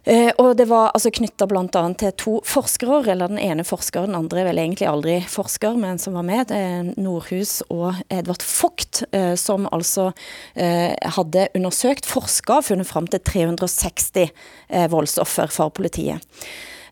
Eh, 0.04 0.30
og 0.38 0.56
det 0.56 0.68
var 0.70 0.92
altså 0.94 1.10
knytta 1.12 1.46
bl.a. 1.50 1.66
til 2.00 2.14
to 2.20 2.34
forskere, 2.46 3.02
eller 3.12 3.32
den 3.32 3.40
ene 3.42 3.64
forskeren, 3.66 4.12
den 4.12 4.18
andre 4.18 4.42
er 4.42 4.48
vel 4.50 4.62
egentlig 4.62 4.88
aldri 4.88 5.18
forsker, 5.28 5.76
men 5.80 6.00
som 6.00 6.16
var 6.18 6.26
med, 6.28 6.54
eh, 6.54 6.92
Nordhus 6.96 7.58
og 7.68 7.98
Edvard 8.08 8.44
Vogt, 8.46 9.02
eh, 9.12 9.34
som 9.36 9.68
altså 9.72 10.10
hadde 10.58 11.48
undersøkt, 11.56 12.06
forska 12.08 12.58
og 12.58 12.66
funnet 12.66 12.88
fram 12.88 13.06
til 13.10 13.20
360 13.20 14.30
voldsoffer 14.90 15.50
for 15.52 15.72
politiet. 15.74 16.24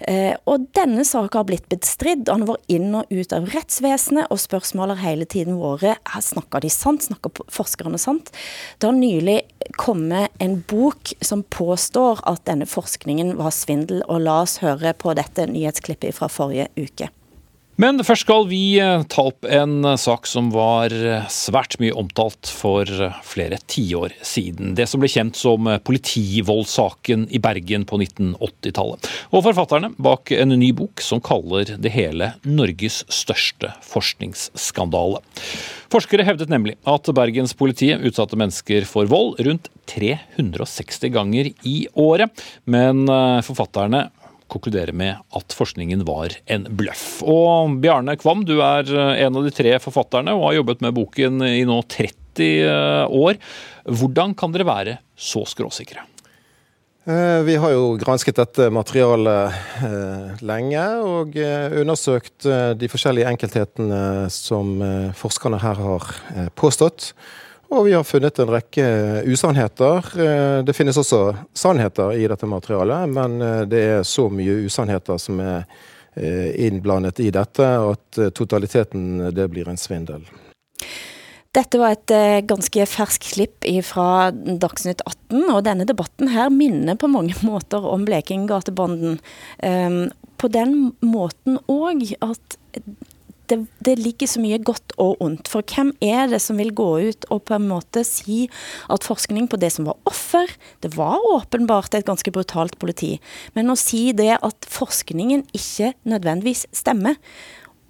Eh, 0.00 0.34
og 0.44 0.66
denne 0.76 1.04
saken 1.06 1.40
har 1.40 1.48
blitt 1.48 1.68
bestridd. 1.72 2.28
Han 2.28 2.46
var 2.48 2.60
inn 2.72 2.94
og 2.98 3.10
ut 3.10 3.34
av 3.36 3.48
rettsvesenet, 3.54 4.30
og 4.30 4.40
spørsmålet 4.42 5.00
har 5.00 5.10
hele 5.12 5.28
tiden 5.28 5.58
vært 5.60 6.04
snakker 6.26 6.64
de 6.64 6.70
sant, 6.72 7.06
snakker 7.06 7.44
forskerne 7.52 7.98
sant. 8.00 8.32
Det 8.78 8.88
har 8.88 8.96
nylig 8.96 9.40
kommet 9.80 10.32
en 10.42 10.58
bok 10.68 11.14
som 11.24 11.44
påstår 11.54 12.22
at 12.28 12.44
denne 12.48 12.68
forskningen 12.68 13.36
var 13.40 13.54
svindel, 13.54 14.02
og 14.08 14.24
la 14.26 14.42
oss 14.44 14.58
høre 14.64 14.94
på 14.96 15.14
dette 15.18 15.48
nyhetsklippet 15.50 16.16
fra 16.16 16.30
forrige 16.32 16.70
uke. 16.76 17.10
Men 17.76 18.00
først 18.00 18.24
skal 18.24 18.46
vi 18.48 18.78
eh, 18.80 19.02
ta 19.12 19.26
opp 19.28 19.44
en 19.52 19.84
eh, 19.84 19.98
sak 20.00 20.24
som 20.28 20.48
var 20.54 20.94
eh, 20.96 21.26
svært 21.32 21.76
mye 21.82 21.92
omtalt 21.92 22.48
for 22.48 22.88
flere 23.26 23.58
tiår 23.68 24.14
siden. 24.24 24.72
Det 24.78 24.86
som 24.88 25.02
ble 25.02 25.10
kjent 25.12 25.36
som 25.36 25.68
politivoldssaken 25.84 27.26
i 27.36 27.40
Bergen 27.42 27.84
på 27.88 28.00
1980-tallet. 28.00 29.10
Og 29.28 29.44
forfatterne 29.44 29.92
bak 30.00 30.32
en 30.32 30.56
ny 30.56 30.72
bok 30.76 31.04
som 31.04 31.20
kaller 31.20 31.76
det 31.76 31.92
hele 31.92 32.32
Norges 32.48 33.02
største 33.12 33.74
forskningsskandale. 33.84 35.20
Forskere 35.92 36.24
hevdet 36.26 36.50
nemlig 36.50 36.78
at 36.88 37.12
bergenspolitiet 37.14 38.00
utsatte 38.08 38.40
mennesker 38.40 38.88
for 38.88 39.08
vold 39.10 39.36
rundt 39.44 39.68
360 39.92 41.12
ganger 41.12 41.52
i 41.68 41.76
året. 41.92 42.32
Men 42.64 43.04
forfatterne 43.46 44.08
konkludere 44.52 44.94
med 44.96 45.22
at 45.36 45.54
forskningen 45.56 46.04
var 46.06 46.34
en 46.50 46.66
bløff. 46.78 47.22
Og 47.26 47.78
Bjarne 47.82 48.16
Kvam, 48.20 48.44
du 48.46 48.58
er 48.60 48.88
eh, 48.90 49.22
en 49.26 49.38
av 49.38 49.46
de 49.46 49.54
tre 49.54 49.76
forfatterne 49.82 50.34
og 50.36 50.50
har 50.50 50.60
jobbet 50.60 50.84
med 50.86 50.96
boken 50.96 51.46
i 51.48 51.64
nå 51.68 51.80
30 51.92 52.44
eh, 52.66 53.06
år. 53.06 53.40
Hvordan 53.86 54.36
kan 54.38 54.54
dere 54.54 54.68
være 54.68 54.98
så 55.16 55.44
skråsikre? 55.48 56.04
Eh, 57.06 57.40
vi 57.46 57.56
har 57.62 57.74
jo 57.74 57.94
gransket 58.00 58.38
dette 58.38 58.68
materialet 58.74 60.42
lenge 60.42 60.84
og 61.06 61.36
undersøkt 61.38 62.46
de 62.78 62.90
forskjellige 62.90 63.30
enkelthetene 63.30 64.30
som 64.32 64.78
forskerne 65.16 65.60
her 65.62 65.82
har 65.86 66.08
påstått. 66.58 67.12
Og 67.68 67.86
vi 67.88 67.94
har 67.96 68.06
funnet 68.06 68.38
en 68.38 68.50
rekke 68.52 68.84
eh, 68.84 69.26
usannheter. 69.26 70.10
Eh, 70.14 70.58
det 70.64 70.74
finnes 70.76 70.98
også 71.00 71.20
sannheter 71.56 72.14
i 72.14 72.26
dette 72.30 72.46
materialet, 72.46 73.10
men 73.10 73.40
eh, 73.42 73.62
det 73.66 73.82
er 73.82 74.06
så 74.06 74.28
mye 74.30 74.62
usannheter 74.66 75.20
som 75.22 75.42
er 75.42 75.66
innblandet 76.16 77.18
i 77.20 77.26
dette, 77.28 77.60
at 77.60 78.18
totaliteten 78.32 79.34
det 79.36 79.44
blir 79.52 79.66
en 79.68 79.76
svindel. 79.76 80.22
Dette 81.52 81.76
var 81.76 81.92
et 81.92 82.14
ganske 82.48 82.86
ferskt 82.88 83.26
klipp 83.34 83.68
fra 83.84 84.30
Dagsnytt 84.32 85.04
18, 85.04 85.42
og 85.50 85.60
denne 85.66 85.84
debatten 85.84 86.32
her 86.32 86.48
minner 86.48 86.96
på 86.96 87.10
mange 87.12 87.36
måter 87.44 87.84
om 87.84 88.08
Blekingatebanden. 88.08 89.18
Ehm, 89.60 90.06
på 90.40 90.48
den 90.48 90.94
måten 91.04 91.60
òg 91.68 92.14
at 92.24 92.56
det, 93.50 93.58
det, 93.84 93.96
ligger 94.00 94.30
så 94.30 94.42
mye 94.42 94.58
godt 94.62 94.94
og 95.02 95.20
ondt. 95.24 95.50
For 95.52 95.64
hvem 95.66 95.92
er 96.04 96.30
det 96.32 96.40
som 96.44 96.60
vil 96.60 96.74
gå 96.76 96.88
ut 97.08 97.26
og 97.32 97.44
på 97.48 97.56
en 97.56 97.68
måte 97.70 98.04
si 98.06 98.44
at 98.92 99.06
forskning 99.06 99.48
på 99.50 99.60
det 99.62 99.72
som 99.74 99.88
var 99.88 99.98
offer, 100.08 100.50
det 100.84 100.94
var 100.96 101.22
åpenbart 101.32 101.96
et 101.96 102.08
ganske 102.08 102.32
brutalt 102.34 102.78
politi, 102.82 103.16
men 103.56 103.72
å 103.72 103.78
si 103.80 104.08
det 104.16 104.34
at 104.36 104.70
forskningen 104.70 105.46
ikke 105.56 105.92
nødvendigvis 106.08 106.66
stemmer. 106.74 107.20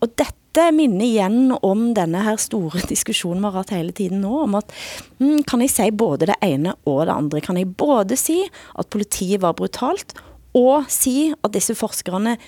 Og 0.05 0.13
dette 0.15 0.47
dette 0.57 0.73
minner 0.73 1.05
igjen 1.05 1.51
om 1.53 1.91
denne 1.97 2.23
her 2.25 2.39
store 2.41 2.81
diskusjonen 2.93 3.43
vi 3.43 3.51
har 3.51 3.59
hatt 3.61 3.75
hele 3.77 3.93
tiden 3.97 4.23
nå, 4.25 4.33
om 4.47 4.57
at 4.57 4.73
mm, 5.21 5.43
kan 5.49 5.61
jeg 5.61 5.75
si 5.75 5.89
både 5.93 6.31
det 6.31 6.39
ene 6.45 6.73
og 6.89 7.03
det 7.05 7.17
andre? 7.17 7.43
Kan 7.45 7.61
jeg 7.61 7.75
både 7.77 8.17
si 8.17 8.39
at 8.47 8.89
politiet 8.93 9.43
var 9.45 9.57
brutalt, 9.59 10.17
og 10.57 10.89
si 10.89 11.29
at 11.37 11.53
disse 11.53 11.77
forskerne 11.77 12.39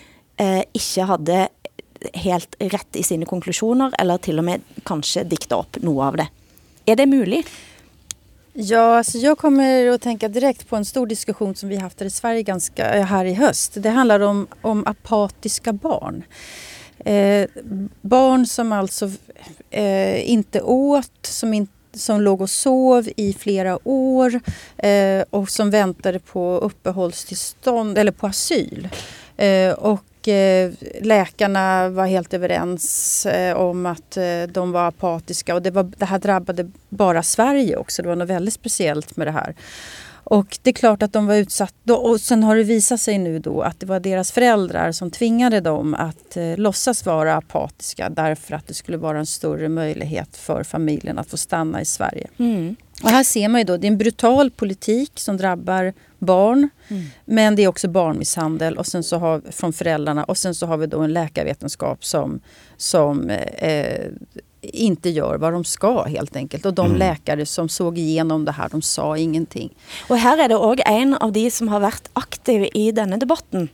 eh, 0.41 0.63
ikke 0.73 1.09
hadde 1.11 1.43
helt 2.15 2.55
rätt 2.59 2.97
i 2.97 3.03
sina 3.03 3.27
konklusioner 3.27 3.93
eller 3.99 4.19
till 4.19 4.39
och 4.39 4.45
med 4.45 4.61
kanske 4.83 5.25
dikta 5.25 5.61
upp 5.61 5.83
något 5.83 6.05
av 6.05 6.17
det. 6.17 6.29
Är 6.85 6.97
det 6.97 7.07
möjligt? 7.07 7.49
Ja, 8.53 8.97
alltså 8.97 9.19
jag 9.19 9.39
kommer 9.39 9.91
att 9.91 10.03
tänka 10.03 10.29
direkt 10.29 10.69
på 10.69 10.77
en 10.77 10.85
stor 10.85 11.07
diskussion 11.07 11.55
som 11.55 11.69
vi 11.69 11.77
haft 11.77 12.01
här 12.01 12.07
i 12.07 12.11
Sverige 12.11 12.43
ganska, 12.43 12.95
eh, 12.95 13.05
här 13.05 13.25
i 13.25 13.35
höst. 13.35 13.73
Det 13.77 13.91
handlar 13.91 14.21
om, 14.21 14.47
om 14.63 14.87
apatiska 14.87 15.73
barn. 15.73 16.23
Eh, 17.05 17.49
barn 18.01 18.47
som 18.47 18.73
alltså 18.73 19.11
eh, 19.71 20.31
inte 20.31 20.63
åt, 20.63 21.27
som, 21.27 21.55
in, 21.55 21.69
som 21.95 22.21
låg 22.21 22.41
och 22.41 22.51
sov 22.51 23.09
i 23.17 23.33
flera 23.33 23.89
år 23.89 24.41
eh, 24.77 25.25
och 25.31 25.51
som 25.51 25.71
väntade 25.71 26.19
på 26.19 26.59
uppehållstillstånd 26.59 27.99
eller 27.99 28.13
på 28.13 28.27
asyl. 28.27 28.89
Eh, 29.37 29.73
och 29.73 30.05
Eh, 30.29 30.73
läkarna 31.03 31.89
var 31.89 32.07
helt 32.07 32.35
överens 32.35 33.27
eh, 33.27 33.57
om 33.57 33.87
att 33.87 34.17
eh, 34.17 34.43
de 34.49 34.73
var 34.73 34.89
apatiska 34.89 35.55
och 35.55 35.63
det, 35.63 35.71
var, 35.71 35.83
det 35.97 36.05
här 36.05 36.19
drabbade 36.19 36.71
bara 36.89 37.23
Sverige 37.23 37.77
också. 37.77 38.03
Det 38.03 38.09
var 38.09 38.17
något 38.17 38.29
väldigt 38.29 38.55
speciellt 38.55 39.17
med 39.17 39.27
det 39.27 39.31
här. 39.31 39.55
Och 40.31 40.59
det 40.63 40.71
är 40.71 40.75
klart 40.75 41.03
att 41.03 41.13
de 41.13 41.27
var 41.27 41.35
utsatta. 41.35 41.97
Och 41.97 42.21
sen 42.21 42.43
har 42.43 42.57
det 42.57 42.63
visat 42.63 43.01
sig 43.01 43.19
nu 43.19 43.39
då 43.39 43.63
att 43.63 43.81
det 43.81 43.87
var 43.87 44.01
deras 44.01 44.33
föräldrar 44.33 44.93
som 44.93 45.11
tvingade 45.11 45.61
dem 45.61 45.95
att 45.95 46.37
eh, 46.37 46.57
låtsas 46.57 47.07
vara 47.07 47.37
apatiska 47.37 48.11
därför 48.11 48.55
att 48.55 48.67
det 48.67 48.75
skulle 48.75 48.97
vara 48.97 49.19
en 49.19 49.27
större 49.27 49.69
möjlighet 49.69 50.37
för 50.37 50.63
familjen 50.63 51.19
att 51.19 51.31
få 51.31 51.37
stanna 51.37 51.81
i 51.81 51.85
Sverige. 51.85 52.27
Mm. 52.39 52.77
Och 53.03 53.11
här 53.11 53.23
ser 53.23 53.49
man 53.49 53.61
ju 53.61 53.65
då, 53.65 53.77
det 53.77 53.87
är 53.87 53.91
en 53.91 53.99
brutal 53.99 54.51
politik 54.51 55.13
som 55.15 55.37
drabbar 55.37 55.93
barn. 56.19 56.69
Mm. 56.89 57.05
Men 57.25 57.57
det 57.57 57.63
är 57.63 57.69
också 57.69 57.89
barnmisshandel 57.89 58.79
och 58.79 58.87
sen 58.87 59.03
så 59.03 59.19
har, 59.19 59.43
från 59.51 59.73
föräldrarna 59.73 60.25
och 60.25 60.39
sen 60.39 60.55
så 60.55 60.67
har 60.67 60.77
vi 60.77 60.87
då 60.87 61.01
en 61.01 61.13
läkarvetenskap 61.13 62.05
som, 62.05 62.41
som 62.77 63.31
eh, 63.31 64.05
inte 64.73 65.11
gör 65.11 65.39
vad 65.39 65.53
de 65.53 65.65
ska 65.65 66.03
helt 66.03 66.37
enkelt. 66.37 66.67
Och 66.67 66.75
de 66.75 66.87
mm. 66.87 66.99
läkare 66.99 67.47
som 67.47 67.69
såg 67.69 67.99
igenom 67.99 68.45
det 68.45 68.53
här, 68.53 68.69
de 68.69 68.83
sa 68.83 69.17
ingenting. 69.17 69.75
Och 70.09 70.17
här 70.17 70.39
är 70.39 70.49
det 70.49 70.57
också 70.57 70.83
en 70.87 71.15
av 71.15 71.33
de 71.33 71.51
som 71.51 71.69
har 71.69 71.81
varit 71.81 72.11
aktiv 72.13 72.69
i 72.75 72.93
denna 72.93 73.17
debatten, 73.17 73.69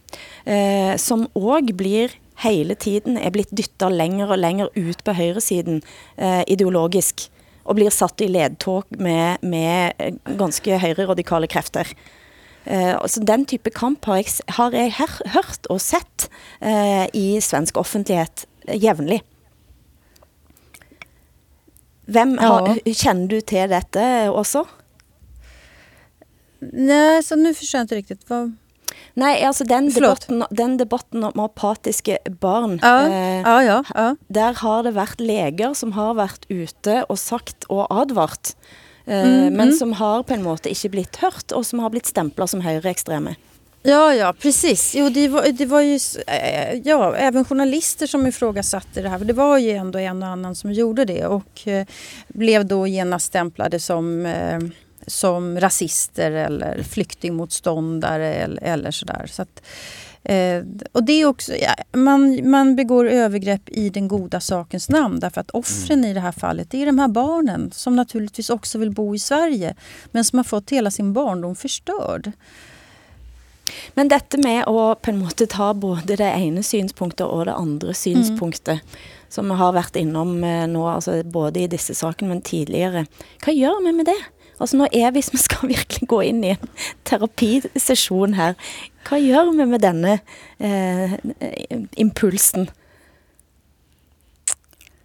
eh, 0.45 0.97
som 0.97 1.28
också 1.32 1.74
blir 1.74 2.11
hela 2.36 2.74
tiden 2.74 3.18
är 3.18 3.30
blivit 3.30 3.57
dyttat 3.57 3.92
längre 3.92 4.28
och 4.28 4.38
längre 4.38 4.68
ut 4.74 5.05
på 5.05 5.12
högersidan 5.12 5.82
eh, 6.16 6.42
ideologisk 6.47 7.30
och 7.62 7.74
blir 7.74 7.90
satt 7.90 8.20
i 8.20 8.28
ledtåg 8.28 8.84
med, 8.88 9.38
med 9.40 9.92
ganska 10.24 10.76
högre 10.76 11.07
radikala 11.07 11.47
krafter. 11.47 11.88
Uh, 12.70 13.07
så 13.07 13.20
den 13.20 13.45
type 13.45 13.70
kamp 13.70 14.05
har 14.09 14.22
jeg, 14.22 14.26
har 14.57 14.72
jeg 14.72 14.92
hørt 15.34 15.66
og 15.68 15.80
sett 15.84 16.28
uh, 16.64 17.05
i 17.12 17.40
svensk 17.45 17.76
offentlighet 17.76 18.47
jevnlig. 18.64 19.20
Vem 22.07 22.38
har, 22.38 22.78
ja. 22.84 22.92
Känner 22.94 23.26
du 23.26 23.40
till 23.40 23.68
detta 23.68 24.32
också? 24.32 24.64
Nej, 26.72 27.22
så 27.22 27.36
nu 27.36 27.55
förstår 27.55 27.78
jag 27.78 27.84
inte 27.84 27.94
riktigt. 27.94 28.30
Vad... 28.30 28.52
Nej, 29.14 29.44
alltså 29.44 29.64
den 29.64 29.90
debatten, 29.90 30.44
den 30.50 30.76
debatten 30.76 31.24
om 31.24 31.40
apatiska 31.40 32.18
barn. 32.40 32.78
Ja, 32.82 33.09
eh, 33.09 33.40
ja, 33.40 33.62
ja, 33.62 33.84
ja, 33.94 34.16
Där 34.26 34.55
har 34.55 34.82
det 34.82 34.90
varit 34.90 35.20
läger 35.20 35.74
som 35.74 35.92
har 35.92 36.14
varit 36.14 36.44
ute 36.48 37.02
och 37.02 37.18
sagt 37.18 37.64
och 37.64 38.00
advart. 38.00 38.48
Eh, 39.05 39.20
mm, 39.20 39.40
men 39.40 39.68
mm. 39.68 39.72
som 39.72 39.92
har 39.92 40.22
på 40.22 40.34
en 40.34 40.42
måte 40.42 40.68
inte 40.68 40.88
blivit 40.88 41.16
hört 41.16 41.52
och 41.52 41.66
som 41.66 41.78
har 41.78 41.90
blivit 41.90 42.07
stämplade 42.07 42.48
som 42.48 42.61
högerextrema. 42.61 43.34
Ja, 43.87 44.14
ja, 44.14 44.32
precis. 44.32 44.95
Jo, 44.95 45.09
det 45.09 45.28
var, 45.28 45.53
det 45.53 45.66
var 45.66 45.80
ju 45.80 45.99
eh, 46.26 46.80
ja, 46.85 47.16
även 47.16 47.45
journalister 47.45 48.07
som 48.07 48.26
ifrågasatte 48.26 49.03
det 49.03 49.09
här. 49.09 49.18
Det 49.18 49.32
var 49.32 49.59
ju 49.59 49.70
ändå 49.70 49.99
en 49.99 50.22
och 50.22 50.28
annan 50.28 50.55
som 50.55 50.72
gjorde 50.72 51.05
det 51.05 51.26
och 51.26 51.68
eh, 51.68 51.87
blev 52.28 52.66
då 52.66 52.87
genast 52.87 53.26
stämplade 53.26 53.80
som, 53.80 54.26
eh, 54.26 54.59
som 55.07 55.61
rasister 55.61 56.30
eller 56.30 56.82
flyktingmotståndare 56.82 58.35
eller, 58.35 58.62
eller 58.62 58.91
sådär. 58.91 59.26
Så 59.30 59.43
att, 59.43 59.62
eh, 60.22 60.64
och 60.93 61.05
det 61.05 61.12
är 61.12 61.26
också, 61.26 61.53
ja, 61.57 61.74
man, 61.93 62.51
man 62.51 62.76
begår 62.76 63.09
övergrepp 63.09 63.68
i 63.68 63.91
den 63.91 64.09
goda 64.09 64.41
sakens 64.41 64.89
namn 64.89 65.20
därför 65.20 65.41
att 65.41 65.51
offren 65.51 65.99
mm. 65.99 66.11
i 66.11 66.14
det 66.14 66.20
här 66.20 66.32
fallet 66.32 66.74
är 66.74 66.87
de 66.87 66.99
här 66.99 67.09
barnen 67.09 67.70
som 67.72 67.97
naturligtvis 67.97 68.51
också 68.51 68.78
vill 68.78 68.91
bo 68.91 69.14
i 69.14 69.18
Sverige 69.18 69.74
men 70.12 70.24
som 70.24 70.39
har 70.39 70.45
fått 70.45 70.70
hela 70.70 70.91
sin 70.91 71.12
barndom 71.12 71.57
förstörd. 71.57 72.32
Men 73.94 74.10
dette 74.12 74.38
med 74.42 74.68
å 74.68 74.94
på 75.00 75.12
en 75.12 75.20
måte 75.22 75.46
ta 75.50 75.72
både 75.74 76.18
det 76.20 76.30
ene 76.30 76.64
synspunktet 76.66 77.26
og 77.26 77.46
det 77.48 77.56
andre 77.56 77.94
synspunktet, 77.96 78.84
mm. 78.84 79.24
som 79.32 79.50
vi 79.50 79.58
har 79.60 79.74
vært 79.76 79.98
innom 80.00 80.36
eh, 80.44 80.66
nå, 80.70 80.84
altså 80.90 81.20
både 81.24 81.64
i 81.64 81.70
disse 81.72 81.96
sakene, 81.96 82.34
men 82.34 82.44
tidligere, 82.44 83.06
hva 83.44 83.56
gjør 83.56 83.80
vi 83.86 83.96
med 83.96 84.10
det? 84.12 84.20
Altså 84.60 84.78
nå 84.78 84.86
er, 84.92 85.10
hvis 85.14 85.32
vi 85.32 85.40
skal 85.42 85.68
virkelig 85.74 86.08
gå 86.10 86.20
inn 86.28 86.44
i 86.44 86.54
en 86.54 86.70
terapisesjon 87.08 88.38
her, 88.38 88.56
hva 89.08 89.20
gjør 89.20 89.52
vi 89.56 89.68
med 89.68 89.84
denne 89.84 90.18
eh, 90.58 91.18
impulsen? 92.00 92.68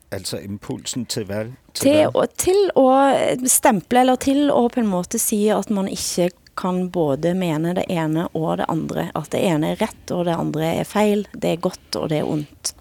Altså 0.09 0.39
impulsen 0.41 1.05
til 1.05 1.27
hva? 1.29 1.43
Til, 1.77 1.83
til, 1.85 2.05
å, 2.17 2.23
til 2.33 2.61
å 2.79 2.85
stemple, 3.45 4.01
eller 4.01 4.17
til 4.17 4.47
å 4.49 4.63
på 4.73 4.81
en 4.81 4.89
måte 4.89 5.21
si 5.21 5.43
at 5.53 5.69
man 5.73 5.89
ikke 5.91 6.31
kan 6.59 6.89
både 6.91 7.33
mene 7.33 7.75
det 7.77 7.85
ene 7.89 8.27
og 8.27 8.57
det 8.57 8.65
andre. 8.69 9.09
At 9.15 9.31
det 9.31 9.45
ene 9.47 9.71
er 9.73 9.81
rett, 9.81 10.11
og 10.11 10.25
det 10.25 10.35
andre 10.35 10.75
er 10.81 10.83
feil. 10.83 11.27
Det 11.33 11.53
er 11.53 11.63
godt, 11.63 11.95
og 11.95 12.09
det 12.09 12.17
er 12.17 12.27
ondt. 12.27 12.75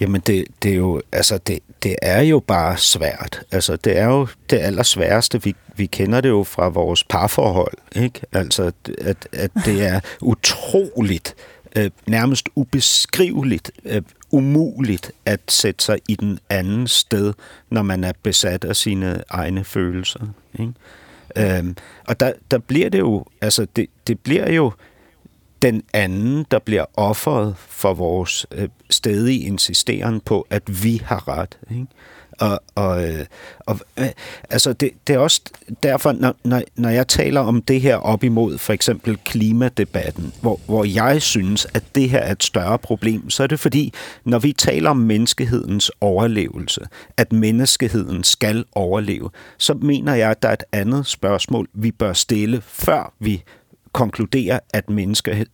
Jamen 0.00 0.20
det, 0.20 0.44
det 0.62 0.70
er 0.70 0.76
jo 0.76 1.02
altså 1.12 1.38
det, 1.38 1.58
det 1.82 1.96
er 2.02 2.22
jo 2.22 2.40
bare 2.40 2.76
svært. 2.76 3.42
Altså 3.52 3.76
det 3.76 3.98
er 3.98 4.04
jo 4.04 4.28
det 4.50 4.58
allersværeste. 4.58 5.42
Vi, 5.42 5.54
vi 5.76 5.86
kender 5.86 6.20
det 6.20 6.28
jo 6.28 6.44
fra 6.44 6.68
vores 6.68 7.04
parforhold, 7.04 7.74
ikke? 7.96 8.20
Altså 8.32 8.72
at, 8.98 9.28
at 9.32 9.50
det 9.64 9.86
er 9.86 10.00
utroligt, 10.20 11.34
øh, 11.76 11.90
nærmest 12.06 12.48
ubeskriveligt, 12.54 13.70
øh, 13.84 14.02
umuligt 14.30 15.12
at 15.24 15.40
sætte 15.48 15.84
sig 15.84 15.98
i 16.08 16.14
den 16.14 16.38
anden 16.50 16.86
sted, 16.86 17.34
når 17.70 17.82
man 17.82 18.04
er 18.04 18.12
besat 18.22 18.64
af 18.64 18.76
sine 18.76 19.22
egne 19.30 19.64
følelser. 19.64 20.20
Ikke? 20.58 20.72
Øhm, 21.36 21.76
og 22.06 22.20
der, 22.20 22.32
der 22.50 22.58
bliver 22.58 22.88
det 22.88 22.98
jo, 22.98 23.24
altså 23.40 23.66
det, 23.76 23.86
det 24.06 24.20
bliver 24.20 24.52
jo 24.52 24.72
den 25.62 25.82
anden, 25.92 26.46
der 26.50 26.58
bliver 26.58 26.84
offeret 26.94 27.54
for 27.56 27.94
vores 27.94 28.46
øh, 28.52 28.68
stedige 28.90 29.40
insisteren 29.46 30.20
på, 30.20 30.46
at 30.50 30.84
vi 30.84 31.02
har 31.04 31.28
ret. 31.28 31.58
Ikke? 31.70 31.86
Og, 32.40 32.60
og, 32.74 33.02
og 33.66 33.80
øh, 33.98 34.08
altså 34.50 34.72
det, 34.72 34.90
det 35.06 35.14
er 35.14 35.18
også 35.18 35.40
derfor, 35.82 36.12
når, 36.12 36.34
når, 36.44 36.62
når 36.76 36.88
jeg 36.88 37.08
taler 37.08 37.40
om 37.40 37.62
det 37.62 37.80
her 37.80 37.96
op 37.96 38.24
imod 38.24 38.58
for 38.58 38.72
eksempel 38.72 39.18
klimadebatten, 39.24 40.32
hvor, 40.40 40.60
hvor 40.66 40.84
jeg 40.84 41.22
synes, 41.22 41.66
at 41.74 41.82
det 41.94 42.10
her 42.10 42.18
er 42.18 42.32
et 42.32 42.42
større 42.42 42.78
problem, 42.78 43.30
så 43.30 43.42
er 43.42 43.46
det 43.46 43.60
fordi, 43.60 43.92
når 44.24 44.38
vi 44.38 44.52
taler 44.52 44.90
om 44.90 44.96
menneskehedens 44.96 45.90
overlevelse, 46.00 46.80
at 47.16 47.32
menneskeheden 47.32 48.24
skal 48.24 48.64
overleve, 48.72 49.30
så 49.58 49.74
mener 49.74 50.14
jeg, 50.14 50.30
at 50.30 50.42
der 50.42 50.48
er 50.48 50.52
et 50.52 50.64
andet 50.72 51.06
spørgsmål, 51.06 51.68
vi 51.72 51.90
bør 51.90 52.12
stille, 52.12 52.60
før 52.60 53.12
vi 53.18 53.42
konkluderer, 53.92 54.58
at 54.70 54.90
menneske, 54.90 55.46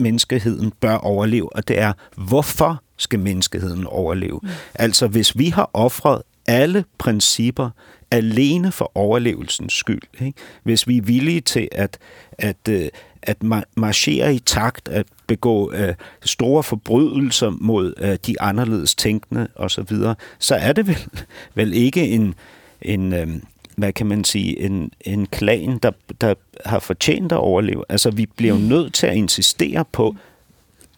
menneskeheden 0.00 0.72
bør 0.80 0.94
overleve, 0.94 1.56
og 1.56 1.68
det 1.68 1.78
er, 1.80 1.92
hvorfor 2.16 2.82
skal 2.96 3.18
menneskeheden 3.18 3.86
overleve? 3.86 4.40
Mm. 4.42 4.48
Altså, 4.74 5.06
hvis 5.06 5.38
vi 5.38 5.48
har 5.48 5.70
offret 5.72 6.22
alle 6.46 6.84
principper 6.98 7.70
alene 8.10 8.72
for 8.72 8.92
overlevelsens 8.94 9.72
skyld, 9.72 10.02
ikke? 10.20 10.38
hvis 10.62 10.88
vi 10.88 10.96
er 10.96 11.02
villige 11.02 11.40
til 11.40 11.68
at, 11.72 11.98
at, 12.32 12.68
øh, 12.68 12.88
at 13.22 13.36
marchere 13.76 14.34
i 14.34 14.38
takt, 14.38 14.88
at 14.88 15.06
begå 15.26 15.72
uh, 15.72 15.94
store 16.24 16.62
forbrydelser 16.62 17.50
mod 17.50 17.94
uh, 18.02 18.14
de 18.26 18.40
anderledes 18.40 18.94
tænkende 18.94 19.48
osv., 19.56 19.86
så, 19.88 20.14
så 20.38 20.54
er 20.54 20.72
det 20.72 20.86
vel, 20.86 21.06
vel 21.54 21.72
ikke 21.74 22.08
en, 22.08 22.34
en 22.82 23.22
um, 23.22 23.42
hvad 23.76 23.92
kan 23.92 24.06
man 24.06 24.24
sige, 24.24 24.60
en, 24.60 24.90
en 25.00 25.26
klan, 25.26 25.78
der, 25.78 25.90
der 26.20 26.34
har 26.64 26.78
fortjent 26.78 27.32
at 27.32 27.38
overleve. 27.38 27.84
Altså, 27.88 28.10
vi 28.10 28.26
bliver 28.26 28.54
jo 28.54 28.60
mm. 28.60 28.66
nødt 28.66 28.94
til 28.94 29.06
at 29.06 29.16
insistere 29.16 29.84
på, 29.92 30.16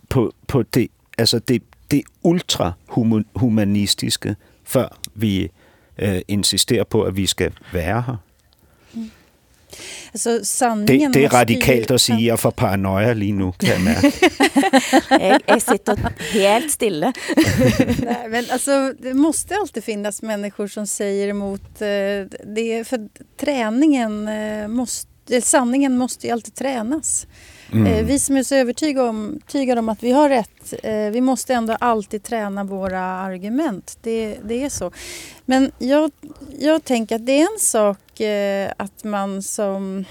på, 0.08 0.32
på 0.46 0.62
det, 0.62 0.90
altså 1.18 1.38
det, 1.38 1.62
det 1.90 2.02
ultrahumanistiske, 2.22 4.36
før 4.64 4.98
vi 5.14 5.50
øh, 5.98 6.20
insisterer 6.28 6.84
på, 6.84 7.02
at 7.02 7.16
vi 7.16 7.26
skal 7.26 7.52
være 7.72 8.02
her. 8.06 8.16
Altså, 10.12 10.30
det, 10.88 11.14
det 11.14 11.24
er 11.24 11.32
radikalt 11.34 11.90
at 11.90 12.00
sige, 12.00 12.16
at 12.16 12.24
jeg 12.24 12.32
er 12.32 12.36
for 12.36 12.50
paranoia 12.50 13.12
lige 13.12 13.32
nu, 13.32 13.52
kan 13.60 13.68
jeg 13.68 13.80
mærke. 13.80 14.12
jeg, 15.24 15.40
jeg 15.48 15.62
sitter 15.62 15.96
helt 16.32 16.72
stille. 16.72 17.12
Nej, 18.10 18.28
men 18.28 18.44
alltså, 18.50 18.92
det 19.02 19.16
måste 19.16 19.54
alltid 19.54 19.82
finnas 19.82 20.22
människor 20.22 20.66
som 20.66 20.86
säger 20.86 21.28
emot 21.28 21.82
eh, 21.82 22.26
det. 22.56 22.86
För 22.86 23.08
träningen 23.40 24.28
eh, 24.28 24.68
måste, 24.68 25.40
sanningen 25.40 25.98
måste 25.98 26.26
ju 26.26 26.32
alltid 26.32 26.54
tränas. 26.54 27.26
Mm. 27.72 27.86
Eh, 27.86 28.04
vi 28.04 28.18
som 28.18 28.36
är 28.36 28.42
så 28.42 28.54
övertygade 28.54 29.08
om, 29.08 29.40
om 29.78 29.88
att 29.88 30.02
vi 30.02 30.12
har 30.12 30.28
rätt, 30.28 30.74
eh, 30.82 31.10
vi 31.10 31.20
måste 31.20 31.54
ändå 31.54 31.76
alltid 31.80 32.22
träna 32.22 32.64
våra 32.64 33.00
argument. 33.00 33.98
Det, 34.02 34.38
det 34.44 34.64
är 34.64 34.68
så. 34.68 34.92
Men 35.44 35.72
jag, 35.78 36.10
jag 36.58 36.84
tänker 36.84 37.16
att 37.16 37.26
det 37.26 37.32
är 37.32 37.52
en 37.54 37.60
sak 37.60 38.20
eh, 38.20 38.72
att 38.76 39.04
man 39.04 39.42
som 39.42 40.04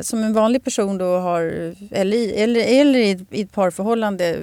som 0.00 0.24
en 0.24 0.32
vanlig 0.32 0.64
person 0.64 0.98
då 0.98 1.18
har, 1.18 1.42
eller, 1.90 2.32
eller, 2.32 2.80
eller 2.80 2.98
i, 2.98 3.26
i 3.30 3.42
ett 3.42 3.52
parförhållande 3.52 4.38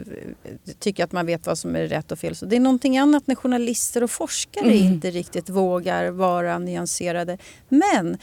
tycker 0.79 1.03
att 1.03 1.11
man 1.11 1.25
vet 1.25 1.47
vad 1.47 1.57
som 1.57 1.75
är 1.75 1.87
rätt 1.87 2.11
och 2.11 2.19
fel. 2.19 2.35
Så 2.35 2.45
det 2.45 2.55
är 2.55 2.59
någonting 2.59 2.97
annat 2.97 3.27
när 3.27 3.35
journalister 3.35 4.03
och 4.03 4.11
forskare 4.11 4.65
mm. 4.65 4.77
inte 4.77 5.11
riktigt 5.11 5.49
vågar 5.49 6.09
vara 6.09 6.59
nyanserade. 6.59 7.37
Men 7.69 8.17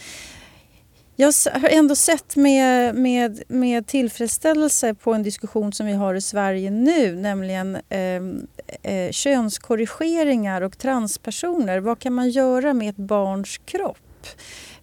jag 1.21 1.33
har 1.53 1.69
ändå 1.69 1.95
sett 1.95 2.37
med, 2.37 2.95
med, 2.95 3.43
med 3.49 3.87
tillfredsställelse 3.87 4.95
på 4.95 5.15
en 5.15 5.23
diskussion 5.23 5.73
som 5.73 5.87
vi 5.87 5.93
har 5.93 6.15
i 6.15 6.21
Sverige 6.21 6.71
nu, 6.71 7.17
nämligen 7.17 7.77
eh, 7.89 8.23
eh, 8.83 9.11
könskorrigeringar 9.11 10.63
och 10.63 10.79
transpersoner. 10.79 11.79
Vad 11.79 11.99
kan 11.99 12.13
man 12.13 12.31
göra 12.31 12.75
med 12.75 12.89
ett 12.89 12.97
barns 12.97 13.59
kropp? 13.65 14.27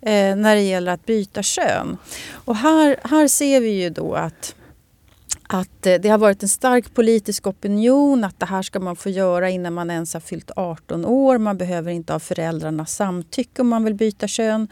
Eh, 0.01 0.35
när 0.35 0.55
det 0.55 0.61
gäller 0.61 0.91
att 0.91 1.05
byta 1.05 1.43
kön. 1.43 1.97
Och 2.31 2.55
här, 2.55 2.97
här 3.03 3.27
ser 3.27 3.61
vi 3.61 3.69
ju 3.69 3.89
då 3.89 4.13
att 4.13 4.55
att 5.47 5.85
eh, 5.85 5.95
det 5.95 6.09
har 6.09 6.17
varit 6.17 6.43
en 6.43 6.49
stark 6.49 6.93
politisk 6.93 7.47
opinion 7.47 8.23
att 8.23 8.39
det 8.39 8.45
här 8.45 8.61
ska 8.61 8.79
man 8.79 8.95
få 8.95 9.09
göra 9.09 9.49
innan 9.49 9.73
man 9.73 9.91
ens 9.91 10.13
har 10.13 10.21
fyllt 10.21 10.51
18 10.55 11.05
år. 11.05 11.37
Man 11.37 11.57
behöver 11.57 11.91
inte 11.91 12.13
ha 12.13 12.19
föräldrarnas 12.19 12.95
samtycke 12.95 13.61
om 13.61 13.67
man 13.67 13.83
vill 13.83 13.95
byta 13.95 14.27
kön. 14.27 14.67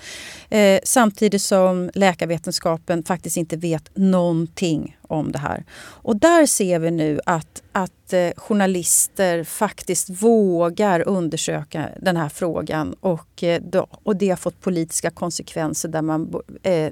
Eh, 0.49 0.79
samtidigt 0.83 1.41
som 1.41 1.91
läkarvetenskapen 1.93 3.03
faktiskt 3.03 3.37
inte 3.37 3.57
vet 3.57 3.89
någonting 3.95 4.97
om 5.07 5.31
det 5.31 5.39
här. 5.39 5.63
Och 5.77 6.15
där 6.15 6.45
ser 6.45 6.79
vi 6.79 6.91
nu 6.91 7.19
att, 7.25 7.63
att 7.71 8.13
eh, 8.13 8.29
journalister 8.37 9.43
faktiskt 9.43 10.09
vågar 10.09 11.07
undersöka 11.07 11.89
den 12.01 12.17
här 12.17 12.29
frågan 12.29 12.93
och, 12.93 13.43
eh, 13.43 13.61
och 14.03 14.15
det 14.15 14.29
har 14.29 14.37
fått 14.37 14.61
politiska 14.61 15.09
konsekvenser 15.09 15.89
där 15.89 16.01
man 16.01 16.33
eh, 16.63 16.91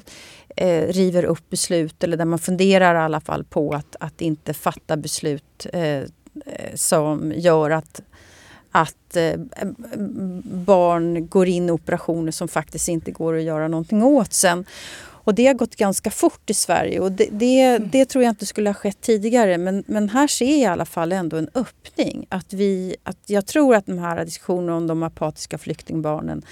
eh, 0.56 0.88
river 0.88 1.24
upp 1.24 1.50
beslut 1.50 2.04
eller 2.04 2.18
där 2.18 2.26
man 2.26 2.40
funderar 2.40 2.96
i 2.96 2.98
alla 2.98 3.22
fall 3.22 3.44
på 3.44 3.74
att, 3.74 3.96
att 4.00 4.22
inte 4.22 4.54
fatta 4.54 4.98
beslut 4.98 5.68
eh, 5.74 5.84
eh 5.84 6.06
som 6.76 7.34
gör 7.36 7.70
att 7.70 8.02
att 8.76 9.16
eh, 9.16 9.40
barn 10.44 11.28
går 11.28 11.48
in 11.48 11.70
i 11.70 11.72
operationer 11.72 12.32
som 12.32 12.48
faktiskt 12.48 12.88
inte 12.88 13.12
går 13.12 13.38
att 13.38 13.44
göra 13.44 13.68
någonting 13.68 14.04
åt 14.04 14.34
sen. 14.34 14.66
Och 15.24 15.36
det 15.36 15.48
har 15.48 15.54
gått 15.54 15.76
ganska 15.76 16.12
fort 16.12 16.50
i 16.50 16.54
Sverige 16.54 17.00
och 17.00 17.12
det, 17.12 17.28
det, 17.32 17.62
mm. 17.62 17.90
det, 17.92 18.06
tror 18.06 18.24
jag 18.24 18.32
inte 18.32 18.46
skulle 18.46 18.70
ha 18.70 18.74
skett 18.74 19.02
tidigare. 19.02 19.58
Men, 19.58 19.84
men 19.88 20.10
här 20.10 20.28
ser 20.28 20.46
jag 20.46 20.58
i 20.58 20.66
alla 20.66 20.86
fall 20.86 21.12
ändå 21.12 21.38
en 21.38 21.50
öppning. 21.54 22.26
Att 22.30 22.54
vi, 22.54 22.96
att 23.04 23.18
jag 23.26 23.46
tror 23.46 23.76
att 23.76 23.86
de 23.86 23.98
här 23.98 24.26
diskussionerna 24.26 24.78
om 24.78 24.88
de 24.88 25.04
apatiska 25.04 25.58
flyktingbarnen 25.58 26.46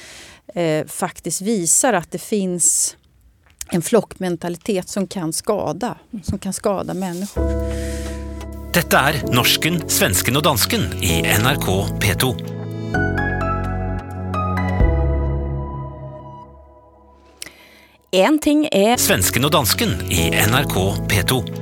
eh, 0.56 0.86
faktiskt 0.86 1.42
visar 1.42 1.94
att 1.94 2.12
det 2.12 2.22
finns 2.22 2.98
en 3.70 3.82
flockmentalitet 3.82 4.90
som 4.90 5.08
kan 5.08 5.34
skada, 5.34 5.98
som 6.24 6.40
kan 6.40 6.54
skada 6.54 6.94
människor. 6.94 7.52
Detta 8.74 9.00
är 9.00 9.34
Norsken, 9.34 9.90
svensken 9.90 10.38
och 10.38 10.44
dansken 10.44 10.82
i 11.04 11.22
NRK 11.22 11.68
P2. 12.02 12.61
En 18.14 18.40
ting 18.40 18.68
är... 18.72 18.98
Svensken 18.98 19.46
och 19.46 19.52
dansken 19.52 19.90
i 20.12 20.30
NRK 20.30 20.76
P2. 21.10 21.61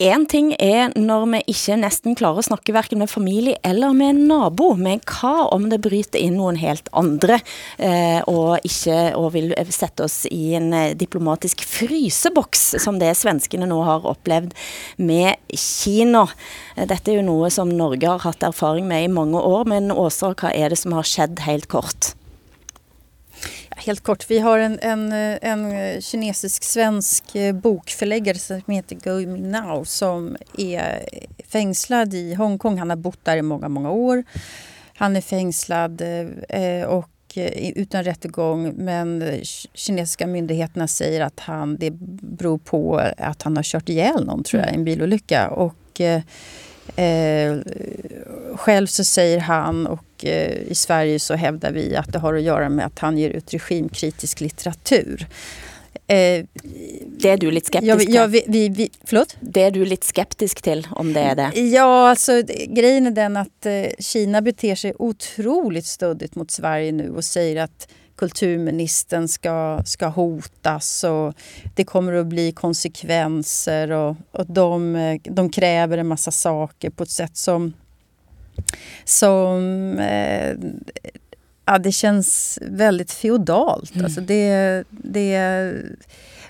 En 0.00 0.22
ting 0.24 0.54
er 0.56 0.94
når 0.96 1.26
vi 1.28 1.38
ikke 1.52 1.76
nesten 1.76 2.14
klarer 2.16 2.40
å 2.40 2.46
snakke 2.46 2.72
hverken 2.72 3.02
med 3.02 3.10
familie 3.12 3.58
eller 3.68 3.92
med 3.92 4.14
en 4.14 4.20
nabo, 4.30 4.70
men 4.72 5.02
hva 5.04 5.50
om 5.52 5.66
det 5.68 5.82
bryter 5.84 6.16
inn 6.22 6.38
noen 6.38 6.56
helt 6.56 6.88
andre, 6.96 7.36
eh, 7.76 8.24
og 8.24 8.64
ikke 8.64 9.10
og 9.18 9.34
vil 9.34 9.52
sette 9.68 10.06
oss 10.06 10.22
i 10.32 10.54
en 10.56 10.72
eh, 10.72 10.94
diplomatisk 10.96 11.66
fryseboks, 11.68 12.62
som 12.80 12.96
det 13.02 13.12
svenskene 13.20 13.68
nå 13.68 13.82
har 13.84 14.08
opplevd 14.08 14.56
med 15.04 15.36
Kina. 15.52 16.24
Eh, 16.78 16.88
dette 16.88 17.12
er 17.12 17.20
jo 17.20 17.26
noe 17.28 17.52
som 17.52 17.68
Norge 17.68 18.08
har 18.08 18.24
hatt 18.24 18.48
erfaring 18.48 18.88
med 18.88 19.04
i 19.04 19.12
mange 19.12 19.36
år, 19.36 19.68
men 19.68 19.92
Åsa, 19.92 20.32
hva 20.32 20.54
er 20.56 20.72
det 20.72 20.80
som 20.80 20.96
har 20.96 21.04
skjedd 21.04 21.44
helt 21.44 21.68
kort? 21.68 22.14
Helt 23.82 24.00
kort, 24.00 24.30
vi 24.30 24.38
har 24.38 24.58
en, 24.58 24.78
en, 24.82 25.12
en 25.12 26.02
kinesisk-svensk 26.02 27.24
bokförläggare 27.62 28.38
som 28.38 28.62
heter 28.66 28.96
Gui 28.96 29.26
Minao 29.26 29.84
som 29.84 30.36
är 30.58 31.08
fängslad 31.48 32.14
i 32.14 32.34
Hongkong. 32.34 32.78
Han 32.78 32.90
har 32.90 32.96
bott 32.96 33.24
där 33.24 33.36
i 33.36 33.42
många, 33.42 33.68
många 33.68 33.90
år. 33.90 34.24
Han 34.94 35.16
är 35.16 35.20
fängslad 35.20 36.00
eh, 36.48 36.84
och 36.84 37.10
eh, 37.34 37.70
utan 37.70 38.04
rättegång 38.04 38.72
men 38.76 39.40
kinesiska 39.74 40.26
myndigheterna 40.26 40.88
säger 40.88 41.20
att 41.20 41.40
han, 41.40 41.76
det 41.76 41.90
beror 42.22 42.58
på 42.58 42.98
att 43.16 43.42
han 43.42 43.56
har 43.56 43.62
kört 43.62 43.88
ihjäl 43.88 44.24
någon 44.24 44.44
tror 44.44 44.62
jag, 44.62 44.72
i 44.72 44.74
en 44.74 44.84
bilolycka. 44.84 45.50
Och, 45.50 45.74
Eh, 46.00 46.22
eh 47.04 47.58
själv 48.54 48.86
så 48.86 49.04
säger 49.04 49.38
han 49.38 49.86
och 49.86 50.04
eh, 50.24 50.70
i 50.70 50.74
Sverige 50.74 51.18
så 51.18 51.34
hävdar 51.34 51.72
vi 51.72 51.96
att 51.96 52.12
det 52.12 52.18
har 52.18 52.34
att 52.34 52.42
göra 52.42 52.68
med 52.68 52.86
att 52.86 52.98
han 52.98 53.18
ger 53.18 53.30
ut 53.30 53.54
regimkritisk 53.54 54.40
litteratur. 54.40 55.26
Eh, 56.06 56.44
det 57.06 57.30
är 57.30 57.36
du 57.36 57.50
lite 57.50 57.66
skeptisk? 57.66 58.10
Ja, 58.10 58.26
vi, 58.26 58.44
vi, 58.46 58.68
vi, 58.68 58.90
förlåt? 59.04 59.36
Det 59.40 59.62
är 59.62 59.70
du 59.70 59.84
lite 59.84 60.06
skeptisk 60.06 60.62
till, 60.62 60.88
om 60.90 61.12
det 61.12 61.20
är 61.20 61.34
det? 61.34 61.60
Ja, 61.60 62.10
alltså 62.10 62.42
grejen 62.68 63.06
är 63.06 63.10
den 63.10 63.36
att 63.36 63.66
eh, 63.66 63.72
Kina 63.98 64.42
beter 64.42 64.74
sig 64.74 64.94
otroligt 64.98 65.86
stöddigt 65.86 66.34
mot 66.34 66.50
Sverige 66.50 66.92
nu 66.92 67.10
och 67.10 67.24
säger 67.24 67.62
att 67.62 67.88
kulturministern 68.16 69.28
ska, 69.28 69.82
ska 69.84 70.06
hotas 70.06 71.04
och 71.04 71.34
det 71.74 71.84
kommer 71.84 72.12
att 72.12 72.26
bli 72.26 72.52
konsekvenser 72.52 73.90
och, 73.90 74.16
och 74.32 74.46
de, 74.46 75.18
de 75.24 75.50
kräver 75.50 75.98
en 75.98 76.06
massa 76.06 76.30
saker 76.30 76.90
på 76.90 77.02
ett 77.02 77.10
sätt 77.10 77.36
som, 77.36 77.72
som 79.04 79.98
eh, 79.98 80.56
ja, 81.64 81.78
det 81.78 81.92
känns 81.92 82.58
väldigt 82.62 83.12
feodalt. 83.12 83.94
Mm. 83.94 84.04
Alltså 84.04 84.20
det, 84.20 84.84
det, 84.90 85.72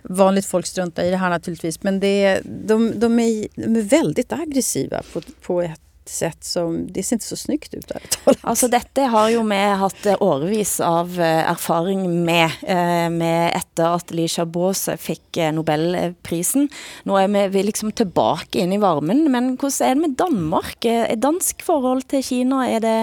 vanligt 0.02 0.46
folk 0.46 0.66
struntar 0.66 1.04
i 1.04 1.10
det 1.10 1.16
här 1.16 1.30
naturligtvis 1.30 1.82
men 1.82 2.00
det, 2.00 2.40
de, 2.44 3.00
de, 3.00 3.18
är, 3.18 3.46
de 3.54 3.76
är 3.76 3.82
väldigt 3.82 4.32
aggressiva 4.32 5.02
på, 5.12 5.20
på 5.42 5.62
ett 5.62 5.80
sätt 6.10 6.44
som, 6.44 6.92
det 6.92 7.02
ser 7.02 7.16
inte 7.16 7.26
så 7.26 7.36
snyggt 7.36 7.74
ut 7.74 7.88
där. 7.88 8.02
Altså 8.40 8.68
dette 8.68 9.02
har 9.12 9.28
jo 9.30 9.42
vi 9.48 9.58
hatt 9.80 10.06
eh, 10.06 10.16
årevis 10.20 10.80
av 10.80 11.20
eh, 11.20 11.50
erfaring 11.50 12.24
med, 12.24 12.50
eh, 12.62 13.08
med 13.10 13.56
etter 13.56 13.96
at 13.96 14.12
Li 14.14 14.26
Chabot 14.28 14.76
fikk 15.00 15.40
Nobelprisen. 15.54 16.68
Nå 17.08 17.18
er 17.18 17.28
vi, 17.32 17.46
vi 17.54 17.64
liksom 17.70 17.92
tilbake 17.96 18.62
inn 18.62 18.74
i 18.74 18.80
varmen, 18.82 19.26
men 19.32 19.54
hvordan 19.56 19.88
er 19.88 19.94
det 19.94 20.04
med 20.04 20.16
Danmark? 20.20 20.84
Er 20.84 21.16
dansk 21.20 21.64
forhold 21.66 22.06
til 22.10 22.24
Kina, 22.24 22.64
er 22.68 22.84
det 22.84 22.96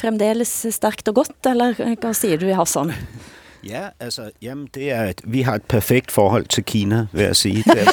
fremdeles 0.00 0.52
sterkt 0.74 1.08
og 1.10 1.22
godt, 1.22 1.38
eller 1.50 1.78
hva 1.78 2.14
sier 2.16 2.40
du, 2.40 2.50
Hassan? 2.54 2.94
Ja, 3.64 3.88
altså, 4.00 4.30
jamen, 4.42 4.68
det 4.74 4.90
er, 4.90 5.04
et, 5.04 5.20
vi 5.24 5.42
har 5.42 5.54
et 5.54 5.62
perfekt 5.62 6.10
forhold 6.10 6.46
til 6.46 6.64
Kina, 6.64 7.06
vil 7.12 7.24
jeg 7.24 7.36
sige. 7.36 7.62
Det 7.66 7.88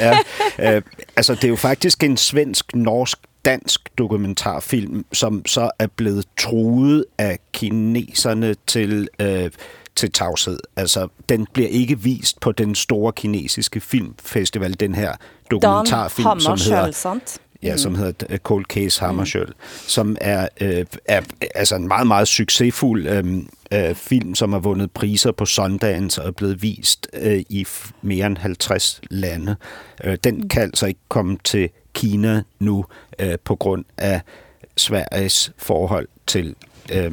er, 0.00 0.16
er, 0.58 0.76
øh, 0.76 0.82
altså, 1.16 1.34
det 1.34 1.44
er 1.44 1.48
jo 1.48 1.56
faktisk 1.56 2.02
en 2.02 2.16
svensk, 2.16 2.74
norsk, 2.74 3.18
dansk 3.44 3.98
dokumentarfilm, 3.98 5.04
som 5.12 5.46
så 5.46 5.70
er 5.78 5.86
blevet 5.86 6.24
truet 6.38 7.04
af 7.18 7.38
kineserne 7.52 8.54
til, 8.66 9.08
øh, 9.18 9.50
til 9.96 10.12
tavshed. 10.12 10.58
Altså, 10.76 11.08
den 11.28 11.46
bliver 11.52 11.68
ikke 11.68 11.98
vist 12.00 12.40
på 12.40 12.52
den 12.52 12.74
store 12.74 13.12
kinesiske 13.12 13.80
filmfestival, 13.80 14.80
den 14.80 14.94
her 14.94 15.08
Dan 15.10 15.16
dokumentarfilm, 15.50 16.40
som 16.40 16.58
hedder... 16.58 16.90
Sant? 16.90 17.38
Ja, 17.62 17.76
som 17.76 17.92
Mm. 17.92 17.98
hedder 17.98 18.26
øh, 18.30 18.38
Cold 18.38 18.64
Case 18.64 19.00
Hammarskjöld, 19.00 19.48
mm. 19.48 19.54
som 19.86 20.16
er, 20.20 20.48
øh, 20.60 20.84
er 21.04 21.20
altså 21.54 21.76
en 21.76 21.88
meget, 21.88 22.06
meget 22.06 22.28
succesfuld 22.28 23.06
øh, 23.06 23.24
øh, 23.72 23.94
film, 23.94 24.34
som 24.34 24.52
har 24.52 24.60
vundet 24.60 24.90
priser 24.90 25.32
på 25.32 25.46
Sundance 25.46 26.22
og 26.22 26.28
er 26.28 26.32
blevet 26.32 26.62
vist 26.62 27.08
øh, 27.12 27.42
i 27.48 27.66
mere 28.02 28.26
end 28.26 28.36
50 28.36 29.00
lande. 29.10 29.56
Øh, 30.04 30.18
den 30.24 30.48
kan 30.48 30.62
altså 30.62 30.86
ikke 30.86 31.00
komme 31.08 31.38
til 31.44 31.68
Kina 31.94 32.42
nu 32.58 32.84
øh, 33.18 33.34
på 33.44 33.56
grund 33.56 33.84
af 33.96 34.20
Sveriges 34.76 35.52
forhold 35.58 36.08
til 36.26 36.54
øh, 36.92 37.12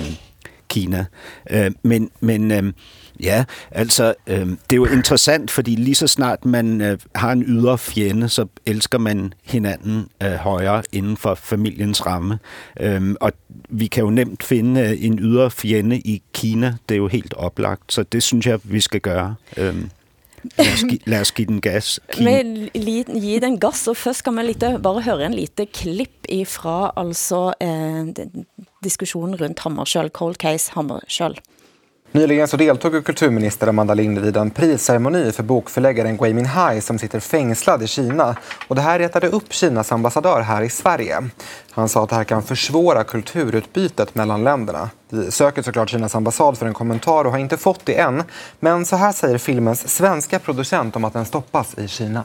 Kina. 0.70 1.06
Øh, 1.50 1.72
men 1.84 2.10
men 2.20 2.52
øh, 2.52 2.74
ja, 3.20 3.46
altså 3.72 4.14
øh, 4.28 4.48
det 4.48 4.72
er 4.72 4.76
jo 4.76 4.86
interessant, 4.86 5.52
fordi 5.52 5.76
lige 5.76 5.96
så 5.96 6.08
snart 6.08 6.46
man 6.46 6.82
øh, 6.82 6.98
har 7.16 7.32
en 7.32 7.44
ydre 7.48 7.78
fjende, 7.78 8.30
så 8.30 8.46
elsker 8.66 8.98
man 8.98 9.34
hinanden 9.44 10.08
øh, 10.24 10.32
højere 10.32 10.84
inden 10.92 11.18
for 11.18 11.36
familiens 11.36 12.06
ramme. 12.06 12.40
Øh, 12.80 13.16
og 13.22 13.32
vi 13.70 13.88
kan 13.88 14.04
jo 14.04 14.10
nemt 14.10 14.44
finde 14.44 14.82
øh, 14.82 15.06
en 15.06 15.20
ydre 15.20 15.52
fjende 15.52 16.00
i 16.00 16.22
Kina. 16.34 16.76
Det 16.90 16.96
er 16.96 17.00
jo 17.00 17.08
helt 17.08 17.34
oplagt, 17.34 17.94
så 17.94 18.04
det 18.04 18.24
synes 18.24 18.46
jeg, 18.46 18.60
vi 18.64 18.80
skal 18.80 19.02
gøre. 19.02 19.36
Øh, 19.58 19.76
Lär 21.06 21.22
oss 21.22 21.32
gi- 21.36 21.46
den 21.46 21.60
gas. 21.62 22.00
Kina. 22.14 22.32
Gi 22.74 23.40
den 23.40 23.58
gass, 23.60 23.88
og 23.88 23.98
først 23.98 24.20
skal 24.24 24.36
vi 24.38 24.44
lite, 24.50 24.74
bare 24.84 25.02
høre 25.06 25.26
en 25.26 25.34
lite 25.38 25.66
klipp 25.66 26.26
ifra 26.30 26.92
altså 26.98 27.54
eh, 27.62 28.12
diskussionen 28.84 29.36
rundt 29.42 29.60
Hammarskjöld, 29.66 30.12
cold 30.16 30.38
case 30.42 30.72
Hammarskjöld. 30.76 31.40
Nyligen 32.12 32.48
så 32.48 32.58
deltog 32.58 33.06
kulturminister 33.06 33.68
Amanda 33.68 33.94
Lind 33.94 34.20
vid 34.20 34.38
en 34.38 34.50
prisceremoni 34.50 35.32
för 35.32 35.44
bokförläggaren 35.44 36.18
Gui 36.18 36.34
Minhai 36.34 36.82
som 36.82 37.00
sitter 37.00 37.20
fängslad 37.20 37.84
i 37.84 37.88
Kina. 37.88 38.36
Och 38.68 38.76
det 38.76 38.82
här 38.82 39.00
retade 39.00 39.28
upp 39.28 39.54
Kinas 39.54 39.92
ambassadör 39.92 40.42
här 40.42 40.62
i 40.62 40.70
Sverige. 40.70 41.30
Han 41.72 41.90
sa 41.90 42.04
att 42.04 42.10
det 42.10 42.16
här 42.16 42.24
kan 42.24 42.44
försvåra 42.44 43.04
kulturutbytet 43.04 44.16
mellan 44.16 44.44
länderna. 44.44 44.90
Vi 45.10 45.32
söker 45.32 45.62
såklart 45.62 45.90
Kinas 45.90 46.16
ambassad 46.16 46.58
för 46.58 46.66
en 46.66 46.74
kommentar 46.74 47.26
och 47.26 47.32
har 47.32 47.40
inte 47.40 47.58
fått 47.58 47.86
det 47.86 48.00
än. 48.00 48.24
Men 48.60 48.86
så 48.86 48.96
här 48.96 49.12
säger 49.12 49.38
filmens 49.38 49.96
svenska 49.96 50.40
producent 50.40 50.96
om 50.96 51.06
att 51.06 51.14
den 51.14 51.26
stoppas 51.26 51.78
i 51.78 51.88
Kina. 51.88 52.24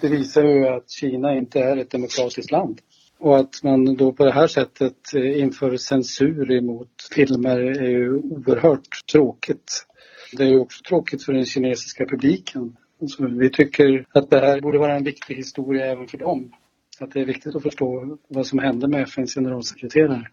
Det 0.00 0.08
visar 0.08 0.42
ju 0.42 0.68
att 0.68 0.90
Kina 0.90 1.34
inte 1.34 1.60
är 1.60 1.76
ett 1.76 1.90
demokratiskt 1.90 2.50
land. 2.50 2.78
Och 3.18 3.38
att 3.38 3.62
man 3.62 3.96
då 3.96 4.12
på 4.12 4.24
det 4.24 4.32
här 4.32 4.46
sättet 4.46 5.14
eh, 5.14 5.40
inför 5.40 5.76
censur 5.76 6.52
emot 6.52 7.08
filmer 7.14 7.58
är 7.58 7.88
ju 7.88 8.14
oerhört 8.14 9.06
tråkigt. 9.12 9.86
Det 10.32 10.42
är 10.42 10.48
ju 10.48 10.58
också 10.58 10.82
tråkigt 10.88 11.24
för 11.24 11.32
den 11.32 11.44
kinesiska 11.44 12.06
publiken. 12.06 12.76
Alltså, 13.00 13.26
vi 13.26 13.50
tycker 13.50 14.06
att 14.12 14.30
det 14.30 14.40
här 14.40 14.60
borde 14.60 14.78
vara 14.78 14.96
en 14.96 15.04
viktig 15.04 15.34
historia 15.34 15.86
även 15.86 16.08
för 16.08 16.18
dem. 16.18 16.52
Att 17.00 17.12
det 17.12 17.20
är 17.20 17.24
viktigt 17.24 17.56
att 17.56 17.62
förstå 17.62 18.18
vad 18.28 18.46
som 18.46 18.58
hände 18.58 18.88
med 18.88 19.02
FNs 19.02 19.34
generalsekreterare. 19.34 20.26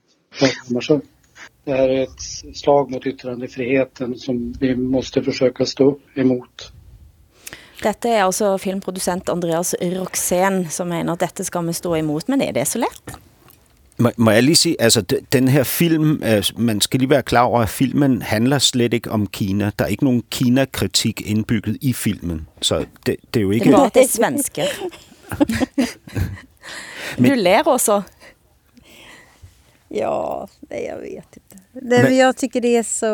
Det 1.64 1.72
här 1.72 1.90
är 1.90 2.04
ett 2.04 2.56
slag 2.58 2.92
mot 2.92 3.08
yttrandefriheten 3.08 4.16
som 4.16 4.54
vi 4.60 4.76
måste 4.76 5.24
försöka 5.24 5.66
stå 5.66 5.92
upp 5.92 6.18
emot. 6.18 6.72
Dette 7.84 8.10
er 8.10 8.26
altså 8.26 8.58
filmprodusent 8.58 9.30
Andreas 9.30 9.76
Roxen, 9.82 10.68
som 10.70 10.88
mener 10.88 11.14
at 11.14 11.20
dette 11.22 11.44
skal 11.44 11.68
vi 11.68 11.74
stå 11.74 11.96
imot, 11.96 12.30
men 12.30 12.42
er 12.42 12.52
det 12.52 12.68
så 12.68 12.80
let? 12.80 13.16
Må, 14.18 14.32
jeg 14.32 14.44
lige 14.44 14.56
sige, 14.56 14.76
altså 14.82 15.02
de- 15.02 15.20
den 15.34 15.48
her 15.48 15.64
film, 15.64 16.24
øh, 16.24 16.44
man 16.58 16.82
skal 16.82 17.00
lige 17.00 17.10
være 17.10 17.24
klar 17.24 17.42
over, 17.42 17.62
at 17.62 17.70
filmen 17.70 18.22
handler 18.22 18.60
slet 18.60 18.94
ikke 18.94 19.12
om 19.12 19.28
Kina. 19.28 19.72
Der 19.80 19.86
er 19.86 19.90
ikke 19.90 20.04
nogen 20.04 20.24
Kina-kritik 20.32 21.22
indbygget 21.26 21.78
i 21.82 21.94
filmen. 21.94 22.48
Så 22.62 22.86
det, 23.06 23.16
det 23.34 23.40
er 23.40 23.42
jo 23.42 23.52
ikke... 23.52 23.66
Det 23.72 23.74
er 23.74 23.90
det 23.90 24.10
svenske. 24.10 24.64
Du 27.18 27.24
ler 27.36 27.64
også. 27.64 28.02
Ja, 29.96 30.48
nej, 30.70 30.84
jag 30.86 30.98
vet 30.98 31.38
inte. 31.38 31.64
Det, 31.74 32.04
Men- 32.04 32.18
Jag 32.18 32.38
tycker 32.38 32.62
det 32.62 32.76
är, 32.78 32.84
så, 32.84 33.06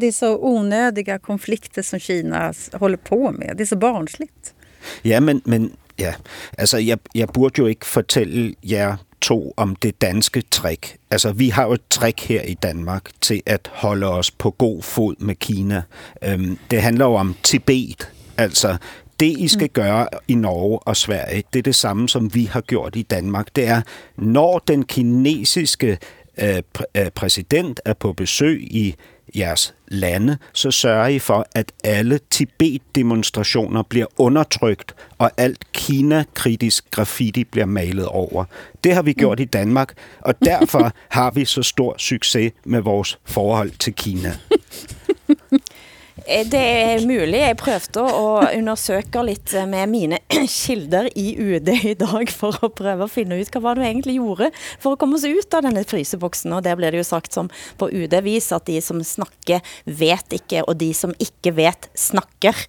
det 0.00 0.06
är 0.06 0.12
så 0.12 0.38
onödiga 0.38 1.18
konflikter 1.18 1.82
som 1.82 1.98
Kina 1.98 2.52
håller 2.72 2.96
på 2.96 3.30
med. 3.32 3.54
Det 3.56 3.62
är 3.62 3.66
så 3.66 3.76
barnsligt. 3.76 4.54
Ja, 5.02 5.20
men, 5.20 5.40
men 5.44 5.72
ja, 5.96 6.12
altså 6.58 6.78
jeg, 6.78 6.98
jeg 7.14 7.28
burde 7.28 7.58
jo 7.58 7.66
ikke 7.66 7.86
fortælle 7.86 8.54
jer 8.62 8.96
to 9.20 9.52
om 9.56 9.76
det 9.76 10.00
danske 10.00 10.42
trick. 10.42 10.96
Altså 11.10 11.32
vi 11.32 11.48
har 11.48 11.66
jo 11.66 11.72
et 11.72 11.88
trick 11.90 12.20
her 12.28 12.42
i 12.42 12.54
Danmark 12.54 13.10
til 13.20 13.42
at 13.46 13.70
holde 13.72 14.06
os 14.06 14.30
på 14.30 14.50
god 14.50 14.82
fod 14.82 15.14
med 15.18 15.34
Kina. 15.34 15.82
Øhm, 16.24 16.58
det 16.70 16.82
handler 16.82 17.04
jo 17.04 17.14
om 17.14 17.34
Tibet. 17.42 18.12
Altså 18.36 18.76
det 19.20 19.26
I 19.38 19.48
skal 19.48 19.68
gøre 19.68 20.08
i 20.28 20.34
Norge 20.34 20.78
og 20.78 20.96
Sverige, 20.96 21.42
det 21.52 21.58
er 21.58 21.62
det 21.62 21.74
samme 21.74 22.08
som 22.08 22.34
vi 22.34 22.44
har 22.44 22.60
gjort 22.60 22.96
i 22.96 23.02
Danmark. 23.02 23.56
Det 23.56 23.66
er, 23.66 23.82
når 24.16 24.58
den 24.58 24.84
kinesiske 24.84 25.98
øh, 26.40 26.62
pr- 26.78 27.08
præsident 27.08 27.80
er 27.84 27.92
på 27.92 28.12
besøg 28.12 28.62
i 28.62 28.94
jeres 29.36 29.74
lande, 29.88 30.38
så 30.52 30.70
sørger 30.70 31.06
I 31.06 31.18
for, 31.18 31.46
at 31.54 31.72
alle 31.84 32.20
Tibet-demonstrationer 32.30 33.82
bliver 33.82 34.06
undertrykt, 34.16 34.94
og 35.18 35.30
alt 35.36 35.72
Kina-kritisk 35.72 36.90
graffiti 36.90 37.44
bliver 37.44 37.66
malet 37.66 38.06
over. 38.06 38.44
Det 38.84 38.94
har 38.94 39.02
vi 39.02 39.12
gjort 39.12 39.40
i 39.40 39.44
Danmark, 39.44 39.94
og 40.20 40.34
derfor 40.44 40.92
har 41.08 41.30
vi 41.30 41.44
så 41.44 41.62
stor 41.62 41.94
succes 41.98 42.52
med 42.64 42.80
vores 42.80 43.18
forhold 43.24 43.70
til 43.70 43.94
Kina. 43.94 44.36
Eh, 46.26 46.46
det 46.50 46.58
er 46.58 47.04
mulig. 47.06 47.38
Jeg 47.38 47.58
prøvde 47.60 48.02
å 48.02 48.30
undersøke 48.48 49.22
litt 49.26 49.52
eh, 49.54 49.66
med 49.70 49.90
mine 49.92 50.18
kilder 50.50 51.06
i 51.14 51.28
UD 51.38 51.70
i 51.76 51.94
dag 51.98 52.32
for 52.34 52.58
å 52.66 52.70
prøve 52.74 53.06
å 53.06 53.10
finne 53.10 53.38
ut 53.38 53.52
hva 53.54 53.62
var 53.62 53.78
det 53.78 53.84
vi 53.84 53.90
egentlig 53.92 54.16
gjorde 54.18 54.50
for 54.82 54.94
å 54.94 54.98
komme 55.00 55.20
oss 55.20 55.26
ut 55.26 55.54
av 55.54 55.62
denne 55.68 55.86
fryseboksen. 55.86 56.56
Og 56.56 56.66
der 56.66 56.78
blir 56.78 56.90
det 56.90 57.04
jo 57.04 57.06
sagt 57.06 57.36
som 57.36 57.50
på 57.78 57.90
UD-vis 57.92 58.50
at 58.56 58.66
de 58.66 58.80
som 58.82 59.02
snakker 59.06 59.62
vet 59.86 60.38
ikke, 60.40 60.66
og 60.66 60.80
de 60.82 60.90
som 60.98 61.14
ikke 61.22 61.54
vet 61.60 61.90
snakker. 61.94 62.66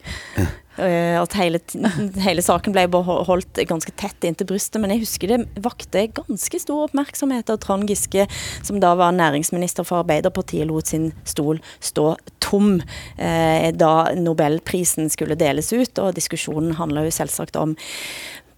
Eh, 0.77 1.21
At 1.21 1.33
hele, 1.33 1.59
hele 2.27 2.41
saken 2.45 2.73
ble 2.75 2.83
beho- 2.93 3.23
holdt 3.25 3.57
ganske 3.69 3.91
tett 3.97 4.23
inntil 4.27 4.47
brystet. 4.47 4.81
Men 4.81 4.91
jeg 4.93 5.03
husker 5.05 5.27
det 5.33 5.39
vakte 5.65 6.03
ganske 6.19 6.59
stor 6.61 6.83
oppmerksomhet 6.87 7.49
av 7.49 7.57
Trond 7.63 7.89
Giske, 7.89 8.27
som 8.63 8.79
da 8.83 8.93
var 8.99 9.11
næringsminister 9.17 9.83
for 9.87 10.03
Arbeiderpartiet, 10.03 10.67
lot 10.69 10.87
sin 10.87 11.11
stol 11.25 11.59
stå 11.79 12.15
tom 12.39 12.77
eh, 13.17 13.71
da 13.73 14.11
Nobelprisen 14.15 15.09
skulle 15.09 15.35
deles 15.39 15.73
ut. 15.73 15.97
Og 15.99 16.13
diskusjonen 16.17 16.75
handla 16.77 17.03
jo 17.07 17.11
selvsagt 17.11 17.55
om 17.59 17.75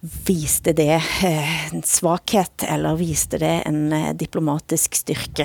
Viste 0.00 0.72
det 0.72 0.94
eh, 1.24 1.56
en 1.74 1.82
svakhet, 1.84 2.62
eller 2.64 2.96
viste 2.96 3.36
det 3.42 3.62
en 3.68 3.92
eh, 3.92 4.12
diplomatisk 4.16 4.94
styrke? 4.96 5.44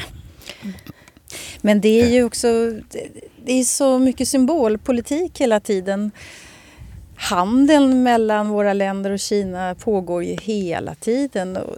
Men 1.61 1.82
det 1.82 2.01
är 2.01 2.07
ju 2.09 2.23
också, 2.23 2.47
det- 2.91 3.09
det 3.45 3.59
är 3.59 3.63
så 3.63 3.99
mycket 3.99 4.28
symbolpolitik 4.28 5.41
hela 5.41 5.59
tiden. 5.59 6.11
Handeln 7.16 8.03
mellan 8.03 8.49
våra 8.49 8.74
länder 8.74 9.11
och 9.11 9.20
Kina 9.20 9.76
pågår 9.76 10.24
ju 10.24 10.38
hela 10.41 10.95
tiden. 10.95 11.57
Och, 11.57 11.76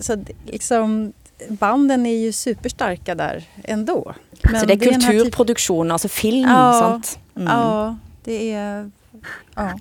så 0.00 0.24
liksom, 0.46 1.12
banden 1.48 2.06
är 2.06 2.16
ju 2.16 2.32
superstarka 2.32 3.14
där 3.14 3.44
ändå. 3.64 4.14
Så 4.60 4.66
det 4.66 4.72
är 4.72 4.76
typen- 4.76 5.00
kulturproduksjon, 5.00 5.90
altså 5.90 6.08
film, 6.08 6.48
Ja, 6.50 6.80
sant? 6.80 7.18
Mm. 7.36 7.48
ja, 7.48 7.96
det 8.24 8.52
är... 8.52 8.90
Ja. 9.54 9.78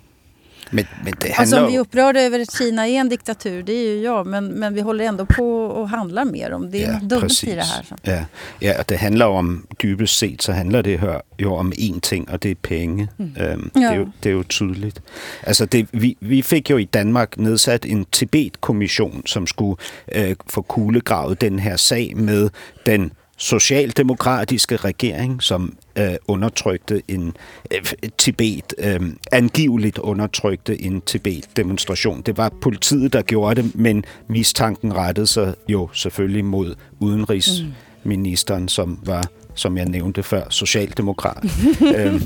Men, 0.69 0.85
men 1.03 1.13
Alltså 1.13 1.31
handlar 1.33 1.63
om 1.63 1.67
vi 1.71 1.75
är 1.75 1.79
upprörda 1.79 2.21
över 2.21 2.39
att 2.39 2.57
Kina 2.57 2.87
är 2.87 2.99
en 2.99 3.09
diktatur, 3.09 3.63
det 3.63 3.73
är 3.73 3.89
ju 3.95 4.01
jag. 4.01 4.27
Men, 4.27 4.47
men 4.47 4.73
vi 4.73 4.81
håller 4.81 5.05
ändå 5.05 5.25
på 5.25 5.65
och 5.65 5.89
handlar 5.89 6.25
med 6.25 6.51
dem. 6.51 6.71
Det 6.71 6.83
är 6.83 6.93
något 6.93 7.01
dumt 7.01 7.29
i 7.43 7.55
det 7.55 7.61
här. 7.63 7.83
Så. 7.83 7.95
Ja, 8.01 8.19
ja, 8.59 8.73
det 8.89 8.97
handler 8.97 9.25
jo 9.25 9.31
om, 9.31 9.67
dybest 9.81 10.17
set, 10.17 10.41
så 10.41 10.51
handler 10.51 10.81
det 10.83 10.97
her 10.97 11.21
jo 11.37 11.53
om 11.53 11.73
én 11.73 11.99
ting, 11.99 12.29
og 12.29 12.43
det 12.43 12.51
er 12.51 12.55
penge. 12.55 13.07
Mm. 13.17 13.35
Øhm, 13.39 13.71
Ja. 13.75 13.81
det, 13.81 13.95
er 13.95 13.95
jo, 13.95 14.09
det 14.23 14.29
er 14.29 14.33
jo 14.33 14.43
tydeligt. 14.43 15.01
Altså, 15.43 15.65
det, 15.65 15.87
vi, 15.91 16.17
vi 16.19 16.41
fik 16.41 16.69
jo 16.69 16.77
i 16.77 16.85
Danmark 16.85 17.37
nedsat 17.37 17.85
en 17.85 18.05
Tibet-kommission, 18.11 19.21
som 19.25 19.47
skulle 19.47 19.77
øh, 20.15 20.35
få 20.47 20.61
kuglegravet 20.61 21.41
den 21.41 21.59
her 21.59 21.75
sag 21.75 22.17
med 22.17 22.49
den 22.85 23.11
socialdemokratiske 23.37 24.75
regering, 24.75 25.43
som 25.43 25.77
øh, 25.95 26.15
undertrykte 26.27 27.01
en 27.07 27.37
øh, 27.73 28.09
Tibet, 28.17 28.73
øh, 28.77 29.01
angiveligt 29.31 29.97
undertrykte 29.97 30.81
en 30.81 31.01
Tibet-demonstration. 31.01 32.21
Det 32.21 32.37
var 32.37 32.51
politiet, 32.61 33.13
der 33.13 33.21
gjorde 33.21 33.61
det, 33.61 33.75
men 33.75 34.05
mistanken 34.27 34.95
rettede 34.95 35.27
sig 35.27 35.53
jo 35.67 35.89
selvfølgelig 35.93 36.45
mod 36.45 36.75
udenrigsministeren, 36.99 38.67
som 38.67 38.99
var 39.05 39.29
som 39.55 39.77
jeg 39.79 39.89
nævnte 39.89 40.23
før, 40.23 40.47
socialdemokrat. 40.53 41.43
men, 41.81 42.21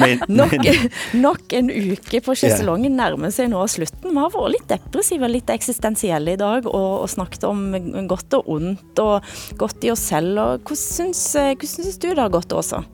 men, 0.00 0.22
Nok, 0.40 0.54
men, 0.58 0.90
nok 1.20 1.56
en 1.56 1.70
uke 1.70 2.22
på 2.24 2.36
sjeselongen 2.38 2.96
nærmer 2.98 3.32
seg 3.34 3.50
nå 3.52 3.64
slutten. 3.70 4.12
Vi 4.12 4.20
har 4.20 4.32
vært 4.34 4.54
litt 4.56 4.68
depressive 4.72 5.28
og 5.28 5.34
litt 5.34 5.52
eksistensielle 5.52 6.36
i 6.36 6.40
dag 6.40 6.68
og, 6.68 7.04
og 7.04 7.08
snakket 7.12 7.48
om 7.48 7.66
godt 8.10 8.38
og 8.40 8.52
ondt 8.58 9.02
og 9.04 9.34
godt 9.60 9.84
i 9.88 9.92
oss 9.94 10.08
selv. 10.10 10.38
Og 10.38 10.64
hvordan 10.64 10.84
syns, 10.88 11.26
eh, 11.36 11.54
syns 11.68 12.00
du 12.00 12.10
det 12.10 12.22
har 12.22 12.32
gått, 12.32 12.52
Åsa? 12.52 12.84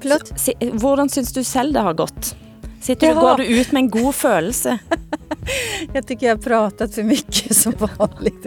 Förlåt? 0.00 0.32
Hvordan 0.80 1.08
syns 1.08 1.32
du 1.32 1.44
selv 1.44 1.74
det 1.74 1.80
har 1.80 1.94
gått? 1.94 2.36
Sitter 2.82 3.06
du, 3.06 3.12
Jaha. 3.12 3.20
går 3.20 3.36
du 3.36 3.44
ut 3.44 3.72
med 3.72 3.80
en 3.82 3.90
god 3.90 4.12
følelse? 4.14 4.78
Jag 5.94 6.06
tycker 6.06 6.26
jag 6.26 6.36
har 6.36 6.42
pratat 6.42 6.94
för 6.94 7.02
mycket 7.02 7.56
som 7.56 7.72
vanligt. 7.78 8.46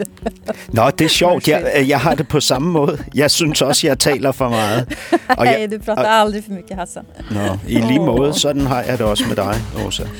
Nå, 0.68 0.90
det 0.98 1.04
er 1.04 1.08
sjovt. 1.08 1.48
Jeg, 1.48 1.86
jeg 1.88 2.00
har 2.00 2.14
det 2.16 2.28
på 2.28 2.40
samme 2.40 2.68
måde. 2.72 2.98
Jeg 3.14 3.30
synes 3.30 3.62
også, 3.62 3.86
jeg 3.86 3.98
taler 3.98 4.32
for 4.32 4.48
meget. 4.48 4.86
Og 5.38 5.44
Nej, 5.44 5.66
du 5.66 5.78
pratar 5.78 6.04
aldrig 6.20 6.44
för 6.44 6.52
mycket 6.52 6.76
Hassan. 6.76 7.04
Nå, 7.30 7.58
i 7.68 7.74
lige 7.80 7.98
måde, 8.00 8.34
sådan 8.34 8.66
har 8.66 8.82
jeg 8.82 8.98
det 8.98 9.06
også 9.06 9.24
med 9.28 9.36
dig, 9.36 9.54
Åsa. 9.86 10.04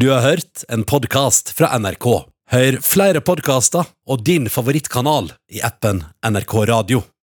Du 0.00 0.10
har 0.10 0.20
hørt 0.20 0.64
en 0.68 0.84
podcast 0.84 1.54
fra 1.56 1.70
NRK. 1.78 2.06
Hør 2.52 2.76
flere 2.84 3.20
podcaster 3.24 3.88
og 4.06 4.20
din 4.26 4.50
favorittkanal 4.52 5.32
i 5.50 5.62
appen 5.64 6.02
NRK 6.20 6.54
Radio. 6.68 7.06